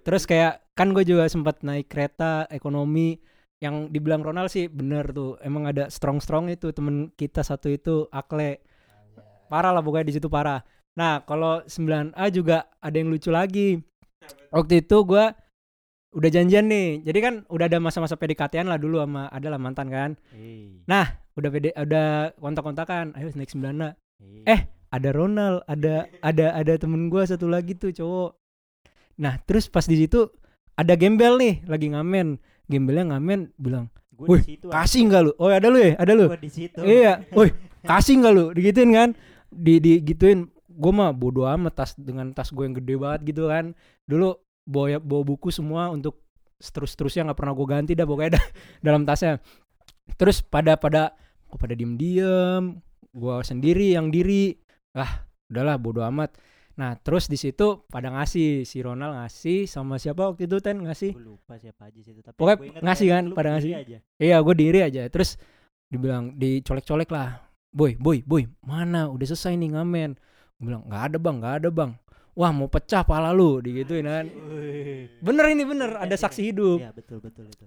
Terus 0.00 0.24
kayak 0.24 0.74
kan 0.76 0.96
gue 0.96 1.04
juga 1.04 1.28
sempat 1.28 1.60
naik 1.60 1.92
kereta 1.92 2.48
ekonomi 2.48 3.20
yang 3.60 3.92
dibilang 3.92 4.24
Ronald 4.24 4.48
sih 4.48 4.66
bener 4.72 5.12
tuh. 5.12 5.36
Emang 5.44 5.68
ada 5.68 5.92
strong-strong 5.92 6.48
itu 6.48 6.72
temen 6.72 7.12
kita 7.14 7.44
satu 7.44 7.68
itu 7.68 8.08
Akle. 8.08 8.64
Parah 9.52 9.76
lah 9.76 9.84
pokoknya 9.84 10.08
di 10.08 10.14
situ 10.16 10.32
parah. 10.32 10.64
Nah, 10.96 11.22
kalau 11.22 11.62
9A 11.68 12.24
juga 12.32 12.66
ada 12.80 12.96
yang 12.96 13.12
lucu 13.12 13.28
lagi. 13.28 13.78
Waktu 14.50 14.84
itu 14.84 14.96
gua 15.04 15.32
udah 16.16 16.30
janjian 16.32 16.66
nih. 16.66 17.04
Jadi 17.04 17.18
kan 17.22 17.34
udah 17.46 17.66
ada 17.70 17.78
masa-masa 17.78 18.18
PDKT-an 18.18 18.66
lah 18.66 18.78
dulu 18.80 18.98
sama 19.02 19.28
adalah 19.30 19.58
mantan 19.60 19.88
kan. 19.92 20.10
Nah, 20.88 21.06
udah 21.36 21.50
PD, 21.52 21.70
udah 21.76 22.34
kontak-kontakan. 22.40 23.14
Ayo 23.14 23.30
naik 23.36 23.52
9A. 23.52 23.94
Eh, 24.48 24.60
ada 24.90 25.08
Ronald, 25.14 25.62
ada 25.70 26.10
ada 26.20 26.46
ada 26.54 26.72
temen 26.74 27.06
gua 27.06 27.22
satu 27.26 27.46
lagi 27.46 27.78
tuh 27.78 27.94
cowok. 27.94 28.30
Nah, 29.22 29.38
terus 29.46 29.70
pas 29.70 29.86
di 29.86 29.94
situ 29.94 30.26
ada 30.74 30.94
gembel 30.98 31.38
nih 31.38 31.54
lagi 31.66 31.90
ngamen. 31.94 32.38
Gembelnya 32.70 33.14
ngamen 33.14 33.50
bilang, 33.58 33.90
Gue 34.14 34.38
di 34.42 34.56
situ. 34.56 34.66
"Kasih 34.70 35.10
nggak 35.10 35.22
lu?" 35.26 35.32
Oh, 35.40 35.50
ada 35.50 35.66
lu 35.72 35.78
ya? 35.80 35.96
Ada 35.98 36.12
lu? 36.14 36.26
Gue 36.30 36.40
di 36.42 36.52
situ. 36.52 36.78
Iya, 36.84 37.24
woi, 37.34 37.50
kasih 37.82 38.20
nggak 38.20 38.32
lu? 38.36 38.44
Digituin 38.52 38.90
kan? 38.92 39.08
Di 39.48 39.80
digituin. 39.80 40.46
Gue 40.70 40.92
mah 40.94 41.12
bodo 41.12 41.44
amat 41.44 41.74
tas 41.76 41.90
dengan 41.98 42.32
tas 42.32 42.48
gue 42.52 42.64
yang 42.64 42.76
gede 42.76 42.94
banget 42.96 43.20
gitu 43.34 43.48
kan. 43.48 43.76
Dulu 44.08 44.32
bawa 44.68 45.00
bawa 45.00 45.22
buku 45.24 45.48
semua 45.50 45.90
untuk 45.90 46.20
terus 46.60 46.92
terusnya 46.92 47.24
nggak 47.32 47.38
pernah 47.40 47.54
gue 47.56 47.66
ganti 47.66 47.92
dah 47.96 48.04
pokoknya 48.04 48.36
dah 48.36 48.44
dalam 48.86 49.02
tasnya 49.08 49.40
terus 50.20 50.44
pada 50.44 50.76
pada 50.76 51.16
kok 51.48 51.56
pada 51.56 51.72
diem 51.72 51.96
diem 51.96 52.76
gue 53.10 53.34
sendiri 53.42 53.96
yang 53.96 54.12
diri 54.12 54.59
ah 54.96 55.22
udahlah 55.50 55.76
bodo 55.78 56.02
amat 56.06 56.34
nah 56.78 56.96
terus 56.96 57.28
di 57.28 57.36
situ 57.36 57.84
pada 57.92 58.08
ngasih 58.08 58.64
si 58.64 58.80
Ronald 58.80 59.12
ngasih 59.20 59.68
sama 59.68 60.00
siapa 60.00 60.32
waktu 60.32 60.48
itu 60.48 60.56
ten 60.64 60.80
ngasih 60.80 61.12
Gue 61.12 61.36
lupa 61.36 61.60
siapa 61.60 61.92
aja 61.92 62.00
situ 62.00 62.24
tapi 62.24 62.38
Pokoknya 62.40 62.80
ngasih 62.80 63.08
kan, 63.10 63.24
pada 63.36 63.48
ngasih. 63.58 63.72
aja. 63.76 63.98
Iya, 64.16 64.36
gue 64.40 64.54
diri 64.56 64.80
aja. 64.80 65.02
Terus 65.12 65.36
dibilang 65.92 66.32
dicolek-colek 66.40 67.10
lah. 67.12 67.42
Boy, 67.68 68.00
boy, 68.00 68.24
boy, 68.24 68.48
mana? 68.64 69.12
Udah 69.12 69.26
selesai 69.28 69.60
nih 69.60 69.76
ngamen. 69.76 70.16
Gue 70.56 70.64
bilang 70.64 70.88
nggak 70.88 71.02
ada 71.12 71.16
bang, 71.20 71.36
nggak 71.42 71.54
ada 71.60 71.68
bang. 71.68 71.90
Wah 72.32 72.50
mau 72.54 72.70
pecah 72.70 73.04
pala 73.04 73.34
lu, 73.34 73.60
digituin 73.60 74.06
kan. 74.06 74.24
Bener 75.20 75.44
ini 75.52 75.66
bener, 75.66 76.00
ada 76.00 76.16
saksi 76.16 76.40
hidup. 76.48 76.78
Iya 76.80 76.90
betul 76.96 77.18
betul 77.20 77.44
itu. 77.50 77.66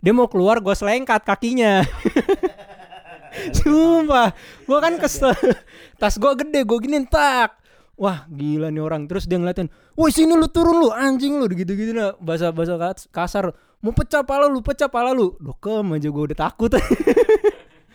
Dia 0.00 0.12
mau 0.16 0.30
keluar, 0.30 0.62
gue 0.64 0.72
selengkat 0.72 1.26
kakinya. 1.26 1.82
Sumpah, 3.56 4.32
gue 4.64 4.78
kan 4.78 4.94
kesel. 5.00 5.34
Tas 6.00 6.16
gue 6.16 6.32
gede, 6.38 6.64
gue 6.64 6.78
giniin 6.80 7.06
tak. 7.08 7.60
Wah 8.00 8.24
gila 8.32 8.72
nih 8.72 8.80
orang. 8.80 9.04
Terus 9.04 9.28
dia 9.28 9.36
ngeliatin 9.36 9.68
Woi 9.92 10.08
sini 10.08 10.32
lu 10.32 10.48
turun 10.48 10.80
lu 10.80 10.88
anjing 10.88 11.36
lu 11.36 11.44
gitu-gitu 11.52 11.92
nah 11.92 12.16
Bahasa 12.16 12.48
bahasa 12.48 12.80
kasar. 13.12 13.52
Mau 13.84 13.92
pecah 13.92 14.24
pala 14.24 14.48
lu 14.48 14.64
pecah 14.64 14.88
pala 14.88 15.12
lu. 15.12 15.36
Dokem 15.36 15.84
aja 15.92 16.08
gue 16.08 16.24
udah 16.32 16.38
takut. 16.48 16.72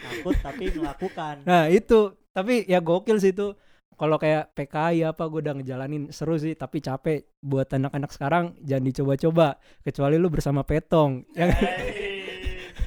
Takut 0.05 0.37
tapi 0.45 0.69
melakukan. 0.77 1.41
Nah 1.49 1.65
itu. 1.73 2.13
Tapi 2.29 2.69
ya 2.69 2.85
gokil 2.85 3.17
sih 3.17 3.33
itu. 3.33 3.57
Kalau 3.97 4.21
kayak 4.21 4.53
PKI 4.53 5.09
apa 5.09 5.25
gue 5.25 5.41
udah 5.41 5.57
ngejalanin 5.57 6.13
seru 6.13 6.37
sih. 6.37 6.53
Tapi 6.53 6.85
capek. 6.85 7.25
Buat 7.41 7.73
anak-anak 7.73 8.13
sekarang 8.13 8.53
jangan 8.61 8.85
dicoba-coba. 8.85 9.57
Kecuali 9.81 10.21
lu 10.21 10.29
bersama 10.29 10.61
petong. 10.61 11.25
Yang 11.33 11.49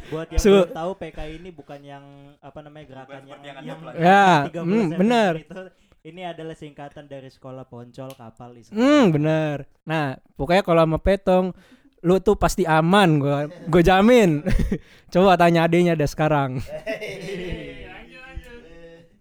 Buat 0.08 0.26
yang 0.30 0.40
Su- 0.40 0.64
belum 0.64 0.72
tahu 0.72 0.90
PKI 0.96 1.32
ini 1.36 1.50
bukan 1.50 1.80
yang 1.80 2.04
apa 2.40 2.58
namanya 2.60 2.84
gerakan 2.88 3.22
yang, 3.24 3.40
yang 3.60 3.78
Ya, 3.94 4.48
30 4.48 4.56
hmm, 4.56 4.72
September 4.88 4.98
benar. 4.98 5.32
itu. 5.36 5.60
Ini 5.98 6.22
adalah 6.24 6.54
singkatan 6.54 7.04
dari 7.04 7.28
sekolah 7.28 7.66
Poncol 7.66 8.14
Kapal 8.14 8.56
Islam. 8.56 8.78
Hmm 8.78 9.04
bener 9.10 9.66
Nah 9.82 10.16
pokoknya 10.34 10.62
kalau 10.62 10.80
sama 10.80 10.96
petong 10.96 11.52
Lu 12.00 12.22
tuh 12.22 12.38
pasti 12.38 12.62
aman 12.62 13.18
gue 13.18 13.38
Gue 13.66 13.82
jamin 13.82 14.46
Coba 15.12 15.34
tanya 15.34 15.66
adenya 15.66 15.92
deh 15.92 16.06
sekarang 16.06 16.62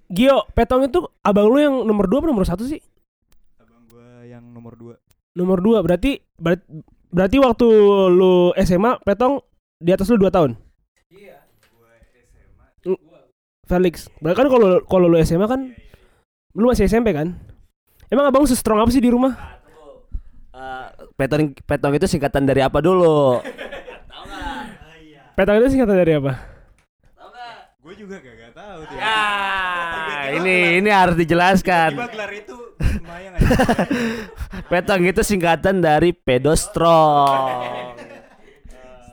Gio, 0.08 0.48
petong 0.54 0.88
itu 0.88 1.04
abang 1.20 1.52
lu 1.52 1.60
yang 1.60 1.76
nomor 1.84 2.08
2 2.08 2.24
apa 2.24 2.28
nomor 2.32 2.48
1 2.48 2.56
sih? 2.64 2.80
Abang 3.60 3.84
gua 3.92 4.24
yang 4.24 4.40
nomor 4.48 4.80
2. 4.80 4.96
Nomor 5.36 5.60
2 5.60 5.84
berarti 5.84 6.24
ber- 6.40 6.64
berarti 7.12 7.44
waktu 7.44 7.68
lu 8.08 8.56
SMA 8.56 9.04
petong 9.04 9.44
di 9.76 9.92
atas 9.92 10.08
lu 10.08 10.16
2 10.16 10.32
tahun. 10.32 10.56
Iya. 11.12 11.44
Felix. 13.68 14.08
Berarti 14.24 14.38
kan 14.40 14.48
kalau 14.48 14.68
kalau 14.88 15.06
lu 15.12 15.20
SMA 15.22 15.46
kan 15.46 15.76
lu 16.56 16.66
masih 16.72 16.88
SMP 16.88 17.12
kan? 17.12 17.36
Emang 18.08 18.32
abang 18.32 18.48
se-strong 18.48 18.80
apa 18.80 18.90
sih 18.90 19.04
di 19.04 19.12
rumah? 19.12 19.36
Eh, 20.56 20.88
petong 21.20 21.54
petong 21.68 21.94
itu 21.94 22.08
singkatan 22.08 22.48
dari 22.48 22.64
apa 22.64 22.80
dulu? 22.80 23.44
Petong 25.38 25.60
itu 25.62 25.68
singkatan 25.76 26.00
dari 26.00 26.18
apa? 26.18 26.58
Gue 27.88 27.96
juga 27.96 28.20
gak, 28.20 28.52
tahu 28.52 28.80
tuh. 28.84 29.00
Ya, 29.00 30.36
ini 30.36 30.84
ini 30.84 30.92
harus 30.92 31.16
dijelaskan. 31.16 31.96
Tiba 31.96 32.12
gelar 32.12 32.32
itu. 32.36 32.76
Petong 34.72 35.08
itu 35.08 35.24
singkatan 35.24 35.80
dari 35.80 36.12
pedostrong. 36.12 37.96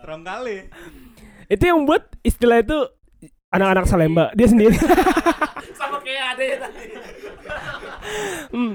Strong 0.02 0.22
kali. 0.26 0.66
Itu 1.46 1.70
yang 1.70 1.86
buat 1.86 2.02
istilah 2.26 2.66
itu 2.66 2.74
anak-anak 3.54 3.84
Salemba 3.86 4.24
dia 4.34 4.50
sendiri. 4.50 4.74
Sama 5.80 6.02
kayak 6.02 6.34
adanya 6.34 6.56
tadi. 6.66 6.84
Hmm. 8.50 8.74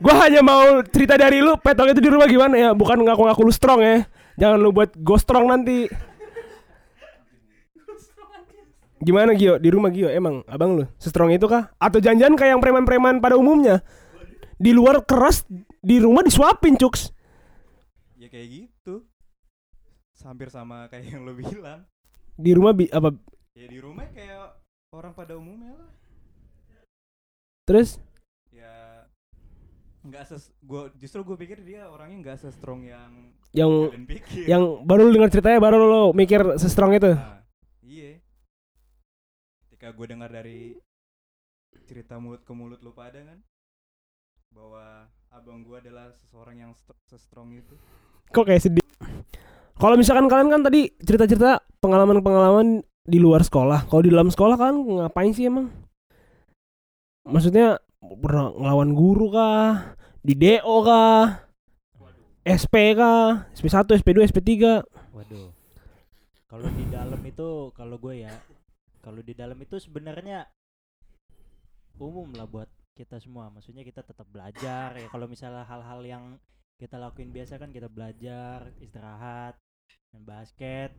Gua 0.00 0.14
hanya 0.24 0.40
mau 0.44 0.80
cerita 0.86 1.16
dari 1.16 1.40
lu 1.40 1.56
petong 1.60 1.92
itu 1.92 2.00
di 2.00 2.10
rumah 2.12 2.28
gimana 2.28 2.54
ya, 2.56 2.70
bukan 2.76 3.00
ngaku-ngaku 3.00 3.42
lu 3.48 3.52
strong 3.52 3.80
ya. 3.80 4.04
Jangan 4.40 4.58
lu 4.60 4.70
buat 4.72 4.92
go 5.00 5.16
strong 5.20 5.48
nanti. 5.48 5.88
Gimana 9.00 9.32
Gio 9.32 9.56
di 9.56 9.72
rumah 9.72 9.88
Gio 9.88 10.12
emang 10.12 10.44
abang 10.44 10.76
lu 10.76 10.84
sestrong 11.00 11.32
itu 11.32 11.48
kah? 11.48 11.72
Atau 11.80 12.04
janjian 12.04 12.36
kayak 12.36 12.56
yang 12.56 12.60
preman-preman 12.60 13.16
pada 13.24 13.40
umumnya? 13.40 13.80
Di 14.60 14.76
luar 14.76 15.00
keras, 15.08 15.48
di 15.80 15.96
rumah 15.96 16.20
disuapin 16.20 16.76
cuks. 16.76 17.08
Ya 18.20 18.28
kayak 18.28 18.68
gitu. 18.68 19.08
Hampir 20.20 20.52
sama 20.52 20.84
kayak 20.92 21.16
yang 21.16 21.24
lo 21.24 21.32
bilang. 21.32 21.88
Di 22.36 22.52
rumah 22.52 22.76
bi 22.76 22.92
apa? 22.92 23.16
Ya 23.58 23.66
di 23.66 23.78
rumah 23.82 24.06
kayak 24.14 24.54
orang 24.94 25.12
pada 25.14 25.34
umumnya 25.34 25.74
lah. 25.74 25.90
Terus 27.66 27.98
Ya 28.50 29.06
nggak 30.00 30.24
ses 30.26 30.50
gua 30.64 30.88
justru 30.96 31.20
gue 31.22 31.36
pikir 31.38 31.60
dia 31.60 31.86
orangnya 31.86 32.18
nggak 32.24 32.38
se-strong 32.40 32.82
yang 32.88 33.30
yang 33.52 33.92
yang 34.48 34.64
baru 34.82 35.06
lu 35.06 35.12
dengar 35.12 35.28
ceritanya 35.28 35.60
baru 35.60 35.76
lu 35.76 36.04
mikir 36.16 36.40
sestrong 36.58 36.96
itu. 36.96 37.14
Nah, 37.14 37.44
iya. 37.84 38.18
Ketika 39.66 39.92
gue 39.94 40.06
dengar 40.08 40.32
dari 40.32 40.74
cerita 41.86 42.18
mulut 42.18 42.42
ke 42.42 42.52
mulut 42.54 42.80
lu 42.82 42.90
pada 42.90 43.22
kan 43.22 43.38
bahwa 44.50 45.06
abang 45.30 45.62
gue 45.62 45.78
adalah 45.78 46.10
seseorang 46.16 46.56
yang 46.58 46.72
st- 46.74 46.98
se-strong 47.06 47.54
itu. 47.54 47.74
Kok 48.34 48.46
kayak 48.50 48.62
sedih. 48.66 48.86
Kalau 49.78 49.94
misalkan 49.94 50.26
kalian 50.26 50.50
kan 50.50 50.62
tadi 50.66 50.90
cerita-cerita 51.00 51.62
pengalaman-pengalaman 51.78 52.82
di 53.04 53.18
luar 53.18 53.44
sekolah. 53.44 53.88
Kalau 53.88 54.02
di 54.04 54.10
dalam 54.12 54.28
sekolah 54.28 54.56
kan 54.56 54.74
ngapain 54.76 55.32
sih 55.32 55.48
emang? 55.48 55.72
Maksudnya 57.24 57.80
pernah 58.00 58.52
ngelawan 58.52 58.90
guru 58.96 59.32
kah? 59.32 59.96
Di 60.20 60.36
DO 60.36 60.76
kah? 60.84 61.48
SP 62.44 62.96
kah? 62.96 63.46
SP1, 63.52 64.00
SP2, 64.00 64.18
SP3. 64.32 64.50
Waduh. 65.12 65.52
Kalau 66.50 66.68
di 66.74 66.84
dalam 66.90 67.20
itu 67.22 67.70
kalau 67.76 67.96
gue 68.00 68.26
ya, 68.26 68.34
kalau 69.04 69.22
di 69.22 69.36
dalam 69.36 69.54
itu 69.60 69.78
sebenarnya 69.78 70.48
umum 72.00 72.32
lah 72.34 72.48
buat 72.48 72.66
kita 72.96 73.20
semua. 73.22 73.52
Maksudnya 73.52 73.86
kita 73.86 74.02
tetap 74.02 74.26
belajar 74.26 74.96
ya. 74.96 75.06
Kalau 75.12 75.30
misalnya 75.30 75.62
hal-hal 75.68 76.00
yang 76.02 76.24
kita 76.80 76.96
lakuin 76.96 77.30
biasa 77.30 77.60
kan 77.60 77.70
kita 77.70 77.92
belajar, 77.92 78.72
istirahat, 78.80 79.54
main 80.10 80.24
basket, 80.24 80.90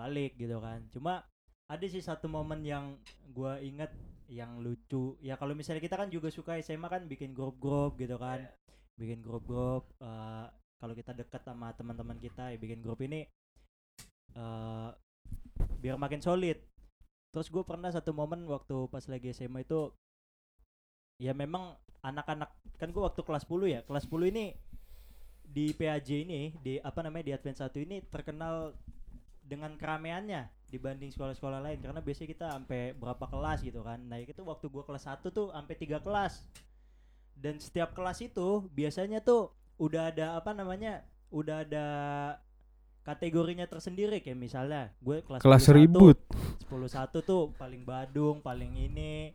balik 0.00 0.32
gitu 0.40 0.56
kan. 0.64 0.80
Cuma 0.88 1.20
ada 1.68 1.86
sih 1.86 2.00
satu 2.00 2.26
momen 2.26 2.64
yang 2.64 2.96
gue 3.30 3.52
inget 3.60 3.92
yang 4.32 4.64
lucu. 4.64 5.20
Ya 5.20 5.36
kalau 5.36 5.52
misalnya 5.52 5.84
kita 5.84 6.00
kan 6.00 6.08
juga 6.08 6.32
suka 6.32 6.56
SMA 6.64 6.88
kan 6.88 7.04
bikin 7.04 7.36
grup-grup 7.36 8.00
gitu 8.00 8.16
kan. 8.16 8.48
Bikin 8.96 9.20
grup-grup 9.20 9.92
eh, 10.00 10.46
kalau 10.80 10.94
kita 10.96 11.12
dekat 11.12 11.44
sama 11.44 11.76
teman-teman 11.76 12.16
kita 12.16 12.56
ya 12.56 12.56
bikin 12.56 12.80
grup 12.80 13.04
ini 13.04 13.28
eh 14.34 14.90
biar 15.80 16.00
makin 16.00 16.24
solid. 16.24 16.56
Terus 17.30 17.46
gue 17.52 17.62
pernah 17.62 17.92
satu 17.92 18.10
momen 18.16 18.48
waktu 18.48 18.88
pas 18.90 19.04
lagi 19.06 19.30
SMA 19.36 19.62
itu 19.68 19.92
ya 21.20 21.36
memang 21.36 21.76
anak-anak 22.00 22.48
kan 22.80 22.88
gue 22.88 23.02
waktu 23.04 23.20
kelas 23.20 23.44
10 23.44 23.76
ya 23.76 23.80
kelas 23.84 24.08
10 24.08 24.32
ini 24.32 24.56
di 25.44 25.76
PAJ 25.76 26.24
ini 26.24 26.56
di 26.64 26.80
apa 26.80 27.04
namanya 27.04 27.28
di 27.28 27.32
Advent 27.36 27.60
1 27.60 27.86
ini 27.86 27.96
terkenal 28.08 28.72
dengan 29.50 29.74
keramaiannya 29.74 30.70
dibanding 30.70 31.10
sekolah-sekolah 31.10 31.58
lain. 31.58 31.82
Karena 31.82 31.98
biasanya 31.98 32.28
kita 32.30 32.46
sampai 32.54 32.94
berapa 32.94 33.26
kelas 33.26 33.66
gitu 33.66 33.82
kan. 33.82 33.98
Nah 34.06 34.22
itu 34.22 34.46
waktu 34.46 34.70
gua 34.70 34.86
kelas 34.86 35.10
1 35.10 35.26
tuh 35.34 35.50
sampai 35.50 35.74
tiga 35.74 35.98
kelas. 35.98 36.46
Dan 37.34 37.58
setiap 37.58 37.90
kelas 37.90 38.22
itu 38.22 38.70
biasanya 38.70 39.18
tuh 39.18 39.50
udah 39.80 40.14
ada 40.14 40.38
apa 40.38 40.54
namanya 40.54 41.02
udah 41.34 41.66
ada 41.66 41.86
kategorinya 43.02 43.66
tersendiri. 43.66 44.22
Kayak 44.22 44.38
misalnya 44.38 44.82
gue 45.00 45.24
kelas 45.24 45.40
Kelas 45.42 45.62
10 45.66 45.74
ribut. 45.74 46.16
10 46.68 46.86
satu 46.86 47.18
tuh 47.24 47.50
paling 47.58 47.82
badung 47.82 48.38
paling 48.44 48.70
ini 48.76 49.34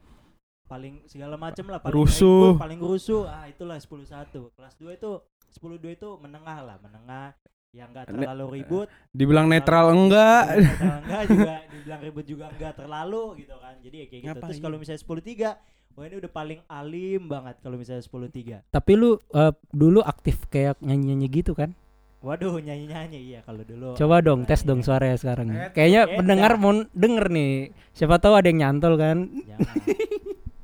paling 0.65 1.05
segala 1.05 1.37
macem 1.37 1.65
lah 1.69 1.77
paling 1.77 1.93
Rusuh. 1.93 2.55
ribut, 2.55 2.61
paling 2.61 2.79
rusuh. 2.81 3.23
Ah 3.25 3.49
itulah 3.49 3.75
10 3.77 4.05
satu. 4.05 4.53
Kelas 4.53 4.77
2 4.77 4.95
itu 4.95 5.11
10 5.57 5.81
2 5.81 5.97
itu 5.97 6.09
menengah 6.21 6.59
lah 6.61 6.77
menengah 6.79 7.33
yang 7.75 7.91
enggak 7.91 8.07
terlalu 8.07 8.45
ribut 8.55 8.87
Dibilang 9.11 9.45
netral 9.45 9.91
enggak. 9.91 10.43
Netral 10.55 10.97
enggak 10.97 11.21
juga 11.27 11.53
dibilang 11.67 12.01
ribut 12.01 12.25
juga 12.25 12.45
enggak 12.47 12.73
terlalu 12.73 13.23
gitu 13.37 13.55
kan 13.57 13.75
jadi 13.77 13.95
ya 13.95 14.05
kayak 14.05 14.21
gitu 14.21 14.31
terus 14.33 14.47
Ngapain? 14.47 14.63
kalau 14.63 14.77
misalnya 14.79 15.01
10 15.03 15.59
3 15.91 15.93
wah 15.93 16.03
ini 16.03 16.15
udah 16.17 16.31
paling 16.33 16.59
alim 16.65 17.21
banget 17.25 17.55
kalau 17.59 17.75
misalnya 17.75 18.01
10 18.01 18.31
3 18.63 18.63
Tapi 18.69 18.91
lu 18.93 19.09
eh, 19.29 19.53
dulu 19.69 19.99
aktif 20.01 20.47
kayak 20.47 20.79
nyanyi-nyanyi 20.79 21.27
gitu 21.33 21.51
kan? 21.51 21.75
waduh 22.19 22.57
nyanyi 22.57 22.89
nyanyi 22.89 23.19
iya 23.27 23.39
kalau 23.41 23.61
dulu 23.61 23.93
Coba 23.93 24.17
dong 24.17 24.43
tes 24.43 24.63
dong 24.63 24.81
suaranya 24.81 25.13
sekarang. 25.13 25.45
Kayaknya 25.69 26.01
Beda. 26.03 26.15
pendengar 26.17 26.51
mau 26.55 26.73
denger 26.89 27.25
nih. 27.29 27.53
Siapa 27.91 28.17
tahu 28.17 28.33
ada 28.33 28.47
yang 28.47 28.59
nyantol 28.65 28.97
kan? 28.97 29.29
Jangan. 29.45 29.75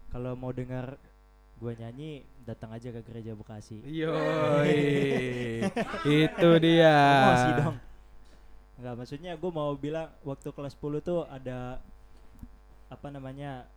kalau 0.10 0.34
mau 0.34 0.50
dengar 0.50 0.98
gua 1.62 1.78
nyanyi 1.78 2.26
datang 2.42 2.74
aja 2.74 2.90
ke 2.90 3.06
gereja 3.06 3.38
Bekasi 3.38 3.86
Yoi. 3.86 5.62
Itu 6.26 6.50
dia. 6.58 6.98
dong 7.62 7.78
Enggak, 8.82 8.98
maksudnya 8.98 9.38
gue 9.38 9.52
mau 9.54 9.78
bilang 9.78 10.10
waktu 10.26 10.50
kelas 10.50 10.74
10 10.74 11.06
tuh 11.06 11.22
ada 11.30 11.78
apa 12.90 13.08
namanya? 13.14 13.70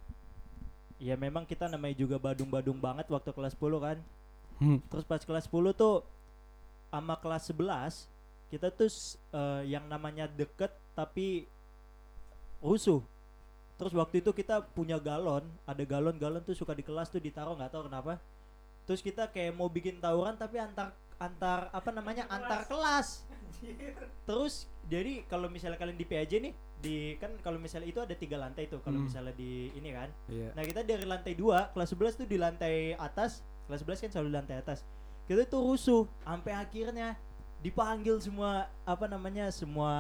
Ya 0.97 1.12
memang 1.12 1.44
kita 1.44 1.68
namanya 1.68 1.92
juga 1.92 2.16
badung-badung 2.16 2.81
banget 2.81 3.05
waktu 3.12 3.29
kelas 3.37 3.53
10 3.53 3.85
kan. 3.85 4.01
Hmm. 4.64 4.81
Terus 4.88 5.05
pas 5.05 5.20
kelas 5.20 5.44
10 5.44 5.77
tuh 5.77 6.09
sama 6.88 7.20
kelas 7.20 7.53
11 7.53 8.09
kita 8.49 8.73
tuh 8.73 8.88
eh, 9.37 9.77
yang 9.77 9.85
namanya 9.92 10.25
deket 10.25 10.73
tapi 10.97 11.44
rusuh. 12.64 13.05
Terus 13.74 13.92
waktu 13.92 14.22
itu 14.22 14.30
kita 14.30 14.62
punya 14.70 14.96
galon, 14.96 15.42
ada 15.66 15.82
galon-galon 15.82 16.40
tuh 16.40 16.54
suka 16.54 16.72
di 16.72 16.82
kelas 16.82 17.10
tuh 17.10 17.18
ditaruh 17.18 17.58
nggak 17.58 17.70
tahu 17.70 17.90
kenapa. 17.90 18.22
Terus 18.84 19.00
kita 19.00 19.26
kayak 19.28 19.56
mau 19.56 19.66
bikin 19.66 19.98
tawuran 19.98 20.37
tapi 20.37 20.60
antar 20.60 20.94
antar 21.16 21.72
apa 21.72 21.90
namanya 21.90 22.28
antar 22.28 22.66
kelas. 22.66 23.24
Terus 24.24 24.68
jadi 24.87 25.24
kalau 25.26 25.48
misalnya 25.48 25.80
kalian 25.80 25.96
di 25.96 26.06
PAJ 26.06 26.32
nih 26.40 26.54
di 26.78 26.96
kan 27.16 27.32
kalau 27.40 27.56
misalnya 27.56 27.88
itu 27.88 27.96
ada 27.96 28.12
tiga 28.12 28.37
lantai 28.37 28.68
tuh 28.68 28.76
kalau 28.84 29.00
Hmm. 29.00 29.08
misalnya 29.08 29.32
di 29.32 29.72
ini 29.72 29.88
kan. 29.90 30.12
Iya. 30.28 30.52
Nah 30.52 30.62
kita 30.62 30.84
dari 30.84 31.06
lantai 31.08 31.32
2 31.32 31.72
kelas 31.72 31.88
11 31.90 32.20
tuh 32.20 32.26
di 32.28 32.37
lantai 32.37 32.92
atas 32.94 33.40
kelas 33.66 33.80
11 33.80 34.04
kan 34.04 34.10
selalu 34.12 34.28
di 34.28 34.37
lantai 34.37 34.56
atas 34.60 34.78
kita 35.24 35.48
tuh 35.48 35.64
rusuh 35.64 36.04
sampai 36.20 36.52
akhirnya 36.52 37.16
dipanggil 37.64 38.20
semua 38.20 38.68
apa 38.84 39.08
namanya 39.08 39.48
semua 39.48 39.92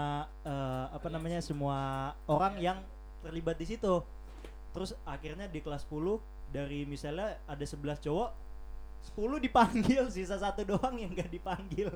eh, 0.44 0.84
apa 0.92 1.08
namanya 1.08 1.40
semua 1.40 2.12
orang 2.28 2.60
yang 2.60 2.76
terlibat 3.24 3.56
di 3.56 3.66
situ. 3.66 4.04
Terus 4.76 4.92
akhirnya 5.08 5.48
di 5.48 5.64
kelas 5.64 5.88
10 5.88 6.20
dari 6.52 6.84
misalnya 6.84 7.40
ada 7.48 7.64
11 7.64 8.04
cowok 8.04 8.30
10 9.16 9.46
dipanggil 9.48 10.02
sisa 10.14 10.36
satu 10.36 10.64
doang 10.64 10.96
yang 11.00 11.12
gak 11.16 11.32
dipanggil. 11.32 11.92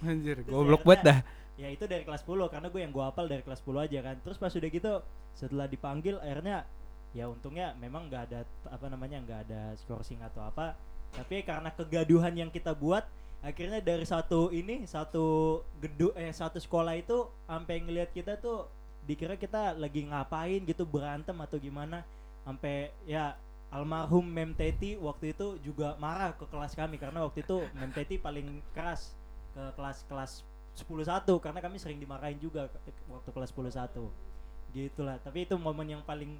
Anjir, 0.00 0.40
goblok 0.46 0.86
banget 0.86 1.02
dah. 1.02 1.18
ya 1.60 1.68
itu 1.68 1.84
dari 1.84 2.06
kelas 2.08 2.24
10 2.24 2.48
karena 2.48 2.68
gue 2.72 2.80
yang 2.80 2.92
gue 2.94 3.04
hafal 3.04 3.26
dari 3.28 3.42
kelas 3.44 3.60
10 3.60 3.84
aja 3.84 3.98
kan. 4.00 4.16
Terus 4.24 4.36
pas 4.40 4.52
udah 4.52 4.70
gitu 4.70 4.92
setelah 5.36 5.66
dipanggil 5.68 6.16
akhirnya 6.20 6.64
ya 7.10 7.26
untungnya 7.26 7.74
memang 7.74 8.06
nggak 8.06 8.22
ada 8.30 8.40
apa 8.70 8.86
namanya 8.86 9.18
nggak 9.20 9.40
ada 9.50 9.62
scoring 9.76 10.24
atau 10.24 10.40
apa. 10.46 10.78
Tapi 11.10 11.42
karena 11.42 11.74
kegaduhan 11.74 12.32
yang 12.38 12.50
kita 12.54 12.70
buat 12.70 13.02
akhirnya 13.40 13.80
dari 13.80 14.04
satu 14.04 14.52
ini 14.52 14.84
satu 14.84 15.58
gedung 15.80 16.12
eh 16.12 16.30
satu 16.30 16.60
sekolah 16.60 16.92
itu 16.94 17.24
sampai 17.48 17.80
ngelihat 17.80 18.12
kita 18.12 18.36
tuh 18.36 18.68
dikira 19.04 19.34
kita 19.34 19.74
lagi 19.76 20.06
ngapain 20.06 20.60
gitu 20.64 20.84
berantem 20.84 21.36
atau 21.40 21.56
gimana 21.56 22.04
sampai 22.44 22.92
ya 23.04 23.36
almarhum 23.70 24.26
Mem 24.26 24.52
Teti 24.52 24.98
waktu 24.98 25.32
itu 25.32 25.56
juga 25.62 25.94
marah 26.02 26.34
ke 26.34 26.44
kelas 26.50 26.74
kami 26.74 26.98
karena 26.98 27.22
waktu 27.22 27.46
itu 27.46 27.62
Mem 27.78 27.92
Teti 27.94 28.18
paling 28.18 28.60
keras 28.74 29.14
ke 29.54 29.62
kelas-kelas 29.74 30.46
10 30.78 30.86
1 30.86 31.26
karena 31.42 31.60
kami 31.62 31.76
sering 31.78 31.98
dimarahin 31.98 32.38
juga 32.38 32.70
waktu 33.10 33.30
kelas 33.30 33.50
10 33.54 33.70
1 33.74 34.74
gitulah 34.74 35.18
tapi 35.22 35.46
itu 35.46 35.54
momen 35.58 35.98
yang 35.98 36.02
paling 36.06 36.38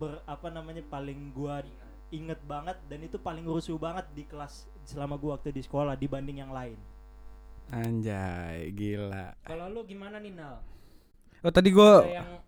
ber 0.00 0.18
apa 0.26 0.50
namanya 0.50 0.82
paling 0.90 1.30
gua 1.30 1.62
inget 2.10 2.38
banget 2.46 2.78
dan 2.90 3.00
itu 3.02 3.18
paling 3.18 3.46
rusuh 3.46 3.78
banget 3.78 4.06
di 4.14 4.26
kelas 4.26 4.66
selama 4.82 5.14
gua 5.14 5.38
waktu 5.38 5.54
di 5.54 5.62
sekolah 5.62 5.94
dibanding 5.94 6.42
yang 6.42 6.50
lain 6.50 6.78
Anjay, 7.72 8.76
gila. 8.76 9.32
Kalau 9.40 9.72
lu 9.72 9.88
gimana 9.88 10.20
nih 10.20 10.36
Nal? 10.36 10.60
Oh 11.44 11.52
tadi 11.52 11.68
yang 11.76 12.40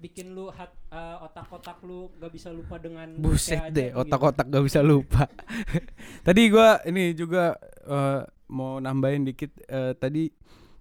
bikin 0.00 0.32
lu 0.32 0.48
hat, 0.48 0.72
eh, 0.88 1.16
otak-otak 1.20 1.78
lu 1.84 2.08
gak 2.16 2.32
bisa 2.32 2.48
lupa 2.50 2.80
dengan 2.80 3.12
buset 3.20 3.70
deh, 3.70 3.92
gitu. 3.92 4.00
otak-otak 4.02 4.48
gak 4.48 4.64
bisa 4.64 4.80
lupa. 4.80 5.28
tadi 6.26 6.48
gua 6.48 6.80
ini 6.88 7.12
juga 7.12 7.54
eh, 7.84 8.24
mau 8.50 8.80
nambahin 8.80 9.28
dikit 9.28 9.52
eh, 9.68 9.92
tadi 9.94 10.32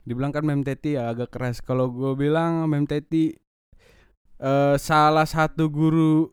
dibilang 0.02 0.34
kan 0.34 0.42
Mem 0.42 0.64
Teti 0.66 0.96
ya 0.96 1.12
agak 1.12 1.30
keras. 1.30 1.60
Kalau 1.62 1.92
gua 1.92 2.16
bilang 2.18 2.66
Mem 2.72 2.88
Teti 2.88 3.36
eh, 4.42 4.76
salah 4.82 5.28
satu 5.28 5.68
guru 5.68 6.32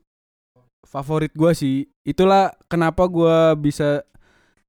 favorit 0.86 1.34
gua 1.34 1.52
sih. 1.52 1.84
Itulah 2.06 2.54
kenapa 2.70 3.04
gua 3.10 3.52
bisa 3.58 4.06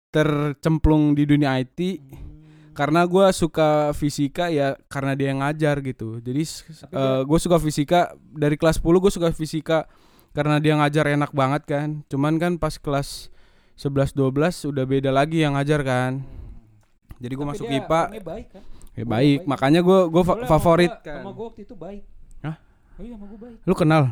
tercemplung 0.09 1.13
di 1.13 1.23
dunia 1.29 1.61
IT 1.61 1.79
karena 2.71 3.01
gua 3.03 3.29
suka 3.29 3.91
fisika 3.91 4.47
ya 4.47 4.77
karena 4.85 5.13
dia 5.13 5.29
yang 5.29 5.39
ngajar 5.39 5.79
gitu 5.79 6.17
jadi 6.17 6.43
gue 7.21 7.39
suka 7.39 7.57
fisika 7.57 7.99
dari 8.29 8.55
kelas 8.55 8.77
10 8.77 8.87
gue 8.97 9.11
suka 9.11 9.29
fisika 9.29 9.87
karena 10.29 10.57
dia 10.57 10.73
ngajar 10.73 11.09
enak 11.09 11.31
banget 11.31 11.63
kan 11.65 11.87
cuman 12.05 12.35
kan 12.35 12.53
pas 12.55 12.75
kelas 12.75 13.27
11 13.75 14.13
12 14.13 14.69
udah 14.69 14.85
beda 14.85 15.09
lagi 15.09 15.39
yang 15.39 15.53
ngajar 15.53 15.81
kan 15.81 16.21
jadi 17.17 17.33
gue 17.33 17.45
masuk 17.45 17.65
IPA 17.65 18.01
baik 18.19 18.47
kan? 18.49 18.63
ya 18.93 19.03
baik 19.03 19.39
makanya 19.43 19.79
gue 19.79 19.99
gue 20.07 20.23
sama 20.23 20.45
favorit 20.45 20.91
gua- 20.91 21.03
kan 21.03 21.21
Sama 21.21 21.31
gua 21.31 21.45
waktu 21.47 21.61
itu 21.63 21.75
baik. 21.75 22.03
Hah? 22.41 22.55
Oh 22.95 23.01
iya 23.01 23.13
sama 23.13 23.25
gua 23.27 23.39
baik. 23.41 23.57
lu 23.61 23.73
kenal 23.73 24.03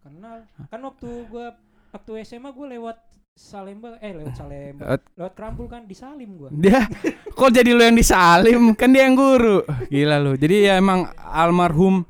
Kenal. 0.00 0.36
Kan 0.66 0.80
waktu 0.82 1.08
gua 1.26 1.46
waktu 1.90 2.10
SMA 2.22 2.50
gua 2.50 2.66
lewat 2.68 2.96
Salemba 3.40 3.96
eh 4.04 4.12
lewat 4.12 4.36
Salemba. 4.36 4.84
Eh. 4.84 5.00
lewat 5.16 5.32
Krampul 5.32 5.64
kan 5.64 5.88
di 5.88 5.96
Salim 5.96 6.36
gua. 6.36 6.52
dia 6.52 6.84
kok 7.32 7.48
jadi 7.48 7.72
lu 7.72 7.80
yang 7.80 7.96
disalim 7.96 8.76
kan 8.76 8.92
dia 8.92 9.08
yang 9.08 9.16
guru 9.16 9.64
gila 9.88 10.20
lu 10.20 10.36
jadi 10.36 10.56
ya 10.68 10.72
emang 10.76 11.08
almarhum 11.16 12.04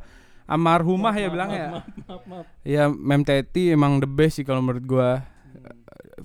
almarhumah 0.51 1.15
ya 1.15 1.31
bilang 1.31 1.51
ya 1.55 1.69
Maaf, 1.71 1.87
maaf, 2.03 2.23
maaf. 2.27 2.45
Ya 2.67 2.91
Mem 2.91 3.23
Teti 3.23 3.71
emang 3.71 4.03
the 4.03 4.11
best 4.11 4.43
sih 4.43 4.45
kalau 4.45 4.59
menurut 4.59 4.83
gua. 4.83 5.23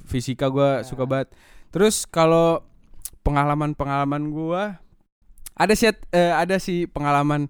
Fisika 0.09 0.49
gua 0.49 0.81
suka 0.81 1.05
banget. 1.05 1.29
Terus 1.69 2.09
kalau 2.09 2.65
pengalaman-pengalaman 3.21 4.33
gua 4.33 4.81
ada 5.53 5.77
sih 5.77 5.93
eh, 6.11 6.33
ada 6.33 6.57
sih 6.57 6.89
pengalaman 6.89 7.47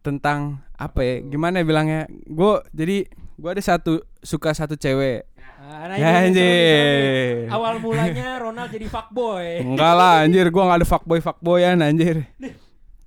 tentang 0.00 0.62
apa 0.78 1.02
ya? 1.02 1.14
Gimana 1.26 1.60
ya 1.60 1.64
bilangnya? 1.66 2.02
Gua 2.30 2.62
jadi 2.70 3.10
gua 3.34 3.58
ada 3.58 3.62
satu 3.66 4.06
suka 4.22 4.54
satu 4.54 4.78
cewek. 4.78 5.26
Nah, 5.64 5.88
nah, 5.88 5.96
Ya, 5.96 6.08
ini 6.12 6.28
anjir. 6.28 7.48
Awal 7.48 7.74
mulanya 7.80 8.28
Ronald 8.36 8.68
jadi 8.68 8.86
fuckboy. 8.86 9.64
Enggak 9.64 9.92
lah 9.96 10.12
anjir, 10.20 10.46
gua 10.52 10.62
nggak 10.68 10.78
ada 10.84 10.88
fuckboy 10.88 11.20
fuckboyan 11.20 11.80
anjir. 11.80 12.28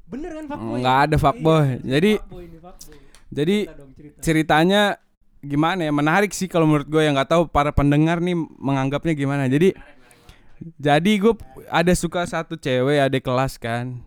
Bener 0.10 0.32
kan 0.34 0.46
fuckboy? 0.50 0.76
Enggak 0.82 0.98
ada 1.06 1.16
fuckboy. 1.16 1.66
Iya, 1.68 1.78
Jadi 1.86 2.12
fuckboy 2.18 2.44
ini, 2.44 2.58
fuckboy. 2.58 2.98
jadi 3.28 3.58
Cerita 3.60 3.78
dong, 3.78 3.92
cerita. 3.94 4.18
ceritanya 4.24 4.82
gimana 5.38 5.82
ya 5.86 5.94
menarik 5.94 6.32
sih 6.34 6.50
kalau 6.50 6.66
menurut 6.66 6.90
gue 6.90 6.98
yang 7.00 7.14
nggak 7.14 7.30
tahu 7.30 7.44
para 7.46 7.70
pendengar 7.70 8.18
nih 8.18 8.34
menganggapnya 8.58 9.14
gimana 9.14 9.46
jadi 9.46 9.78
jadi 10.82 11.12
gue 11.22 11.34
ada 11.70 11.94
suka 11.94 12.26
satu 12.26 12.58
cewek 12.58 12.98
adik 12.98 13.22
kelas 13.22 13.62
kan 13.62 14.02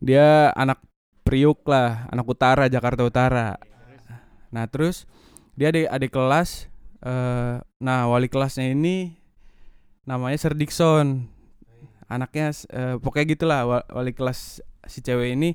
dia 0.00 0.48
anak 0.56 0.80
Priuk 1.20 1.60
lah 1.68 2.08
anak 2.08 2.24
utara 2.24 2.64
Jakarta 2.66 3.04
Utara 3.04 3.60
nah 4.48 4.64
terus 4.64 5.04
dia 5.52 5.68
adik 5.68 6.08
kelas 6.08 6.67
eh 7.04 7.56
nah 7.78 8.00
wali 8.10 8.26
kelasnya 8.26 8.74
ini 8.74 9.14
namanya 10.02 10.38
Sir 10.40 10.54
Dixon 10.58 11.30
anaknya 12.08 12.50
eh, 12.72 12.96
pokoknya 12.98 13.26
gitulah 13.36 13.60
wa- 13.68 13.88
wali 13.92 14.16
kelas 14.16 14.64
si 14.88 15.04
cewek 15.04 15.36
ini 15.36 15.54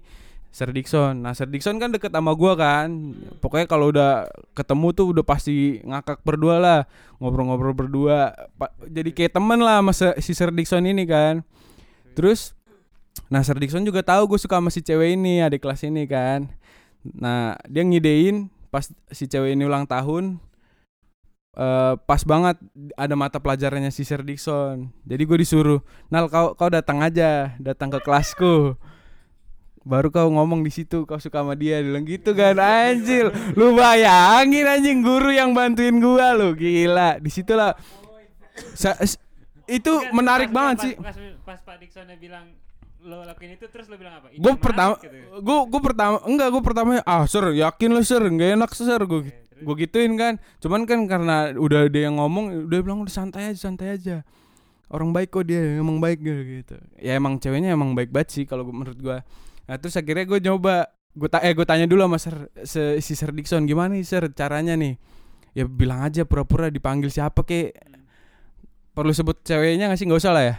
Sir 0.53 0.69
Dixon. 0.69 1.25
Nah, 1.25 1.33
Sir 1.33 1.49
Dixon 1.49 1.81
kan 1.81 1.89
deket 1.89 2.13
sama 2.13 2.37
gua 2.37 2.53
kan. 2.53 3.17
Pokoknya 3.41 3.65
kalau 3.65 3.89
udah 3.89 4.29
ketemu 4.53 4.93
tuh 4.93 5.05
udah 5.09 5.25
pasti 5.25 5.81
ngakak 5.81 6.21
berdua 6.21 6.61
lah, 6.61 6.79
ngobrol-ngobrol 7.17 7.73
berdua. 7.73 8.37
Pa- 8.53 8.69
jadi 8.85 9.09
kayak 9.09 9.33
temen 9.33 9.57
lah 9.65 9.81
sama 9.81 9.91
si 10.21 10.31
Sir 10.37 10.53
Dixon 10.53 10.85
ini 10.85 11.09
kan. 11.09 11.41
Terus 12.13 12.53
nah 13.33 13.41
Sir 13.41 13.57
Dixon 13.57 13.81
juga 13.81 14.05
tahu 14.05 14.29
gue 14.29 14.37
suka 14.37 14.61
sama 14.61 14.69
si 14.69 14.85
cewek 14.85 15.17
ini, 15.17 15.41
adik 15.41 15.65
kelas 15.65 15.89
ini 15.89 16.05
kan. 16.05 16.45
Nah, 17.01 17.57
dia 17.65 17.81
ngidein 17.81 18.53
pas 18.69 18.85
si 19.09 19.25
cewek 19.25 19.57
ini 19.57 19.65
ulang 19.65 19.89
tahun 19.89 20.37
eh 21.53 21.93
pas 21.99 22.21
banget 22.21 22.57
ada 22.93 23.13
mata 23.13 23.37
pelajarannya 23.37 23.89
si 23.89 24.01
Sir 24.01 24.21
Dixon. 24.21 24.89
Jadi 25.03 25.21
gue 25.23 25.37
disuruh, 25.37 25.79
"Nal, 26.07 26.25
kau 26.25 26.53
kau 26.53 26.67
datang 26.67 26.99
aja, 26.99 27.53
datang 27.57 27.89
ke 27.89 27.99
kelasku." 27.99 28.73
baru 29.83 30.07
kau 30.07 30.31
ngomong 30.31 30.63
di 30.63 30.71
situ 30.71 31.03
kau 31.03 31.19
suka 31.19 31.43
sama 31.43 31.59
dia 31.59 31.83
bilang 31.83 32.07
gitu 32.07 32.31
kan 32.31 32.55
anjir 32.55 33.27
lu 33.51 33.75
bayangin 33.75 34.63
anjing 34.63 35.03
guru 35.03 35.27
yang 35.27 35.51
bantuin 35.51 35.99
gua 35.99 36.31
lu 36.31 36.55
gila 36.55 37.19
di 37.19 37.27
situlah 37.27 37.75
Sa- 38.73 38.95
itu 39.65 39.91
Enggak, 39.91 40.15
menarik 40.15 40.49
pas- 40.49 40.55
banget 40.55 40.75
pas- 40.77 40.85
sih 40.87 40.93
Pas, 40.95 41.17
pas 41.43 41.59
Pak 41.59 41.75
Dixonnya 41.83 42.15
bilang 42.15 42.47
lo 43.03 43.27
lakuin 43.27 43.59
itu 43.59 43.67
terus 43.67 43.91
lo 43.91 43.99
bilang 43.99 44.23
apa? 44.23 44.31
Gue 44.31 44.53
pertama 44.55 44.95
gitu 44.95 45.11
ya. 45.11 45.27
gue 45.35 45.57
gue 45.67 45.81
pertama 45.83 46.15
enggak 46.23 46.47
gue 46.47 46.63
pertama 46.63 46.89
ah 47.03 47.23
sir 47.27 47.43
yakin 47.51 47.89
lu 47.91 48.01
sir 48.01 48.23
nggak 48.23 48.55
enak 48.55 48.71
sir 48.71 49.03
gue 49.03 49.35
gue 49.63 49.75
gituin 49.87 50.13
kan. 50.19 50.37
Cuman 50.59 50.83
kan 50.83 50.99
karena 51.07 51.55
udah 51.55 51.87
dia 51.87 52.11
yang 52.11 52.19
ngomong 52.19 52.67
udah 52.67 52.79
bilang 52.83 52.99
udah 53.01 53.13
santai 53.13 53.49
aja 53.55 53.59
santai 53.71 53.95
aja. 53.95 54.21
Orang 54.93 55.09
baik 55.09 55.33
kok 55.33 55.49
dia 55.49 55.81
emang 55.81 55.97
baik 55.97 56.21
gitu, 56.21 56.41
gitu. 56.61 56.75
ya 57.01 57.17
emang 57.17 57.41
ceweknya 57.41 57.73
emang 57.73 57.97
baik 57.97 58.13
banget 58.13 58.29
sih 58.29 58.43
kalau 58.45 58.67
menurut 58.69 58.99
gua. 59.01 59.25
Nah 59.65 59.75
terus 59.79 59.97
akhirnya 59.97 60.27
gue 60.27 60.39
nyoba. 60.43 60.91
Gue 61.13 61.29
ta 61.29 61.41
eh 61.45 61.53
gue 61.53 61.61
tanya 61.61 61.85
dulu 61.85 62.09
sama 62.09 62.17
sir, 62.17 62.35
se- 62.65 62.97
si 62.97 63.13
Sir 63.13 63.29
Dixon 63.29 63.69
gimana 63.69 63.93
nih 63.93 64.01
sir 64.01 64.25
caranya 64.33 64.73
nih? 64.73 64.97
Ya 65.53 65.69
bilang 65.69 66.01
aja 66.01 66.25
pura-pura 66.25 66.69
dipanggil 66.73 67.09
siapa 67.13 67.45
kek. 67.45 67.73
Perlu 68.93 69.13
sebut 69.13 69.37
ceweknya 69.45 69.89
nggak 69.89 69.97
sih? 69.97 70.05
Nggak 70.09 70.21
usah 70.21 70.33
lah 70.33 70.43
ya. 70.45 70.55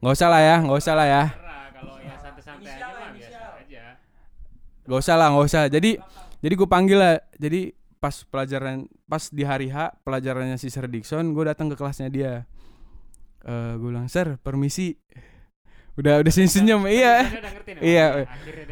Nggak 0.00 0.14
usah 0.16 0.28
lah 0.28 0.40
ya 0.40 0.56
nggak 0.60 0.78
usah 0.80 0.94
lah 0.96 1.06
ya. 1.08 1.22
Terserah, 1.28 1.64
kalau 1.72 1.94
ya 2.00 2.14
santai-santai 2.20 2.70
aja 2.72 2.86
mah 2.92 3.10
biasa 3.12 3.38
aja. 3.60 3.82
Gak 4.84 4.98
usah 5.00 5.14
lah, 5.16 5.26
gak 5.32 5.46
usah. 5.48 5.62
Jadi 5.72 5.90
jadi 6.44 6.54
gue 6.60 6.68
panggil 6.68 6.98
lah. 7.00 7.16
Jadi 7.40 7.72
pas 8.04 8.12
pelajaran 8.28 8.84
pas 9.08 9.32
di 9.32 9.48
hari 9.48 9.72
H 9.72 9.96
pelajarannya 10.04 10.60
si 10.60 10.68
Sir 10.68 10.84
Dixon, 10.84 11.32
gue 11.32 11.44
datang 11.48 11.72
ke 11.72 11.76
kelasnya 11.80 12.12
dia. 12.12 12.44
Eh 13.40 13.72
gue 13.80 13.88
bilang, 13.88 14.12
"Sir, 14.12 14.36
permisi." 14.44 14.92
Udah 15.96 16.20
udah. 16.20 16.32
Iya. 16.84 17.14
Ngerti 17.24 17.70
nih, 17.78 17.80
Iya. 17.80 18.06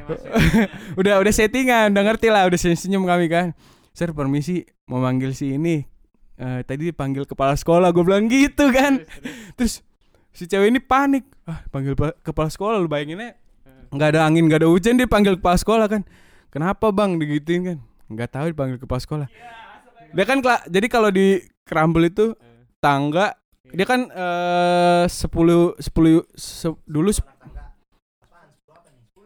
Masuk. 0.04 0.28
udah 1.00 1.14
udah 1.22 1.32
settingan, 1.32 1.94
udah 1.94 2.04
ngerti 2.04 2.28
lah, 2.28 2.44
udah 2.44 2.58
senyum-senyum 2.60 3.08
kami 3.08 3.26
kan. 3.32 3.46
Sir, 3.94 4.12
permisi, 4.12 4.68
mau 4.84 5.00
manggil 5.00 5.32
si 5.32 5.56
ini. 5.56 5.80
Eh 6.36 6.60
tadi 6.66 6.90
dipanggil 6.90 7.24
kepala 7.24 7.56
sekolah, 7.56 7.88
gue 7.88 8.04
bilang 8.04 8.28
gitu 8.28 8.68
kan. 8.68 9.00
Terus 9.56 9.80
si 10.28 10.44
cewek 10.44 10.68
ini 10.68 10.80
panik. 10.82 11.24
Ah, 11.48 11.64
panggil 11.72 11.96
pa- 11.96 12.16
kepala 12.20 12.52
sekolah 12.52 12.76
lu 12.76 12.90
bayanginnya 12.90 13.38
nggak 13.92 14.08
ada 14.12 14.20
angin, 14.24 14.48
nggak 14.48 14.64
ada 14.64 14.68
hujan 14.72 14.96
dia 14.96 15.06
panggil 15.06 15.36
kepala 15.36 15.56
sekolah 15.56 15.86
kan. 15.86 16.02
Kenapa 16.48 16.88
bang 16.92 17.16
digituin 17.16 17.62
kan? 17.64 17.78
Nggak 18.10 18.30
tahu 18.32 18.46
dipanggil 18.50 18.78
kepala 18.80 19.00
sekolah. 19.00 19.28
Dia 20.12 20.24
kan 20.28 20.38
jadi 20.68 20.86
kalau 20.90 21.08
di 21.08 21.40
Crumble 21.64 22.10
itu 22.10 22.34
tangga 22.82 23.32
dia 23.72 23.86
kan 23.88 24.04
eh 24.12 25.04
10 25.08 25.78
10 25.80 26.26
se- 26.36 26.82
dulu 26.84 27.10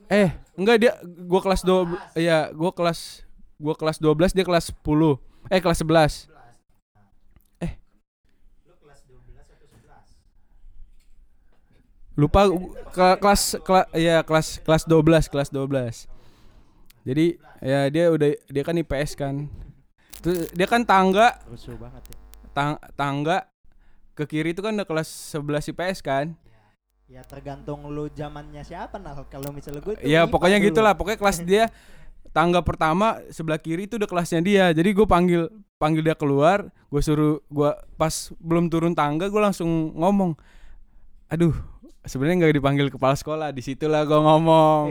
Eh, 0.06 0.30
enggak 0.54 0.76
dia 0.78 0.92
gua 1.26 1.42
kelas 1.42 1.66
2 1.66 1.82
iya, 2.14 2.54
gua 2.54 2.70
kelas 2.70 3.26
gua 3.58 3.74
kelas 3.74 3.98
12 3.98 4.30
dia 4.30 4.46
kelas 4.46 4.70
10. 4.70 5.18
Eh 5.50 5.58
kelas 5.58 5.82
11. 5.82 6.30
Eh. 7.58 7.74
Lupa 12.14 12.46
ke 12.94 13.06
kelas 13.18 13.42
kelas 13.66 13.86
ya 13.98 14.22
kelas 14.22 14.62
kelas 14.62 14.82
12, 14.86 15.26
kelas 15.26 15.48
12. 15.50 16.06
Jadi 17.06 17.38
ya 17.62 17.86
dia 17.86 18.10
udah 18.10 18.34
dia 18.50 18.62
kan 18.66 18.74
IPS 18.74 19.14
kan. 19.14 19.46
Terus 20.18 20.50
dia 20.50 20.66
kan 20.66 20.82
tangga 20.82 21.38
Rusuh 21.46 21.78
banget 21.78 22.02
ya. 22.10 22.16
tang- 22.50 22.82
tangga 22.98 23.46
ke 24.18 24.26
kiri 24.26 24.50
itu 24.50 24.64
kan 24.64 24.74
udah 24.74 24.88
kelas 24.88 25.06
11 25.32 25.70
IPS 25.70 26.02
kan. 26.02 26.34
Ya 27.06 27.22
tergantung 27.22 27.86
lu 27.86 28.10
zamannya 28.10 28.66
siapa 28.66 28.98
nah 28.98 29.14
kalau 29.30 29.54
misalnya 29.54 29.78
gue 29.78 29.94
Iya 30.02 30.26
IPA 30.26 30.32
pokoknya 30.34 30.58
gitulah 30.58 30.92
pokoknya 30.98 31.18
kelas 31.22 31.38
dia 31.46 31.70
tangga 32.34 32.58
pertama 32.66 33.22
sebelah 33.30 33.62
kiri 33.62 33.86
itu 33.86 33.94
udah 33.94 34.10
kelasnya 34.10 34.42
dia 34.42 34.74
jadi 34.74 34.90
gue 34.90 35.06
panggil 35.06 35.46
panggil 35.78 36.02
dia 36.02 36.18
keluar 36.18 36.66
gue 36.66 36.98
suruh 36.98 37.38
gue 37.46 37.70
pas 37.94 38.10
belum 38.42 38.66
turun 38.66 38.90
tangga 38.90 39.30
gue 39.30 39.38
langsung 39.38 39.94
ngomong 39.94 40.34
aduh 41.30 41.54
sebenarnya 42.06 42.46
nggak 42.46 42.54
dipanggil 42.56 42.86
kepala 42.88 43.14
sekolah 43.18 43.48
di 43.50 43.62
situlah 43.62 44.06
gue 44.06 44.16
ngomong. 44.16 44.82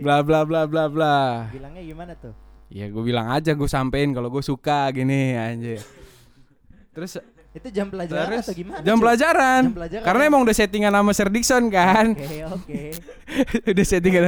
Bla 0.00 0.24
bla 0.24 0.42
bla 0.48 0.64
bla 0.64 0.88
bla. 0.88 1.48
Bilangnya 1.52 1.84
gimana 1.84 2.12
tuh? 2.16 2.34
ya 2.74 2.90
gue 2.90 3.02
bilang 3.06 3.30
aja 3.30 3.54
gue 3.54 3.68
sampein 3.70 4.10
kalau 4.10 4.32
gue 4.32 4.42
suka 4.42 4.90
gini 4.90 5.36
anjir. 5.38 5.78
Terus 6.90 7.22
Itu 7.54 7.70
jam 7.70 7.86
pelajaran 7.86 8.34
terus 8.34 8.50
atau 8.50 8.54
gimana? 8.58 8.82
jam 8.82 8.96
pelajaran. 8.98 9.62
Jam 9.70 9.76
pelajaran. 9.78 10.04
karena 10.10 10.22
emang 10.26 10.42
udah 10.42 10.56
settingan 10.58 10.90
sama 10.90 11.12
Sir 11.14 11.30
Dixon 11.30 11.70
kan. 11.70 12.18
Oke, 12.18 12.38
oke. 12.50 12.82
udah 13.70 13.84
settingan. 13.86 14.22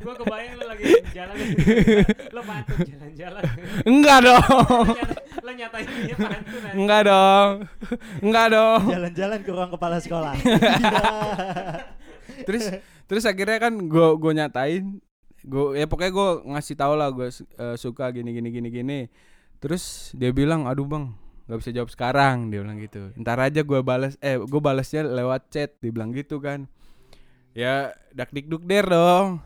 Gua 0.00 0.14
kebayang 0.16 0.56
lu 0.56 0.64
lagi 0.68 0.84
jalan 1.12 1.36
Lu 2.32 2.40
pantun 2.40 2.78
jalan-jalan. 2.88 3.42
Enggak 3.84 4.18
dong 4.24 4.96
nyatain 5.56 5.88
dia 6.04 6.16
pantun 6.18 6.62
aja. 6.62 6.74
Enggak 6.74 7.00
dong. 7.06 7.50
Enggak 8.20 8.46
dong. 8.52 8.82
Jalan-jalan 8.90 9.38
ke 9.40 9.50
ruang 9.50 9.70
kepala 9.72 9.96
sekolah. 10.02 10.34
Terus 12.48 12.64
terus 13.04 13.24
akhirnya 13.28 13.68
kan 13.68 13.74
gue 13.76 14.08
gue 14.16 14.32
nyatain 14.32 14.96
gue 15.44 15.76
ya 15.76 15.84
pokoknya 15.84 16.12
gue 16.12 16.28
ngasih 16.56 16.76
tau 16.76 16.96
lah 16.96 17.12
gue 17.12 17.28
suka 17.76 18.08
gini 18.10 18.32
gini 18.32 18.48
gini 18.48 18.68
gini. 18.72 18.98
Terus 19.60 20.12
dia 20.16 20.32
bilang, 20.32 20.68
"Aduh, 20.68 20.84
Bang, 20.84 21.16
nggak 21.48 21.58
bisa 21.60 21.70
jawab 21.72 21.90
sekarang." 21.92 22.52
Dia 22.52 22.64
bilang 22.64 22.80
gitu. 22.80 23.12
Ntar 23.16 23.40
aja 23.40 23.60
gue 23.60 23.80
balas 23.80 24.16
eh 24.24 24.40
gue 24.40 24.60
balasnya 24.60 25.04
lewat 25.04 25.52
chat, 25.52 25.70
dia 25.80 25.92
bilang 25.92 26.12
gitu 26.16 26.40
kan. 26.40 26.68
Ya, 27.54 27.94
dak 28.10 28.34
dikduk 28.34 28.66
der 28.66 28.88
dong. 28.88 29.40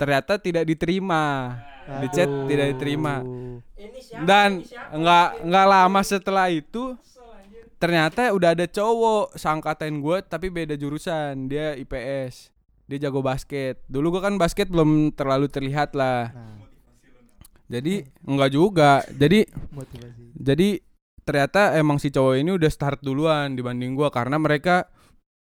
Ternyata 0.00 0.40
tidak 0.40 0.64
diterima. 0.64 1.52
Di 2.00 2.08
chat 2.08 2.30
tidak 2.48 2.66
diterima. 2.76 3.20
Dan 4.24 4.64
nggak 4.96 5.28
nggak 5.44 5.66
lama 5.68 6.00
setelah 6.00 6.48
itu 6.48 6.96
ternyata 7.80 8.32
udah 8.36 8.52
ada 8.52 8.68
cowok 8.68 9.36
sangkatain 9.36 10.00
gue 10.00 10.24
tapi 10.24 10.48
beda 10.48 10.80
jurusan. 10.80 11.52
Dia 11.52 11.76
IPS 11.76 12.56
dia 12.90 13.06
jago 13.06 13.22
basket. 13.22 13.78
Dulu 13.86 14.18
gue 14.18 14.22
kan 14.26 14.34
basket 14.34 14.66
belum 14.66 15.14
terlalu 15.14 15.46
terlihat 15.46 15.94
lah. 15.94 16.34
Nah, 16.34 16.58
jadi 17.70 18.02
enggak 18.26 18.50
juga. 18.50 19.06
Jadi 19.14 19.46
motivasi. 19.70 20.34
jadi 20.34 20.68
ternyata 21.22 21.78
emang 21.78 22.02
si 22.02 22.10
cowok 22.10 22.34
ini 22.42 22.50
udah 22.58 22.66
start 22.66 22.98
duluan 23.06 23.54
dibanding 23.54 23.94
gue 23.94 24.10
karena 24.10 24.42
mereka 24.42 24.90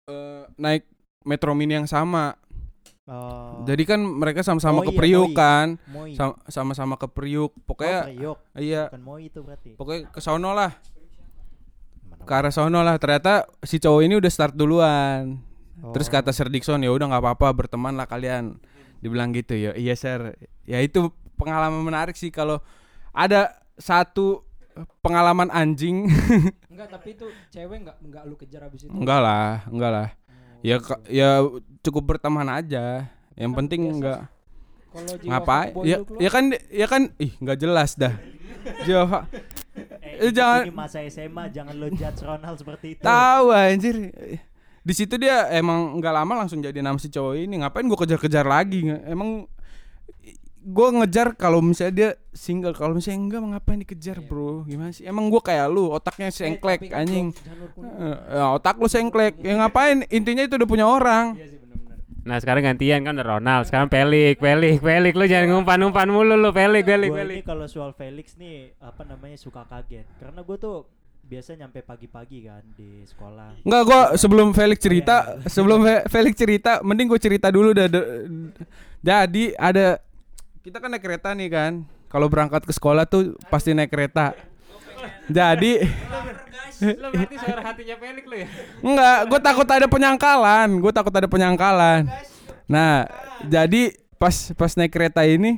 eh, 0.09 0.49
naik 0.57 0.89
metro 1.29 1.53
mini 1.53 1.77
yang 1.77 1.85
sama 1.85 2.33
Oh. 3.07 3.63
jadi 3.63 3.83
kan 3.87 4.03
mereka 4.03 4.43
sama-sama 4.43 4.79
Oh 4.79 4.83
iya, 4.83 4.89
ke 4.89 4.93
Priuk 4.93 5.31
kan 5.31 5.79
sama-sama 6.45 6.99
ke 6.99 7.07
Priuk 7.07 7.49
Oh, 7.49 7.63
pokoknya 7.65 8.03
Priok. 8.05 8.37
iya. 8.53 8.91
Bukan 8.91 9.01
Moi 9.01 9.19
itu 9.25 9.39
berarti. 9.39 9.69
pokoknya 9.73 10.11
ke 10.11 10.19
sono 10.19 10.51
lah. 10.51 10.75
Ke 12.19 12.33
arah 12.33 12.51
sono 12.51 12.83
lah. 12.83 12.99
Ternyata 12.99 13.47
si 13.63 13.79
cowok 13.79 14.01
ini 14.03 14.13
udah 14.13 14.27
start 14.27 14.53
duluan. 14.53 15.39
Terus 15.93 16.07
Oh. 16.07 16.13
kata 16.13 16.31
Sir 16.31 16.49
Dixon 16.49 16.81
ya 16.81 16.91
udah 16.91 17.07
nggak 17.07 17.23
apa-apa 17.23 17.47
berteman 17.55 17.93
lah 17.93 18.03
kalian. 18.03 18.59
Dibilang 18.97 19.31
gitu 19.31 19.53
ya 19.53 19.71
iya 19.71 19.93
sir. 19.93 20.35
Ya 20.63 20.81
itu 20.81 21.07
pengalaman 21.35 21.79
menarik 21.79 22.13
sih 22.13 22.27
kalau 22.27 22.59
ada 23.13 23.55
satu 23.77 24.43
pengalaman 24.99 25.47
anjing. 25.47 26.09
Enggak, 26.67 26.91
tapi 26.91 27.13
itu 27.13 27.25
cewek 27.47 27.77
enggak 27.79 27.97
enggak 27.99 28.23
lu 28.25 28.35
kejar 28.35 28.61
habis 28.61 28.83
itu. 28.83 28.91
enggak 28.91 29.17
lah 29.17 29.65
enggak 29.65 29.89
lah 29.89 30.07
ya 30.67 30.75
ya 31.07 31.29
cukup 31.79 32.03
berteman 32.05 32.43
aja 32.45 33.07
yang 33.33 33.51
Kan 33.51 33.59
penting 33.63 33.81
enggak 33.89 34.27
ngapain 35.23 35.71
fuckboy 35.71 35.85
ya 35.85 35.97
ya 36.17 36.29
kan 36.29 36.43
ya 36.67 36.87
kan 36.89 37.01
ih 37.15 37.31
nggak 37.37 37.57
jelas 37.57 37.95
dah 37.95 38.11
Jawa 38.87 39.23
Eh, 40.01 40.17
Eh, 40.19 40.31
jangan- 40.33 40.65
ini 40.65 40.73
masa 40.73 41.05
SMA 41.05 41.53
jangan 41.53 41.77
lo 41.77 41.85
judge 41.87 42.25
Ronald 42.25 42.57
seperti 42.57 42.97
itu. 42.97 43.01
Tahu 43.05 43.53
anjir. 43.53 44.09
Di 44.81 44.93
situ 44.95 45.13
dia 45.15 45.45
emang 45.53 46.01
nggak 46.01 46.13
lama 46.15 46.33
langsung 46.41 46.57
jadi 46.57 46.81
nama 46.81 46.97
si 46.97 47.05
cowok 47.07 47.37
ini. 47.37 47.61
Ngapain 47.61 47.85
gua 47.85 47.99
kejar-kejar 48.01 48.41
lagi? 48.41 48.81
Emang 49.05 49.45
gua 50.67 50.91
ngejar 50.91 51.31
kalau 51.39 51.63
misalnya 51.63 51.93
dia 51.95 52.09
single, 52.35 52.75
kalau 52.75 52.91
misalnya 52.91 53.23
enggak 53.23 53.39
emang 53.39 53.51
ngapain 53.55 53.79
dikejar, 53.79 54.17
Bro? 54.19 54.67
Gimana 54.67 54.91
sih? 54.91 55.07
Emang 55.07 55.31
gua 55.31 55.39
kayak 55.39 55.71
lu, 55.71 55.87
otaknya 55.95 56.27
eh, 56.27 56.35
sengklek 56.35 56.91
kan 56.91 57.07
anjing. 57.07 57.31
gua. 57.31 57.87
Eh, 57.87 58.17
ya, 58.35 58.45
otak 58.51 58.75
lu 58.75 58.91
sengklek. 58.91 59.39
Ya 59.39 59.55
ngapain? 59.63 60.03
Intinya 60.11 60.43
itu 60.43 60.59
udah 60.59 60.67
punya 60.67 60.83
orang. 60.83 61.39
Iya 61.39 61.55
sih 61.55 61.57
benar-benar. 61.63 61.97
Nah 62.27 62.37
sekarang 62.43 62.61
gantian 62.67 62.99
kan 63.07 63.15
udah 63.15 63.39
Ronald 63.39 63.63
Sekarang 63.71 63.87
Pelik 63.87 64.43
Pelik 64.43 64.83
Pelik 64.83 65.15
Lu 65.15 65.31
jangan 65.31 65.47
ngumpan-ngumpan 65.47 66.11
mulu 66.11 66.35
lu 66.35 66.51
Pelik 66.51 66.83
Pelik 66.83 67.15
Gue 67.15 67.23
Pelik 67.23 67.39
ini 67.39 67.47
kalau 67.47 67.63
soal 67.71 67.95
Felix 67.95 68.35
nih 68.35 68.75
apa 68.83 69.07
namanya 69.07 69.39
suka 69.39 69.63
kaget 69.63 70.03
karena 70.19 70.43
gue 70.43 70.57
tuh 70.59 70.91
biasa 71.23 71.59
nyampe 71.59 71.83
pagi-pagi 71.83 72.47
kan 72.47 72.63
di 72.71 73.03
sekolah. 73.03 73.59
Enggak, 73.67 73.83
gua 73.83 74.01
sebelum 74.15 74.55
Felix 74.55 74.79
cerita, 74.79 75.35
sebelum 75.43 75.83
Fe- 75.83 76.07
Felix 76.07 76.33
cerita, 76.39 76.79
mending 76.79 77.11
gue 77.11 77.19
cerita 77.19 77.51
dulu 77.51 77.75
dah. 77.75 77.91
Jadi 79.03 79.51
ada 79.59 79.99
kita 80.67 80.83
kan 80.83 80.91
naik 80.91 80.99
kereta 80.99 81.31
nih 81.31 81.47
kan. 81.47 81.87
Kalau 82.11 82.27
berangkat 82.27 82.67
ke 82.67 82.75
sekolah 82.75 83.07
tuh 83.07 83.39
pasti 83.47 83.71
naik 83.71 83.87
kereta. 83.87 84.35
Jadi 85.31 85.79
Lu 86.77 87.09
berarti 87.09 87.35
suara 87.41 87.61
hatinya 87.73 87.95
Pelik 87.97 88.25
lu 88.29 88.35
ya 88.37 88.47
enggak, 88.85 89.17
gue 89.31 89.39
takut 89.41 89.65
ada 89.65 89.87
penyangkalan, 89.89 90.77
gue 90.77 90.91
takut 90.93 91.09
ada 91.15 91.25
penyangkalan. 91.25 92.05
Nah, 92.69 93.07
jadi 93.47 93.97
pas 94.19 94.51
pas 94.53 94.69
naik 94.75 94.91
kereta 94.91 95.23
ini 95.23 95.57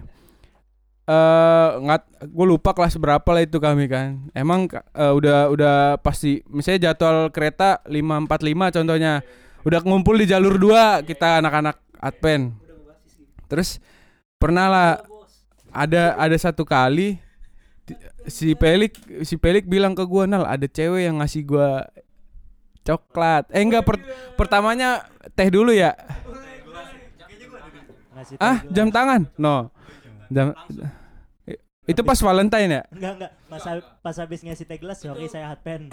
eh 1.10 1.70
nggak 1.82 2.30
gue 2.30 2.46
lupa 2.46 2.72
kelas 2.78 2.96
berapa 3.02 3.26
lah 3.26 3.42
itu 3.42 3.58
kami 3.58 3.90
kan 3.90 4.30
emang 4.38 4.70
eh, 4.70 5.10
udah 5.10 5.50
udah 5.50 5.76
pasti 6.06 6.46
misalnya 6.46 6.94
jadwal 6.94 7.34
kereta 7.34 7.82
545 7.90 8.78
contohnya 8.78 9.26
udah 9.66 9.80
ngumpul 9.90 10.14
di 10.22 10.30
jalur 10.30 10.62
2 10.62 11.10
kita 11.10 11.42
anak-anak 11.42 11.82
adpen 11.98 12.54
terus 13.50 13.82
pernah 14.40 14.66
lah 14.72 14.90
ada 15.70 16.16
ada 16.16 16.38
satu 16.40 16.64
kali 16.64 17.20
si 18.26 18.56
Pelik 18.56 18.96
si 19.28 19.36
Pelik 19.36 19.68
bilang 19.68 19.94
ke 19.94 20.02
gua 20.08 20.26
nal 20.26 20.48
ada 20.48 20.66
cewek 20.66 21.06
yang 21.12 21.20
ngasih 21.20 21.44
gua 21.46 21.86
coklat. 22.88 23.46
Eh 23.54 23.62
enggak 23.62 23.86
per- 23.86 24.06
pertamanya 24.40 25.06
teh 25.36 25.52
dulu 25.52 25.76
ya. 25.76 25.94
Ngasih 28.16 28.36
ah 28.40 28.64
jam 28.72 28.90
tangan? 28.90 29.28
No. 29.38 29.70
Jam 30.32 30.56
itu 31.90 32.06
pas 32.06 32.22
Valentine 32.22 32.70
ya? 32.70 32.84
Enggak 32.94 33.12
enggak. 33.18 33.32
Pas 33.50 33.64
pas 34.06 34.16
habis 34.22 34.40
ngasih 34.46 34.66
teh 34.70 34.78
gelas 34.78 35.02
sorry 35.02 35.26
saya 35.26 35.50
hot 35.50 35.62
pen. 35.66 35.90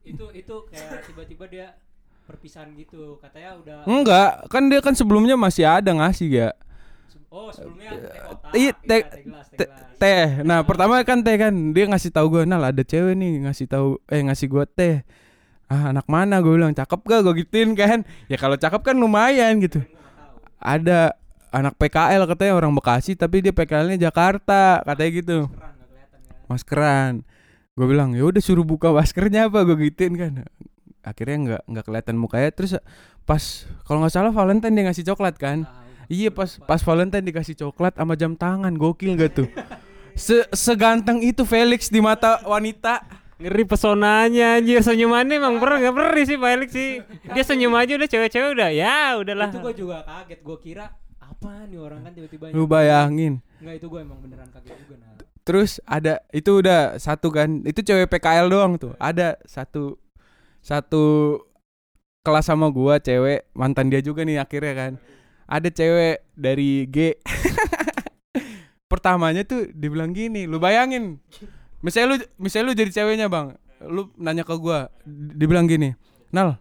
Itu 0.00 0.32
itu 0.32 0.54
kayak 0.68 1.08
tiba-tiba 1.08 1.44
dia 1.48 1.66
perpisahan 2.24 2.72
gitu. 2.76 3.20
Katanya 3.20 3.60
udah 3.60 3.76
Enggak, 3.84 4.48
kan 4.48 4.64
dia 4.72 4.80
kan 4.80 4.96
sebelumnya 4.96 5.36
masih 5.36 5.68
ada 5.68 5.92
ngasih 5.92 6.28
ya. 6.32 6.48
Oh, 7.34 7.50
sebelumnya 7.50 7.90
teh 7.98 8.20
kotak. 8.22 8.52
Iya, 8.54 8.72
teh 8.78 9.02
teh 9.58 9.68
teh. 9.98 10.26
Nah, 10.46 10.62
pertama 10.62 11.02
kan 11.02 11.18
teh 11.26 11.34
kan 11.34 11.50
dia 11.74 11.90
ngasih 11.90 12.14
tahu 12.14 12.26
gue, 12.30 12.42
"Nal, 12.46 12.62
ada 12.62 12.82
cewek 12.86 13.18
nih 13.18 13.42
ngasih 13.42 13.66
tahu 13.66 13.98
eh 14.06 14.22
ngasih 14.22 14.46
gue 14.46 14.64
teh." 14.70 15.02
Ah, 15.66 15.90
anak 15.90 16.06
mana 16.06 16.38
gue 16.38 16.54
bilang, 16.54 16.70
"Cakep 16.70 17.00
gak?" 17.02 17.20
Gue 17.26 17.42
gituin 17.42 17.74
kan. 17.74 18.06
Ya 18.30 18.38
kalau 18.38 18.54
cakep 18.54 18.86
kan 18.86 18.94
lumayan 18.94 19.58
gitu. 19.58 19.82
Ada 20.62 21.18
anak 21.50 21.74
PKL 21.74 22.22
katanya 22.30 22.54
orang 22.54 22.70
Bekasi 22.70 23.18
tapi 23.18 23.42
dia 23.42 23.50
PKL-nya 23.50 23.98
Jakarta, 24.10 24.78
katanya 24.86 25.10
gitu. 25.10 25.38
Maskeran. 26.46 27.26
Gue 27.74 27.86
bilang, 27.90 28.14
"Ya 28.14 28.22
udah 28.22 28.38
suruh 28.38 28.62
buka 28.62 28.94
maskernya 28.94 29.50
apa?" 29.50 29.66
Gue 29.66 29.90
gituin 29.90 30.14
kan. 30.14 30.46
Akhirnya 31.02 31.36
nggak 31.36 31.62
nggak 31.66 31.84
kelihatan 31.84 32.14
mukanya 32.14 32.54
terus 32.54 32.78
pas 33.26 33.66
kalau 33.84 34.06
nggak 34.06 34.14
salah 34.14 34.30
Valentine 34.30 34.70
dia 34.70 34.84
ngasih 34.86 35.04
coklat 35.10 35.34
kan. 35.34 35.66
Iya 36.08 36.28
pas 36.32 36.60
pas 36.62 36.80
Valentine 36.80 37.24
dikasih 37.24 37.56
coklat 37.56 37.96
sama 37.96 38.14
jam 38.14 38.36
tangan 38.36 38.74
gokil 38.76 39.16
gak 39.16 39.32
tuh? 39.44 39.48
Se 40.14 40.46
seganteng 40.54 41.20
itu 41.24 41.42
Felix 41.42 41.90
di 41.90 41.98
mata 41.98 42.40
wanita. 42.46 43.02
Ngeri 43.34 43.66
pesonanya 43.66 44.62
anjir 44.62 44.78
senyumannya 44.78 45.42
emang 45.42 45.58
pernah 45.58 45.82
gak 45.82 45.94
pernah 45.98 46.22
sih 46.22 46.38
Felix 46.38 46.68
sih. 46.70 46.90
Dia 47.34 47.44
senyum 47.44 47.74
aja 47.74 47.98
udah 47.98 48.08
cewek-cewek 48.08 48.50
udah 48.54 48.70
ya 48.70 49.18
udahlah. 49.18 49.50
Itu 49.50 49.58
gue 49.58 49.74
juga 49.74 50.06
kaget. 50.06 50.40
Gue 50.46 50.58
kira 50.62 50.86
apa 51.18 51.66
nih 51.66 51.78
orang 51.82 52.00
kan 52.06 52.12
tiba-tiba 52.14 52.54
Lu 52.54 52.70
bayangin. 52.70 53.42
Enggak 53.58 53.74
itu 53.82 53.86
gue 53.90 54.00
emang 54.00 54.22
beneran 54.22 54.48
kaget 54.54 54.76
juga 54.86 54.94
nah. 55.02 55.18
Terus 55.44 55.76
ada 55.84 56.24
itu 56.32 56.62
udah 56.62 56.96
satu 56.96 57.28
kan. 57.28 57.60
Itu 57.66 57.84
cewek 57.84 58.08
PKL 58.08 58.48
doang 58.48 58.80
tuh. 58.80 58.96
Ada 58.96 59.36
satu 59.44 59.98
satu 60.64 61.36
kelas 62.24 62.48
sama 62.48 62.72
gua 62.72 62.96
cewek 62.96 63.44
mantan 63.52 63.92
dia 63.92 64.00
juga 64.00 64.24
nih 64.24 64.40
akhirnya 64.40 64.72
kan. 64.72 64.92
Ada 65.44 65.68
cewek 65.68 66.16
dari 66.32 66.86
G. 66.86 67.18
Pertamanya 68.84 69.42
tuh 69.42 69.68
dibilang 69.68 70.10
gini, 70.10 70.44
lu 70.44 70.56
bayangin. 70.56 71.16
Misalnya 71.80 72.06
lu 72.06 72.14
misalnya 72.38 72.64
lu 72.70 72.74
jadi 72.74 72.90
ceweknya, 72.92 73.26
Bang. 73.26 73.56
Lu 73.80 74.08
nanya 74.14 74.40
ke 74.40 74.54
gua, 74.54 74.86
di- 75.02 75.34
dibilang 75.36 75.64
gini, 75.64 75.92
"Nal, 76.30 76.56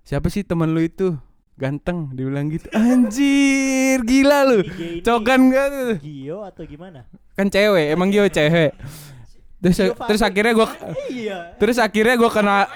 siapa 0.00 0.28
sih 0.28 0.40
teman 0.40 0.70
lu 0.70 0.78
itu?" 0.78 1.14
Ganteng, 1.56 2.08
dibilang 2.10 2.48
gitu. 2.48 2.66
Anjir, 2.76 4.00
gila 4.00 4.38
lu. 4.44 4.58
Cogan 5.00 5.48
gak 5.48 5.66
tuh? 5.68 5.92
Gio 6.00 6.40
atau 6.40 6.64
gimana? 6.64 7.04
kan 7.30 7.48
cewek 7.48 7.90
emang 7.90 8.12
Gio 8.12 8.28
cewek 8.28 8.76
terus 9.56 9.74
Gio 9.74 9.92
terus 9.96 10.20
akhirnya 10.20 10.52
gua 10.52 10.68
Iya. 11.08 11.56
terus 11.56 11.76
akhirnya 11.76 12.12
gua 12.16 12.28
kena. 12.28 12.68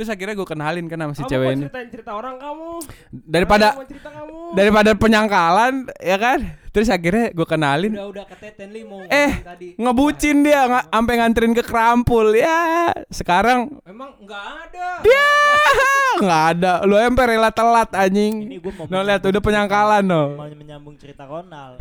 terus 0.00 0.08
akhirnya 0.08 0.32
gua 0.32 0.48
kenalin 0.48 0.88
kan 0.88 0.96
sama 0.96 1.12
si 1.12 1.20
Kamu 1.20 1.28
cewek 1.28 1.48
ini 1.52 1.64
ceritain 1.68 1.88
cerita 1.92 2.10
orang 2.16 2.40
kamu. 2.40 2.68
daripada 3.12 3.66
Kamu 3.70 3.84
cerita 3.84 4.08
kamu. 4.08 4.36
daripada 4.56 4.90
penyangkalan 4.96 5.74
ya 6.00 6.16
kan 6.16 6.38
terus 6.70 6.86
akhirnya 6.86 7.30
gua 7.30 7.44
kenalin 7.44 7.92
Udah 7.92 8.06
udah 8.08 8.24
keteten 8.26 8.70
li 8.70 8.82
mau 8.82 9.02
Eh, 9.04 9.32
tadi. 9.36 9.68
ngebucin 9.74 10.36
dia 10.40 10.60
nggak 10.64 10.84
sampai 10.88 11.14
nganterin 11.16 11.52
ke 11.52 11.62
kerampul 11.62 12.30
ya 12.30 12.90
sekarang 13.08 13.82
Emang 13.82 14.14
enggak 14.16 14.38
ada. 14.64 14.86
dia 15.00 15.26
nggak 16.16 16.42
ada 16.52 16.72
lu 16.82 16.94
emper 16.94 17.26
rela 17.28 17.48
telat 17.48 17.90
anjing 17.92 18.44
Ini 18.44 18.56
gue 18.56 18.72
mau 18.72 18.84
no 18.84 19.00
lihat 19.00 19.22
udah 19.22 19.40
penyangkalan 19.40 20.02
no 20.02 20.36
Mau 20.36 20.46
menyambung 20.50 20.94
cerita 20.94 21.24
Ronald. 21.24 21.80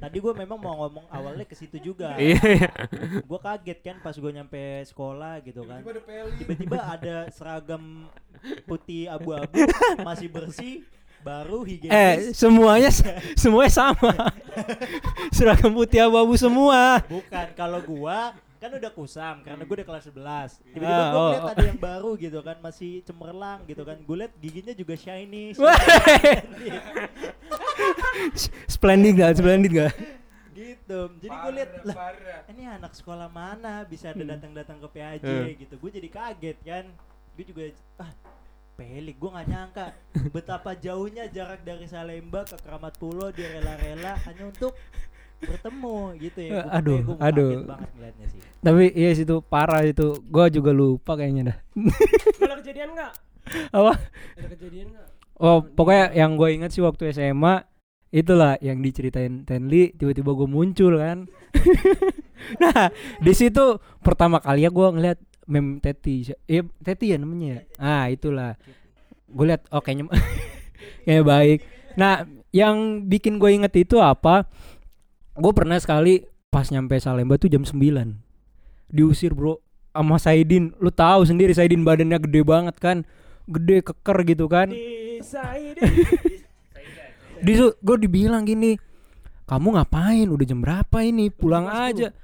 Tadi 0.00 0.16
gue 0.16 0.32
memang 0.34 0.56
mau 0.56 0.74
ngomong 0.78 1.04
awalnya 1.08 1.44
ke 1.44 1.52
situ 1.52 1.76
juga. 1.78 2.16
Iya. 2.16 2.70
gue 3.20 3.40
kaget 3.40 3.78
kan 3.80 3.96
pas 3.98 4.12
gue 4.12 4.30
nyampe 4.30 4.56
sekolah 4.84 5.42
gitu 5.42 5.62
kan. 5.62 5.84
Tiba-tiba 6.34 6.78
ada 6.78 7.16
seragam 7.30 8.06
putih 8.64 9.06
abu-abu 9.06 9.60
masih 10.00 10.28
bersih 10.28 10.74
baru 11.20 11.62
Eh, 11.62 11.66
higienis. 11.76 12.36
semuanya 12.36 12.90
semuanya 13.40 13.72
sama. 13.72 14.12
Seragam 15.36 15.72
putih 15.72 16.04
abu-abu 16.04 16.34
semua. 16.36 17.00
Bukan 17.06 17.46
kalau 17.54 17.80
gua 17.84 18.34
kan 18.60 18.76
udah 18.76 18.92
kusam 18.92 19.40
karena 19.40 19.64
gue 19.64 19.72
udah 19.72 19.88
kelas 19.88 20.04
11 20.12 20.76
tiba-tiba 20.76 21.00
Ah, 21.00 21.08
gue 21.08 21.16
oh, 21.16 21.30
lihat 21.32 21.44
oh. 21.48 21.52
ada 21.56 21.64
yang 21.64 21.80
baru 21.80 22.10
gitu 22.20 22.38
kan 22.44 22.60
masih 22.60 23.00
cemerlang 23.08 23.64
gitu 23.64 23.88
kan 23.88 23.96
gue 23.96 24.16
lihat 24.20 24.32
giginya 24.36 24.76
juga 24.76 24.94
shiny 25.00 25.56
Splendid 28.76 29.16
gak? 29.16 29.40
Splendid 29.40 29.72
gak? 29.72 29.96
gitu 30.52 31.00
jadi 31.24 31.36
gue 31.40 31.52
lihat 31.56 31.70
lah 31.88 31.96
ini 32.52 32.68
anak 32.68 32.92
sekolah 32.92 33.32
mana 33.32 33.88
bisa 33.88 34.12
ada 34.12 34.36
datang-datang 34.36 34.76
ke 34.76 34.88
PAJ 34.92 35.24
gitu 35.56 35.74
gue 35.80 35.90
jadi 35.96 36.08
kaget 36.12 36.58
kan 36.60 36.84
gue 37.32 37.44
juga 37.48 37.64
ah 37.96 38.12
pelik 38.80 39.16
gue 39.16 39.30
nggak 39.30 39.46
nyangka 39.46 39.86
betapa 40.34 40.72
jauhnya 40.74 41.28
jarak 41.28 41.60
dari 41.60 41.84
Salemba 41.84 42.48
ke 42.48 42.56
Keramat 42.56 42.96
Pulo 42.96 43.28
dia 43.28 43.52
rela-rela 43.52 44.16
hanya 44.24 44.48
untuk 44.48 44.72
bertemu 45.38 45.96
gitu 46.18 46.40
ya 46.42 46.50
Gua- 46.54 46.72
Aduh, 46.74 46.98
gua 47.02 47.16
aduh. 47.18 47.50
kaget 47.50 47.68
banget 47.68 47.90
ngeliatnya 47.92 48.26
sih 48.28 48.40
Tapi 48.60 48.84
iya 48.92 49.10
situ 49.14 49.36
parah 49.42 49.82
itu. 49.82 50.20
Gua 50.28 50.48
juga 50.48 50.68
lupa 50.68 51.16
kayaknya 51.16 51.48
dah. 51.48 51.56
Ada 52.38 52.54
kejadian 52.60 52.92
nggak? 52.92 53.12
Apa? 53.72 53.92
Ada 54.36 54.46
kejadian 54.52 54.86
nggak? 54.92 55.08
Oh, 55.40 55.64
pokoknya 55.64 56.12
yang 56.12 56.36
gue 56.36 56.48
ingat 56.52 56.68
sih 56.70 56.84
waktu 56.84 57.08
SMA 57.10 57.64
itulah 58.12 58.60
yang 58.60 58.84
diceritain 58.84 59.48
Tenli 59.48 59.96
tiba-tiba 59.96 60.36
gue 60.36 60.44
muncul 60.44 61.00
kan. 61.00 61.24
nah, 62.60 62.92
di 63.16 63.32
situ 63.32 63.64
pertama 64.00 64.38
kali 64.38 64.60
ya 64.60 64.70
gue 64.70 64.86
ngeliat 64.90 65.16
mem 65.50 65.82
Teti. 65.82 66.30
Iya, 66.46 66.62
Teti 66.80 67.10
ya 67.10 67.18
namanya 67.18 67.58
ya. 67.58 67.60
Ah, 67.76 68.06
itulah. 68.06 68.54
Gue 69.26 69.50
lihat 69.50 69.66
oh 69.74 69.82
kayaknya 69.82 70.06
kayaknya 71.04 71.24
baik. 71.26 71.58
Nah, 71.98 72.22
yang 72.54 73.06
bikin 73.10 73.42
gue 73.42 73.50
inget 73.50 73.74
itu 73.74 73.98
apa? 73.98 74.46
Gue 75.34 75.52
pernah 75.52 75.76
sekali 75.82 76.22
pas 76.50 76.70
nyampe 76.70 76.94
Salemba 77.02 77.38
tuh 77.38 77.50
jam 77.50 77.66
9 77.66 77.74
diusir 78.90 79.34
bro 79.34 79.58
sama 79.90 80.18
Saidin. 80.22 80.70
Lu 80.78 80.94
tahu 80.94 81.26
sendiri 81.26 81.50
Saidin 81.50 81.82
badannya 81.82 82.18
gede 82.22 82.40
banget 82.46 82.76
kan? 82.78 83.02
Gede 83.50 83.82
keker 83.82 84.18
gitu 84.22 84.46
kan? 84.46 84.70
Di 84.70 85.18
di 87.46 87.52
gue 87.58 87.96
dibilang 87.98 88.46
gini 88.46 88.78
kamu 89.50 89.74
ngapain? 89.74 90.30
Udah 90.30 90.46
jam 90.46 90.62
berapa 90.62 90.98
ini? 91.02 91.26
Pulang 91.30 91.66
aja. 91.66 92.14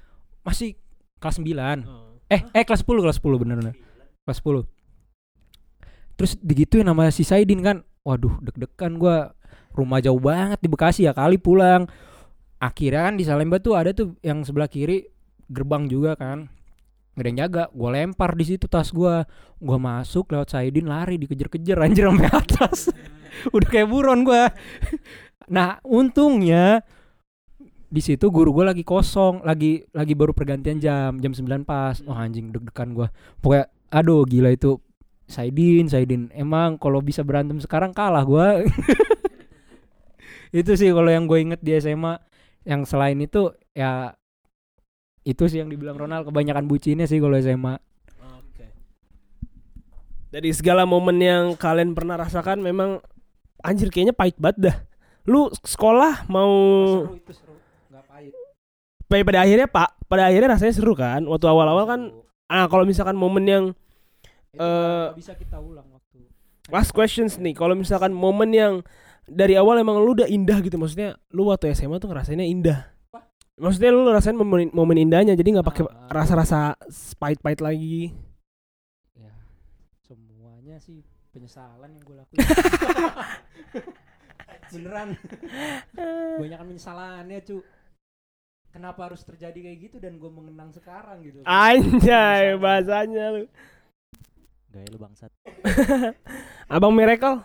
Masih 0.46 0.78
kelas 1.18 1.42
9 1.42 2.05
eh 2.26 2.42
eh 2.42 2.64
kelas 2.66 2.82
10 2.82 3.04
kelas 3.04 3.18
10 3.22 3.42
bener 3.42 3.56
bener. 3.60 3.74
Kelas 4.26 4.40
10 4.42 4.76
terus 6.16 6.32
digituin 6.40 6.88
nama 6.88 7.12
si 7.12 7.22
Saidin 7.22 7.60
kan. 7.60 7.84
Waduh 8.02 8.40
deg-degan 8.42 8.96
gua. 8.96 9.36
Rumah 9.76 10.00
jauh 10.00 10.16
banget 10.16 10.58
di 10.64 10.68
Bekasi 10.72 11.04
ya 11.04 11.12
kali 11.12 11.36
pulang. 11.36 11.84
Akhirnya 12.56 13.12
kan 13.12 13.14
di 13.20 13.24
Salemba 13.28 13.60
tuh 13.60 13.76
ada 13.76 13.92
tuh 13.92 14.16
yang 14.24 14.40
sebelah 14.40 14.72
kiri 14.72 15.04
gerbang 15.52 15.84
juga 15.86 16.16
kan. 16.16 16.48
Gak 17.16 17.32
yang 17.32 17.48
jaga 17.48 17.68
gue 17.72 17.90
lempar 17.92 18.32
di 18.36 18.44
situ 18.48 18.64
tas 18.68 18.88
gua. 18.88 19.28
Gua 19.60 19.76
masuk 19.76 20.32
lewat 20.32 20.56
Saidin 20.56 20.88
lari 20.88 21.20
dikejar-kejar 21.20 21.76
anjir 21.84 22.08
sampai 22.08 22.32
atas. 22.32 22.88
Udah 23.54 23.68
kayak 23.68 23.92
buron 23.92 24.24
gua. 24.24 24.48
Nah 25.52 25.76
untungnya 25.84 26.80
di 27.86 28.02
situ 28.02 28.26
guru 28.34 28.50
gue 28.50 28.66
lagi 28.66 28.82
kosong 28.82 29.46
lagi 29.46 29.86
lagi 29.94 30.18
baru 30.18 30.34
pergantian 30.34 30.82
jam 30.82 31.22
jam 31.22 31.32
9 31.32 31.62
pas. 31.62 32.02
Oh 32.06 32.16
anjing 32.16 32.50
deg-degan 32.50 32.92
gua. 32.92 33.08
Pokoknya 33.38 33.70
aduh 33.90 34.26
gila 34.26 34.50
itu. 34.50 34.82
Saidin 35.26 35.90
Saidin. 35.90 36.30
Emang 36.34 36.78
kalau 36.78 37.02
bisa 37.02 37.22
berantem 37.26 37.58
sekarang 37.58 37.90
kalah 37.94 38.22
gua. 38.26 38.62
Itu 40.54 40.78
sih 40.78 40.88
kalau 40.94 41.10
yang 41.10 41.26
gue 41.26 41.38
inget 41.42 41.60
di 41.60 41.74
SMA 41.76 42.16
yang 42.66 42.82
selain 42.82 43.18
itu 43.22 43.54
ya 43.76 44.14
itu 45.22 45.46
sih 45.46 45.62
yang 45.62 45.70
dibilang 45.70 45.98
Ronald 45.98 46.26
kebanyakan 46.26 46.66
bucinnya 46.66 47.06
sih 47.06 47.22
kalau 47.22 47.38
SMA 47.38 47.78
Oke. 48.40 48.66
Dari 50.34 50.50
segala 50.50 50.82
momen 50.82 51.18
yang 51.22 51.44
kalian 51.54 51.94
pernah 51.94 52.18
rasakan 52.18 52.62
memang 52.62 52.98
anjir 53.62 53.90
kayaknya 53.90 54.14
pahit 54.14 54.38
banget 54.38 54.58
dah. 54.70 54.76
Lu 55.26 55.50
sekolah 55.50 56.26
mau 56.30 56.54
itu 57.14 57.32
seru 57.34 57.45
nggak 57.45 57.45
pahit 57.45 57.45
pada, 59.06 59.22
pada 59.22 59.38
akhirnya 59.42 59.66
Pak, 59.66 59.88
pada 60.04 60.22
akhirnya 60.26 60.50
rasanya 60.52 60.74
seru 60.74 60.92
kan? 60.92 61.22
Waktu 61.22 61.46
awal-awal 61.46 61.84
kan 61.84 62.00
ah 62.46 62.66
kalau 62.66 62.82
misalkan 62.82 63.14
momen 63.14 63.44
yang 63.44 63.64
itu 64.48 64.58
Eh, 64.58 65.04
nggak 65.06 65.18
bisa 65.18 65.32
kita 65.34 65.58
ulang 65.58 65.86
waktu. 65.90 66.24
last 66.68 66.90
questions 66.90 67.36
nih. 67.36 67.52
Kalau 67.52 67.74
misalkan 67.74 68.10
momen 68.10 68.50
yang 68.50 68.72
dari 69.24 69.54
awal 69.54 69.76
emang 69.76 69.98
lu 69.98 70.14
udah 70.14 70.26
indah 70.26 70.58
gitu 70.60 70.74
maksudnya 70.74 71.18
lu 71.28 71.46
waktu 71.46 71.70
SMA 71.70 71.98
tuh 71.98 72.08
ngerasainnya 72.08 72.46
indah. 72.46 72.80
Maksudnya 73.56 73.88
lu 73.88 74.04
rasain 74.06 74.36
momen, 74.36 74.68
momen 74.70 74.96
indahnya 74.96 75.32
jadi 75.32 75.48
nggak 75.48 75.66
pakai 75.66 75.82
Ah. 75.84 76.12
rasa-rasa 76.12 76.76
pahit-pahit 77.16 77.58
lagi. 77.58 78.12
Ya 79.12 79.32
semuanya 80.02 80.76
sih 80.76 81.00
penyesalan 81.30 81.88
yang 81.90 82.02
gue 82.02 82.16
lakuin. 82.16 82.36
Beneran. 84.66 85.08
Banyak 86.42 86.58
penyesalannya 86.60 87.38
cu 87.42 87.56
kenapa 88.76 89.08
harus 89.08 89.24
terjadi 89.24 89.56
kayak 89.56 89.78
gitu 89.80 89.96
dan 89.96 90.20
gue 90.20 90.28
mengenang 90.28 90.68
sekarang 90.68 91.24
gitu? 91.24 91.40
Anjay 91.42 92.60
bahasanya 92.60 93.24
lu. 93.32 93.44
Gaya 94.68 94.86
lu 94.92 95.00
bangsat. 95.00 95.32
Abang 96.68 96.92
Miracle. 96.92 97.40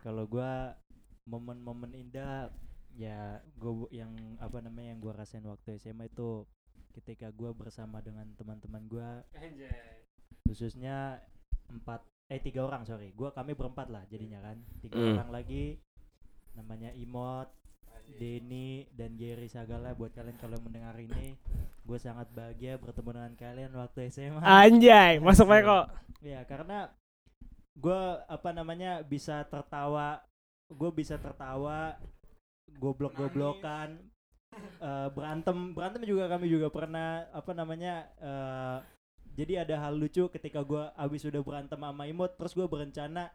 Kalau 0.00 0.26
gua 0.26 0.74
momen-momen 1.22 1.94
indah 1.94 2.50
ya 2.98 3.38
gua 3.54 3.86
bu- 3.86 3.92
yang 3.94 4.10
apa 4.42 4.58
namanya 4.58 4.90
yang 4.90 5.00
gua 5.00 5.14
rasain 5.14 5.46
waktu 5.46 5.78
SMA 5.78 6.10
itu 6.10 6.42
ketika 6.90 7.30
gua 7.30 7.54
bersama 7.54 8.02
dengan 8.02 8.26
teman-teman 8.34 8.82
gua. 8.90 9.22
Khususnya 10.42 11.22
empat 11.70 12.02
eh 12.26 12.42
tiga 12.42 12.66
orang 12.66 12.82
sorry. 12.82 13.14
Gua 13.14 13.30
kami 13.30 13.54
berempat 13.54 13.86
lah 13.86 14.02
jadinya 14.10 14.42
kan. 14.42 14.58
Tiga 14.82 14.98
Hmm. 14.98 15.14
orang 15.14 15.30
lagi 15.30 15.78
namanya 16.58 16.90
Imot 16.98 17.46
Denny 18.18 18.88
dan 18.96 19.14
Jerry 19.14 19.46
Sagala 19.46 19.94
buat 19.94 20.10
kalian 20.14 20.38
kalau 20.40 20.58
mendengar 20.62 20.96
ini. 20.98 21.36
Gue 21.84 21.98
sangat 21.98 22.30
bahagia 22.30 22.78
bertemu 22.78 23.10
dengan 23.14 23.34
kalian 23.34 23.72
waktu 23.74 24.10
SMA 24.10 24.42
Anjay, 24.42 25.18
masuk 25.18 25.46
Meko. 25.50 25.90
Ya 26.22 26.42
karena 26.46 26.90
gue 27.74 28.02
apa 28.26 28.50
namanya 28.54 29.02
bisa 29.02 29.42
tertawa, 29.46 30.22
gue 30.70 30.90
bisa 30.94 31.18
tertawa, 31.18 31.98
goblok-goblokan, 32.78 33.98
eh, 34.78 35.08
berantem. 35.10 35.74
Berantem 35.74 36.02
juga 36.06 36.30
kami 36.30 36.46
juga 36.46 36.70
pernah 36.70 37.26
apa 37.34 37.52
namanya 37.54 38.06
eh, 38.22 38.78
jadi 39.34 39.64
ada 39.64 39.80
hal 39.80 39.96
lucu 39.96 40.26
ketika 40.28 40.60
gue 40.60 40.84
abis 40.98 41.24
udah 41.26 41.42
berantem 41.42 41.78
sama 41.78 42.04
Imut 42.04 42.34
terus 42.34 42.52
gue 42.52 42.66
berencana 42.66 43.30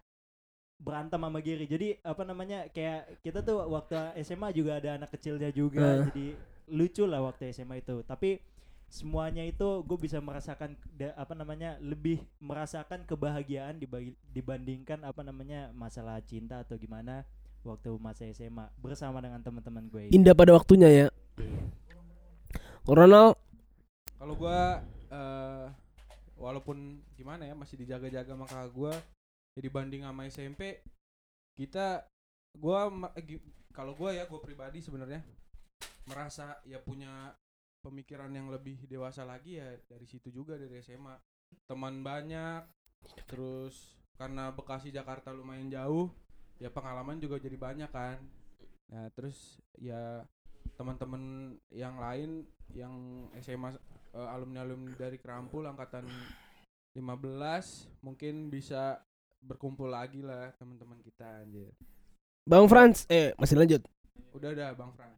berantem 0.75 1.17
sama 1.17 1.39
Giri 1.39 1.65
jadi 1.65 1.97
apa 2.01 2.21
namanya 2.21 2.67
kayak 2.69 3.21
kita 3.21 3.39
tuh 3.41 3.63
waktu 3.65 3.95
SMA 4.21 4.51
juga 4.51 4.77
ada 4.77 4.95
anak 4.95 5.11
kecilnya 5.11 5.49
juga 5.49 5.81
Eh. 5.81 5.97
jadi 6.11 6.27
lucu 6.67 7.03
lah 7.03 7.21
waktu 7.21 7.49
SMA 7.49 7.79
itu 7.79 8.03
tapi 8.03 8.41
semuanya 8.85 9.41
itu 9.41 9.81
gue 9.81 9.97
bisa 9.97 10.21
merasakan 10.21 10.77
da- 10.93 11.15
apa 11.15 11.33
namanya 11.33 11.75
lebih 11.81 12.21
merasakan 12.37 13.01
kebahagiaan 13.03 13.75
dibagi- 13.75 14.13
dibandingkan 14.29 15.01
apa 15.01 15.21
namanya 15.21 15.73
masalah 15.73 16.21
cinta 16.21 16.61
atau 16.61 16.75
gimana 16.75 17.25
waktu 17.65 17.89
masa 17.97 18.29
SMA 18.29 18.69
bersama 18.77 19.17
dengan 19.17 19.41
teman-teman 19.41 19.89
gue 19.89 20.01
ini. 20.05 20.13
Indah 20.13 20.37
pada 20.37 20.53
waktunya 20.53 20.85
ya. 20.85 21.07
Ronald, 22.85 23.33
Kalau 24.15 24.37
gua 24.37 24.85
eh 25.09 25.65
walaupun 26.37 26.77
gimana 27.13 27.41
ya 27.43 27.57
masih 27.57 27.81
dijaga-jaga 27.81 28.27
sama 28.27 28.45
kakak 28.45 28.69
gua 28.69 28.93
ya 29.55 29.59
dibanding 29.63 30.03
sama 30.03 30.27
SMP 30.27 30.83
kita 31.55 32.03
gua 32.59 32.91
gi- 33.23 33.43
kalau 33.71 33.95
gua 33.95 34.11
ya 34.11 34.27
gua 34.27 34.43
pribadi 34.43 34.83
sebenarnya 34.83 35.23
merasa 36.05 36.59
ya 36.67 36.77
punya 36.83 37.33
pemikiran 37.81 38.29
yang 38.33 38.51
lebih 38.51 38.85
dewasa 38.85 39.23
lagi 39.23 39.57
ya 39.61 39.73
dari 39.87 40.05
situ 40.05 40.29
juga 40.29 40.59
dari 40.59 40.81
SMA 40.83 41.15
teman 41.69 42.03
banyak 42.03 42.65
terus 43.29 43.95
karena 44.17 44.49
Bekasi 44.51 44.89
Jakarta 44.89 45.31
lumayan 45.31 45.69
jauh 45.69 46.09
ya 46.57 46.71
pengalaman 46.71 47.19
juga 47.19 47.35
jadi 47.35 47.55
banyak 47.59 47.91
kan. 47.91 48.17
Nah 48.91 49.11
terus 49.11 49.59
ya 49.75 50.23
teman-teman 50.79 51.55
yang 51.71 51.99
lain 51.99 52.47
yang 52.73 52.93
SMA 53.43 53.75
eh, 54.15 54.29
alumni-alumni 54.33 54.95
dari 54.95 55.19
Kerampul 55.19 55.67
angkatan 55.67 56.07
15 56.95 57.03
mungkin 58.07 58.47
bisa 58.47 59.03
berkumpul 59.45 59.85
lagi 59.85 60.25
lah 60.25 60.49
teman-teman 60.57 60.97
kita 61.05 61.45
anjir. 61.45 61.69
Bang 62.45 62.65
Franz, 62.65 63.05
eh 63.09 63.37
masih 63.37 63.57
lanjut. 63.57 63.81
Udah 64.33 64.51
dah 64.51 64.69
Bang 64.73 64.91
Fran. 64.97 65.13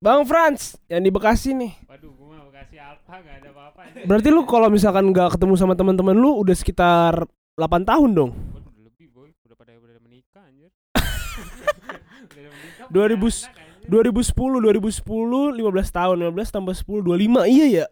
Bang 0.00 0.22
Franz 0.24 0.80
yang 0.88 1.04
di 1.04 1.12
Bekasi 1.12 1.52
nih. 1.56 1.72
Waduh, 1.88 2.12
gua 2.16 2.40
mau 2.40 2.48
kasih 2.52 2.80
apa 2.80 3.20
gak 3.20 3.36
ada 3.44 3.50
apa-apa. 3.52 3.80
Berarti 4.08 4.28
lu 4.32 4.44
kalau 4.48 4.68
misalkan 4.72 5.12
nggak 5.12 5.36
ketemu 5.36 5.54
sama 5.60 5.76
teman-teman 5.76 6.16
lu 6.16 6.40
udah 6.40 6.56
sekitar 6.56 7.24
8 7.56 7.84
tahun 7.84 8.10
dong. 8.16 8.30
Waduh, 8.32 8.70
udah 8.72 8.84
lebih 8.88 9.08
boy, 9.12 9.28
udah 9.44 9.56
pada 9.56 9.76
udah 9.76 10.00
menikah 10.00 10.44
anjir. 10.44 10.70
Udah 12.30 12.52
menikah, 12.52 12.86
2000 12.88 13.20
punya 13.20 13.52
anak, 13.52 13.68
anjir. 13.76 13.88
2010, 13.90 15.60
2010, 15.60 15.60
15 15.60 15.98
tahun, 15.98 16.16
15 16.30 16.54
tambah 16.54 16.74
10, 16.76 17.00
25. 17.04 17.48
Iya 17.48 17.66
ya. 17.68 17.86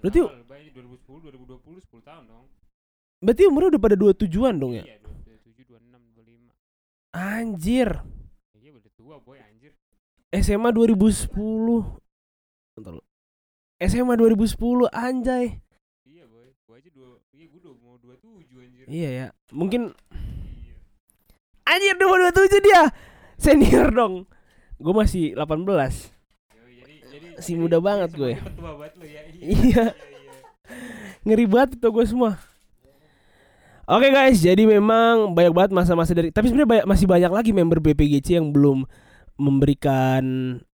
Berarti 0.00 0.18
banyak 0.26 0.72
2010, 0.76 1.24
2020, 1.24 1.88
10 1.88 2.02
tahun 2.04 2.24
dong. 2.28 2.44
berarti 3.16 3.42
umurnya 3.48 3.68
udah 3.72 3.82
pada 3.82 3.96
27-an 3.96 4.54
dong 4.60 4.72
ya. 4.76 4.84
Iya, 4.84 4.96
27, 5.00 5.05
26, 5.05 5.05
25. 5.05 5.05
Anjir. 7.16 7.88
Iya, 8.54 8.76
udah 8.76 8.92
tua 8.92 9.16
boy 9.18 9.40
anjir. 9.40 9.72
SMA 10.30 10.68
2010. 10.68 11.32
Bentar 12.76 12.92
lu. 12.92 13.02
SMA 13.78 14.14
2010 14.14 14.84
anjay. 14.92 15.64
Iya 16.04 16.24
boy, 16.28 16.52
gua 16.62 16.76
aja 16.76 16.90
dua, 16.92 17.16
iya 17.32 17.44
gua 17.48 17.60
udah 17.62 17.72
mau 17.78 17.96
27 17.96 18.36
anjir. 18.58 18.84
Iya 18.86 19.08
ya. 19.10 19.26
Mungkin 19.48 19.96
Iya. 20.12 20.76
anjir 21.64 21.92
udah 21.96 22.06
mau 22.06 22.18
27 22.22 22.60
dia. 22.60 22.82
Senior 23.36 23.88
dong. 23.90 24.14
Gue 24.76 24.92
masih 24.92 25.32
18. 25.32 26.12
Yoi, 26.52 26.72
jadi 26.80 26.94
jadi 27.08 27.26
Si 27.40 27.56
muda 27.56 27.76
jadi 27.76 27.84
banget 27.84 28.10
gue. 28.12 28.32
banget 28.60 28.92
ya. 29.00 29.22
Iya. 29.32 29.40
iya. 29.40 29.84
Ngeri 31.24 31.46
banget 31.48 31.80
tuh 31.80 31.92
gue 31.92 32.04
semua. 32.04 32.36
Oke 33.86 34.10
guys, 34.10 34.42
jadi 34.42 34.66
memang 34.66 35.30
banyak 35.30 35.54
banget 35.54 35.70
masa-masa 35.70 36.10
dari 36.10 36.34
tapi 36.34 36.50
sebenarnya 36.50 36.70
banyak- 36.82 36.88
masih 36.90 37.06
banyak 37.06 37.30
lagi 37.30 37.50
member 37.54 37.78
BPGC 37.78 38.34
yang 38.34 38.50
belum 38.50 38.82
memberikan 39.38 40.24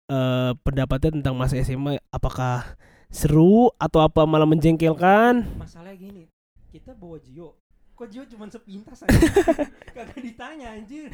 eh, 0.08 0.52
pendapatnya 0.64 1.20
tentang 1.20 1.36
masa 1.36 1.60
SMA 1.60 2.00
apakah 2.08 2.64
seru 3.12 3.68
atau 3.76 4.00
apa 4.00 4.24
malah 4.24 4.48
menjengkelkan. 4.48 5.44
Masalahnya 5.60 6.00
gini, 6.00 6.24
kita 6.72 6.96
bawa 6.96 7.20
Gio. 7.20 7.60
Kok 7.96 8.08
Gio 8.08 8.24
cuma 8.28 8.48
sepintas 8.48 9.04
aja? 9.04 9.12
Kagak 9.96 10.16
ditanya 10.16 10.72
anjir. 10.72 11.12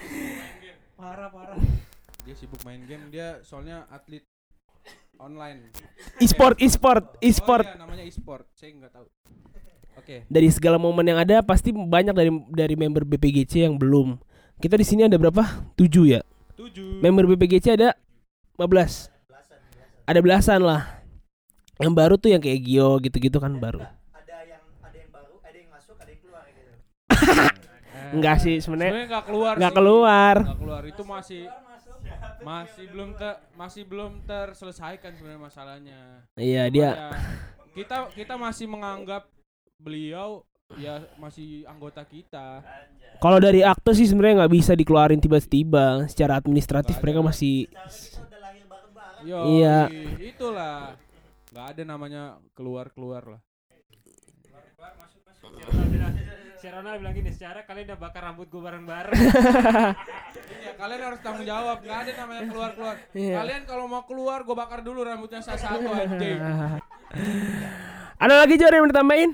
Parah 0.94 1.34
parah. 1.34 1.58
Dia 2.22 2.38
sibuk 2.38 2.62
main 2.62 2.86
game, 2.86 3.10
dia 3.10 3.42
soalnya 3.42 3.90
atlet 3.90 4.22
online. 5.18 5.74
E-sport, 6.22 6.62
e-sport, 6.62 7.18
e-sport. 7.22 7.66
Oh, 7.66 7.74
iya, 7.74 7.82
namanya 7.82 8.06
e-sport. 8.06 8.46
Saya 8.54 8.86
nggak 8.86 8.94
tahu. 8.94 9.08
Oke. 9.98 10.24
Dari 10.30 10.50
segala 10.50 10.78
momen 10.78 11.04
yang 11.04 11.18
ada 11.18 11.42
pasti 11.42 11.74
banyak 11.74 12.14
dari 12.14 12.32
dari 12.54 12.76
member 12.78 13.04
BPGC 13.04 13.66
yang 13.66 13.76
belum. 13.76 14.18
Kita 14.58 14.74
di 14.74 14.86
sini 14.86 15.06
ada 15.06 15.18
berapa? 15.18 15.44
7 15.74 16.06
ya. 16.06 16.22
Tujuh. 16.56 17.02
Member 17.02 17.30
BPGC 17.30 17.78
ada 17.78 17.94
15. 18.58 19.10
Ada 20.08 20.20
belasan 20.24 20.62
lah. 20.64 21.04
Yang 21.78 21.94
baru 21.94 22.16
tuh 22.18 22.34
yang 22.34 22.42
kayak 22.42 22.58
Gio 22.66 22.98
gitu-gitu 22.98 23.38
kan 23.38 23.54
baru. 23.58 23.86
Ada 24.10 24.36
yang 24.50 24.62
ada 24.82 24.98
yang 24.98 25.12
baru, 25.14 25.36
ada 25.46 25.58
yang 25.58 25.70
masuk, 25.70 25.96
ada 26.02 26.10
yang 26.10 26.22
keluar 26.26 26.44
gitu. 26.50 26.74
Enggak 28.18 28.36
sih 28.42 28.56
sebenarnya 28.58 28.92
Sebenarnya 28.98 29.12
nggak 29.14 29.26
keluar. 29.30 29.54
nggak 29.60 29.70
sih. 29.70 29.78
keluar. 29.78 30.36
Nggak 30.42 30.58
keluar 30.58 30.84
itu 30.88 31.04
masih 31.06 31.44
masih 32.38 32.86
belum 32.94 33.10
ter 33.18 33.34
masih 33.54 33.84
belum 33.84 34.12
terselesaikan 34.24 35.12
sebenarnya 35.14 35.42
masalahnya. 35.44 36.00
Iya 36.34 36.64
Cuma 36.66 36.74
dia 36.74 36.90
ya, 36.90 37.10
kita 37.76 37.98
kita 38.16 38.34
masih 38.40 38.66
menganggap 38.66 39.28
beliau 39.78 40.44
ya 40.76 41.00
masih 41.16 41.64
anggota 41.64 42.04
kita. 42.04 42.60
kalau 43.24 43.40
dari 43.40 43.64
akte 43.64 43.96
sih 43.96 44.04
sebenarnya 44.04 44.44
nggak 44.46 44.54
bisa 44.54 44.72
dikeluarin 44.76 45.22
tiba-tiba. 45.22 46.06
Secara 46.06 46.38
administratif 46.38 47.00
mereka 47.00 47.24
ada. 47.24 47.28
masih. 47.32 47.66
Yo, 49.26 49.40
Iya. 49.60 49.90
itulah. 50.22 50.94
nggak 51.50 51.68
ada 51.74 51.84
namanya 51.84 52.24
keluar-keluar 52.54 53.24
lah. 53.26 53.42
Si 56.58 56.66
Ronald 56.66 57.02
bilang 57.02 57.14
gini, 57.14 57.30
secara 57.30 57.66
kalian 57.66 57.94
udah 57.94 58.00
bakar 58.02 58.22
rambut 58.26 58.50
gua 58.50 58.74
bareng-bareng. 58.74 59.14
Iya, 60.58 60.74
kalian 60.76 61.02
harus 61.02 61.20
tanggung 61.24 61.48
jawab. 61.48 61.80
Nggak 61.82 61.98
ada 62.04 62.12
namanya 62.24 62.44
keluar-keluar. 62.50 62.96
Iya. 63.12 63.36
Kalian 63.40 63.62
kalau 63.64 63.86
mau 63.88 64.04
keluar, 64.04 64.44
gue 64.44 64.56
bakar 64.56 64.80
dulu 64.84 65.00
rambutnya 65.02 65.40
satu-satu 65.40 65.88
anjing. 65.88 66.40
Ada 68.24 68.34
lagi 68.44 68.56
Jor 68.58 68.74
yang 68.74 68.84
mau 68.84 68.92
ditambahin? 68.92 69.32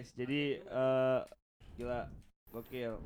Guys, 0.00 0.16
jadi 0.16 0.64
eh 0.64 1.20
gila 1.76 2.08
gokil. 2.56 2.96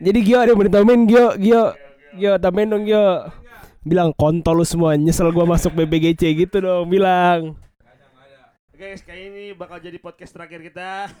Jadi 0.00 0.18
Gio 0.24 0.40
ada 0.40 0.48
yang 0.48 0.56
mau 0.56 0.64
ditambahin 0.64 1.04
Gio, 1.04 1.36
Gio, 1.36 1.76
Gio 2.16 2.40
tambahin 2.40 2.72
dong 2.72 2.88
Gio. 2.88 3.28
Bilang 3.84 4.16
kontol 4.16 4.56
lu 4.56 4.64
semua 4.64 4.96
nyesel 4.96 5.36
gua 5.36 5.44
masuk 5.44 5.76
BPGC 5.76 6.48
gitu 6.48 6.64
dong 6.64 6.88
bilang. 6.88 7.60
Oke 8.72 8.80
guys, 8.80 9.04
kayaknya 9.04 9.28
ini 9.36 9.44
bakal 9.52 9.76
jadi 9.76 10.00
podcast 10.00 10.32
terakhir 10.32 10.64
kita. 10.64 11.12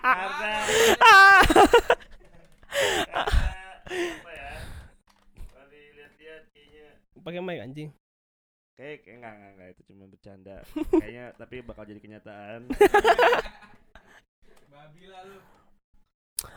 Karena 0.00 0.64
Pakai 7.20 7.44
mic 7.44 7.60
anjing. 7.60 7.97
Kayak 8.78 9.02
kayak 9.02 9.18
enggak, 9.18 9.34
enggak 9.34 9.50
enggak 9.58 9.68
itu 9.74 9.82
cuma 9.90 10.06
bercanda. 10.06 10.62
Kayaknya 11.02 11.34
tapi 11.34 11.66
bakal 11.66 11.82
jadi 11.82 11.98
kenyataan. 11.98 12.60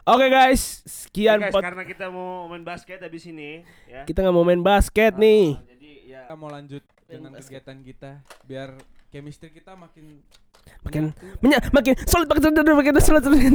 Oke 0.06 0.30
guys, 0.30 0.86
sekian 0.86 1.42
Oke, 1.42 1.50
guys, 1.50 1.54
pot. 1.58 1.66
karena 1.66 1.82
kita 1.90 2.14
mau 2.14 2.46
main 2.46 2.62
basket 2.62 3.02
habis 3.02 3.26
ini 3.26 3.66
ya. 3.90 4.06
Kita 4.06 4.22
nggak 4.22 4.36
mau 4.38 4.46
main 4.46 4.62
basket 4.62 5.18
nih. 5.18 5.58
Jadi 5.58 5.90
ya 6.06 6.30
Kita 6.30 6.38
mau 6.38 6.54
lanjut 6.54 6.86
dengan 7.10 7.34
kegiatan 7.42 7.82
kita 7.82 8.22
biar 8.46 8.78
chemistry 9.10 9.50
kita 9.50 9.74
makin 9.74 10.22
Makin-. 10.86 11.18
Menya, 11.42 11.58
makin 11.74 11.98
solid 12.06 12.30
makin 12.30 12.42
solid 12.46 12.62
makin 12.62 12.94
solid. 13.02 13.26
solid. 13.26 13.42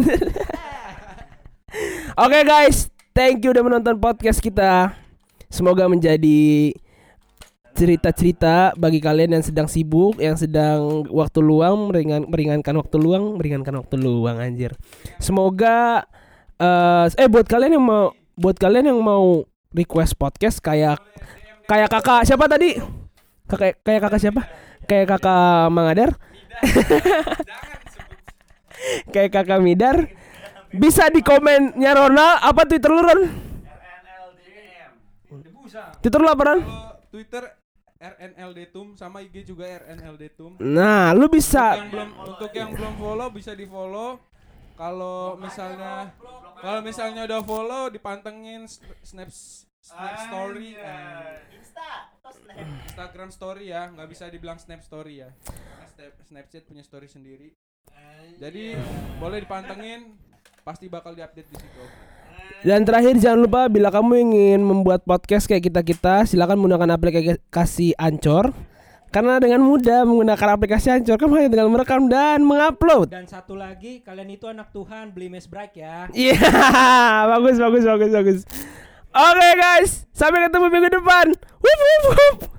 Oke 2.27 2.39
guys, 2.43 2.91
thank 3.15 3.39
you 3.47 3.55
udah 3.55 3.63
menonton 3.63 3.95
podcast 4.03 4.43
kita. 4.43 4.99
Semoga 5.47 5.87
menjadi 5.87 6.75
cerita-cerita 7.77 8.73
bagi 8.75 9.05
kalian 9.05 9.37
yang 9.37 9.45
sedang 9.45 9.69
sibuk, 9.69 10.17
yang 10.17 10.35
sedang 10.35 11.05
waktu 11.13 11.45
luang 11.45 11.93
meringan, 11.93 12.25
meringankan 12.25 12.75
waktu 12.81 12.97
luang, 12.97 13.37
meringankan 13.37 13.77
waktu 13.77 14.01
luang 14.01 14.41
anjir. 14.41 14.73
Semoga 15.21 16.09
eh 16.57 17.07
eh 17.21 17.29
buat 17.29 17.45
kalian 17.45 17.77
yang 17.77 17.85
mau 17.85 18.17
buat 18.33 18.57
kalian 18.57 18.97
yang 18.97 19.01
mau 19.05 19.45
request 19.77 20.17
podcast 20.17 20.57
kayak 20.65 20.97
kayak 21.69 21.93
kakak 21.93 22.25
siapa 22.25 22.49
tadi? 22.49 22.81
Kakak 23.45 23.85
kayak 23.85 24.01
kakak 24.09 24.21
siapa? 24.25 24.43
Kayak 24.89 25.21
kakak 25.21 25.69
Mangadar? 25.69 26.17
kayak 29.13 29.31
kakak 29.37 29.61
Midar 29.61 30.09
bisa 30.73 31.13
di 31.13 31.21
komennya 31.21 31.93
Ronald 31.93 32.41
apa 32.41 32.65
Twitter 32.65 32.91
lu 32.93 33.05
Ron? 33.05 33.21
Twitter 36.01 36.21
lu 36.25 36.29
apa 36.33 36.43
Ron? 36.43 36.61
Twitter 37.13 37.66
RNLD 37.97 38.61
Tum 38.69 38.93
sama 38.93 39.21
IG 39.21 39.43
juga 39.45 39.65
RNLD 39.65 40.25
Tum. 40.33 40.53
Nah, 40.59 41.11
lu 41.11 41.25
Untuk 41.25 41.33
bisa 41.33 41.65
yang 41.75 41.89
belum 41.89 42.11
untuk 42.19 42.51
yang 42.53 42.71
belum 42.71 42.95
follow 42.97 43.29
bisa 43.31 43.53
di 43.53 43.65
follow. 43.65 44.21
Kalau 44.77 45.35
misalnya 45.37 46.13
kalau 46.57 46.81
misalnya 46.81 47.25
udah 47.25 47.41
follow 47.41 47.89
dipantengin 47.89 48.65
s- 48.65 48.81
snap 49.01 49.33
snap 49.81 50.15
story 50.23 50.77
eh, 50.77 51.41
Instagram 52.85 53.31
story 53.31 53.65
ya, 53.67 53.89
nggak 53.89 54.09
bisa 54.09 54.29
dibilang 54.29 54.57
snap 54.57 54.81
story 54.81 55.23
ya. 55.23 55.31
Snapchat 56.23 56.65
punya 56.65 56.83
story 56.83 57.07
sendiri. 57.07 57.57
Jadi 58.37 58.77
boleh 59.17 59.41
dipantengin, 59.41 60.13
pasti 60.61 60.87
bakal 60.87 61.15
diupdate 61.15 61.47
di 61.47 61.57
situ. 61.57 61.85
Dan 62.67 62.83
terakhir 62.83 63.15
jangan 63.23 63.47
lupa 63.47 63.71
bila 63.71 63.95
kamu 63.95 64.13
ingin 64.27 64.61
membuat 64.65 65.07
podcast 65.07 65.47
kayak 65.47 65.71
kita-kita, 65.71 66.27
silakan 66.27 66.59
menggunakan 66.59 66.99
aplikasi 66.99 67.95
Anchor. 67.95 68.51
Karena 69.15 69.39
dengan 69.39 69.63
mudah 69.63 70.03
menggunakan 70.03 70.59
aplikasi 70.59 70.91
Anchor, 70.91 71.15
kamu 71.15 71.33
hanya 71.39 71.49
tinggal 71.55 71.71
merekam 71.71 72.11
dan 72.11 72.43
mengupload. 72.43 73.15
Dan 73.15 73.31
satu 73.31 73.55
lagi, 73.55 74.03
kalian 74.03 74.35
itu 74.35 74.51
anak 74.51 74.75
Tuhan, 74.75 75.15
beli 75.15 75.31
mes 75.31 75.47
break 75.47 75.79
ya. 75.79 76.11
Iya, 76.11 76.43
bagus 77.39 77.57
bagus 77.57 77.83
bagus 77.87 78.11
bagus. 78.11 78.41
Oke 79.17 79.49
guys, 79.57 80.05
sampai 80.13 80.51
ketemu 80.51 80.67
minggu 80.69 80.91
depan. 80.91 81.27
Wup, 81.39 81.81
wup, 81.81 82.03
wup. 82.13 82.56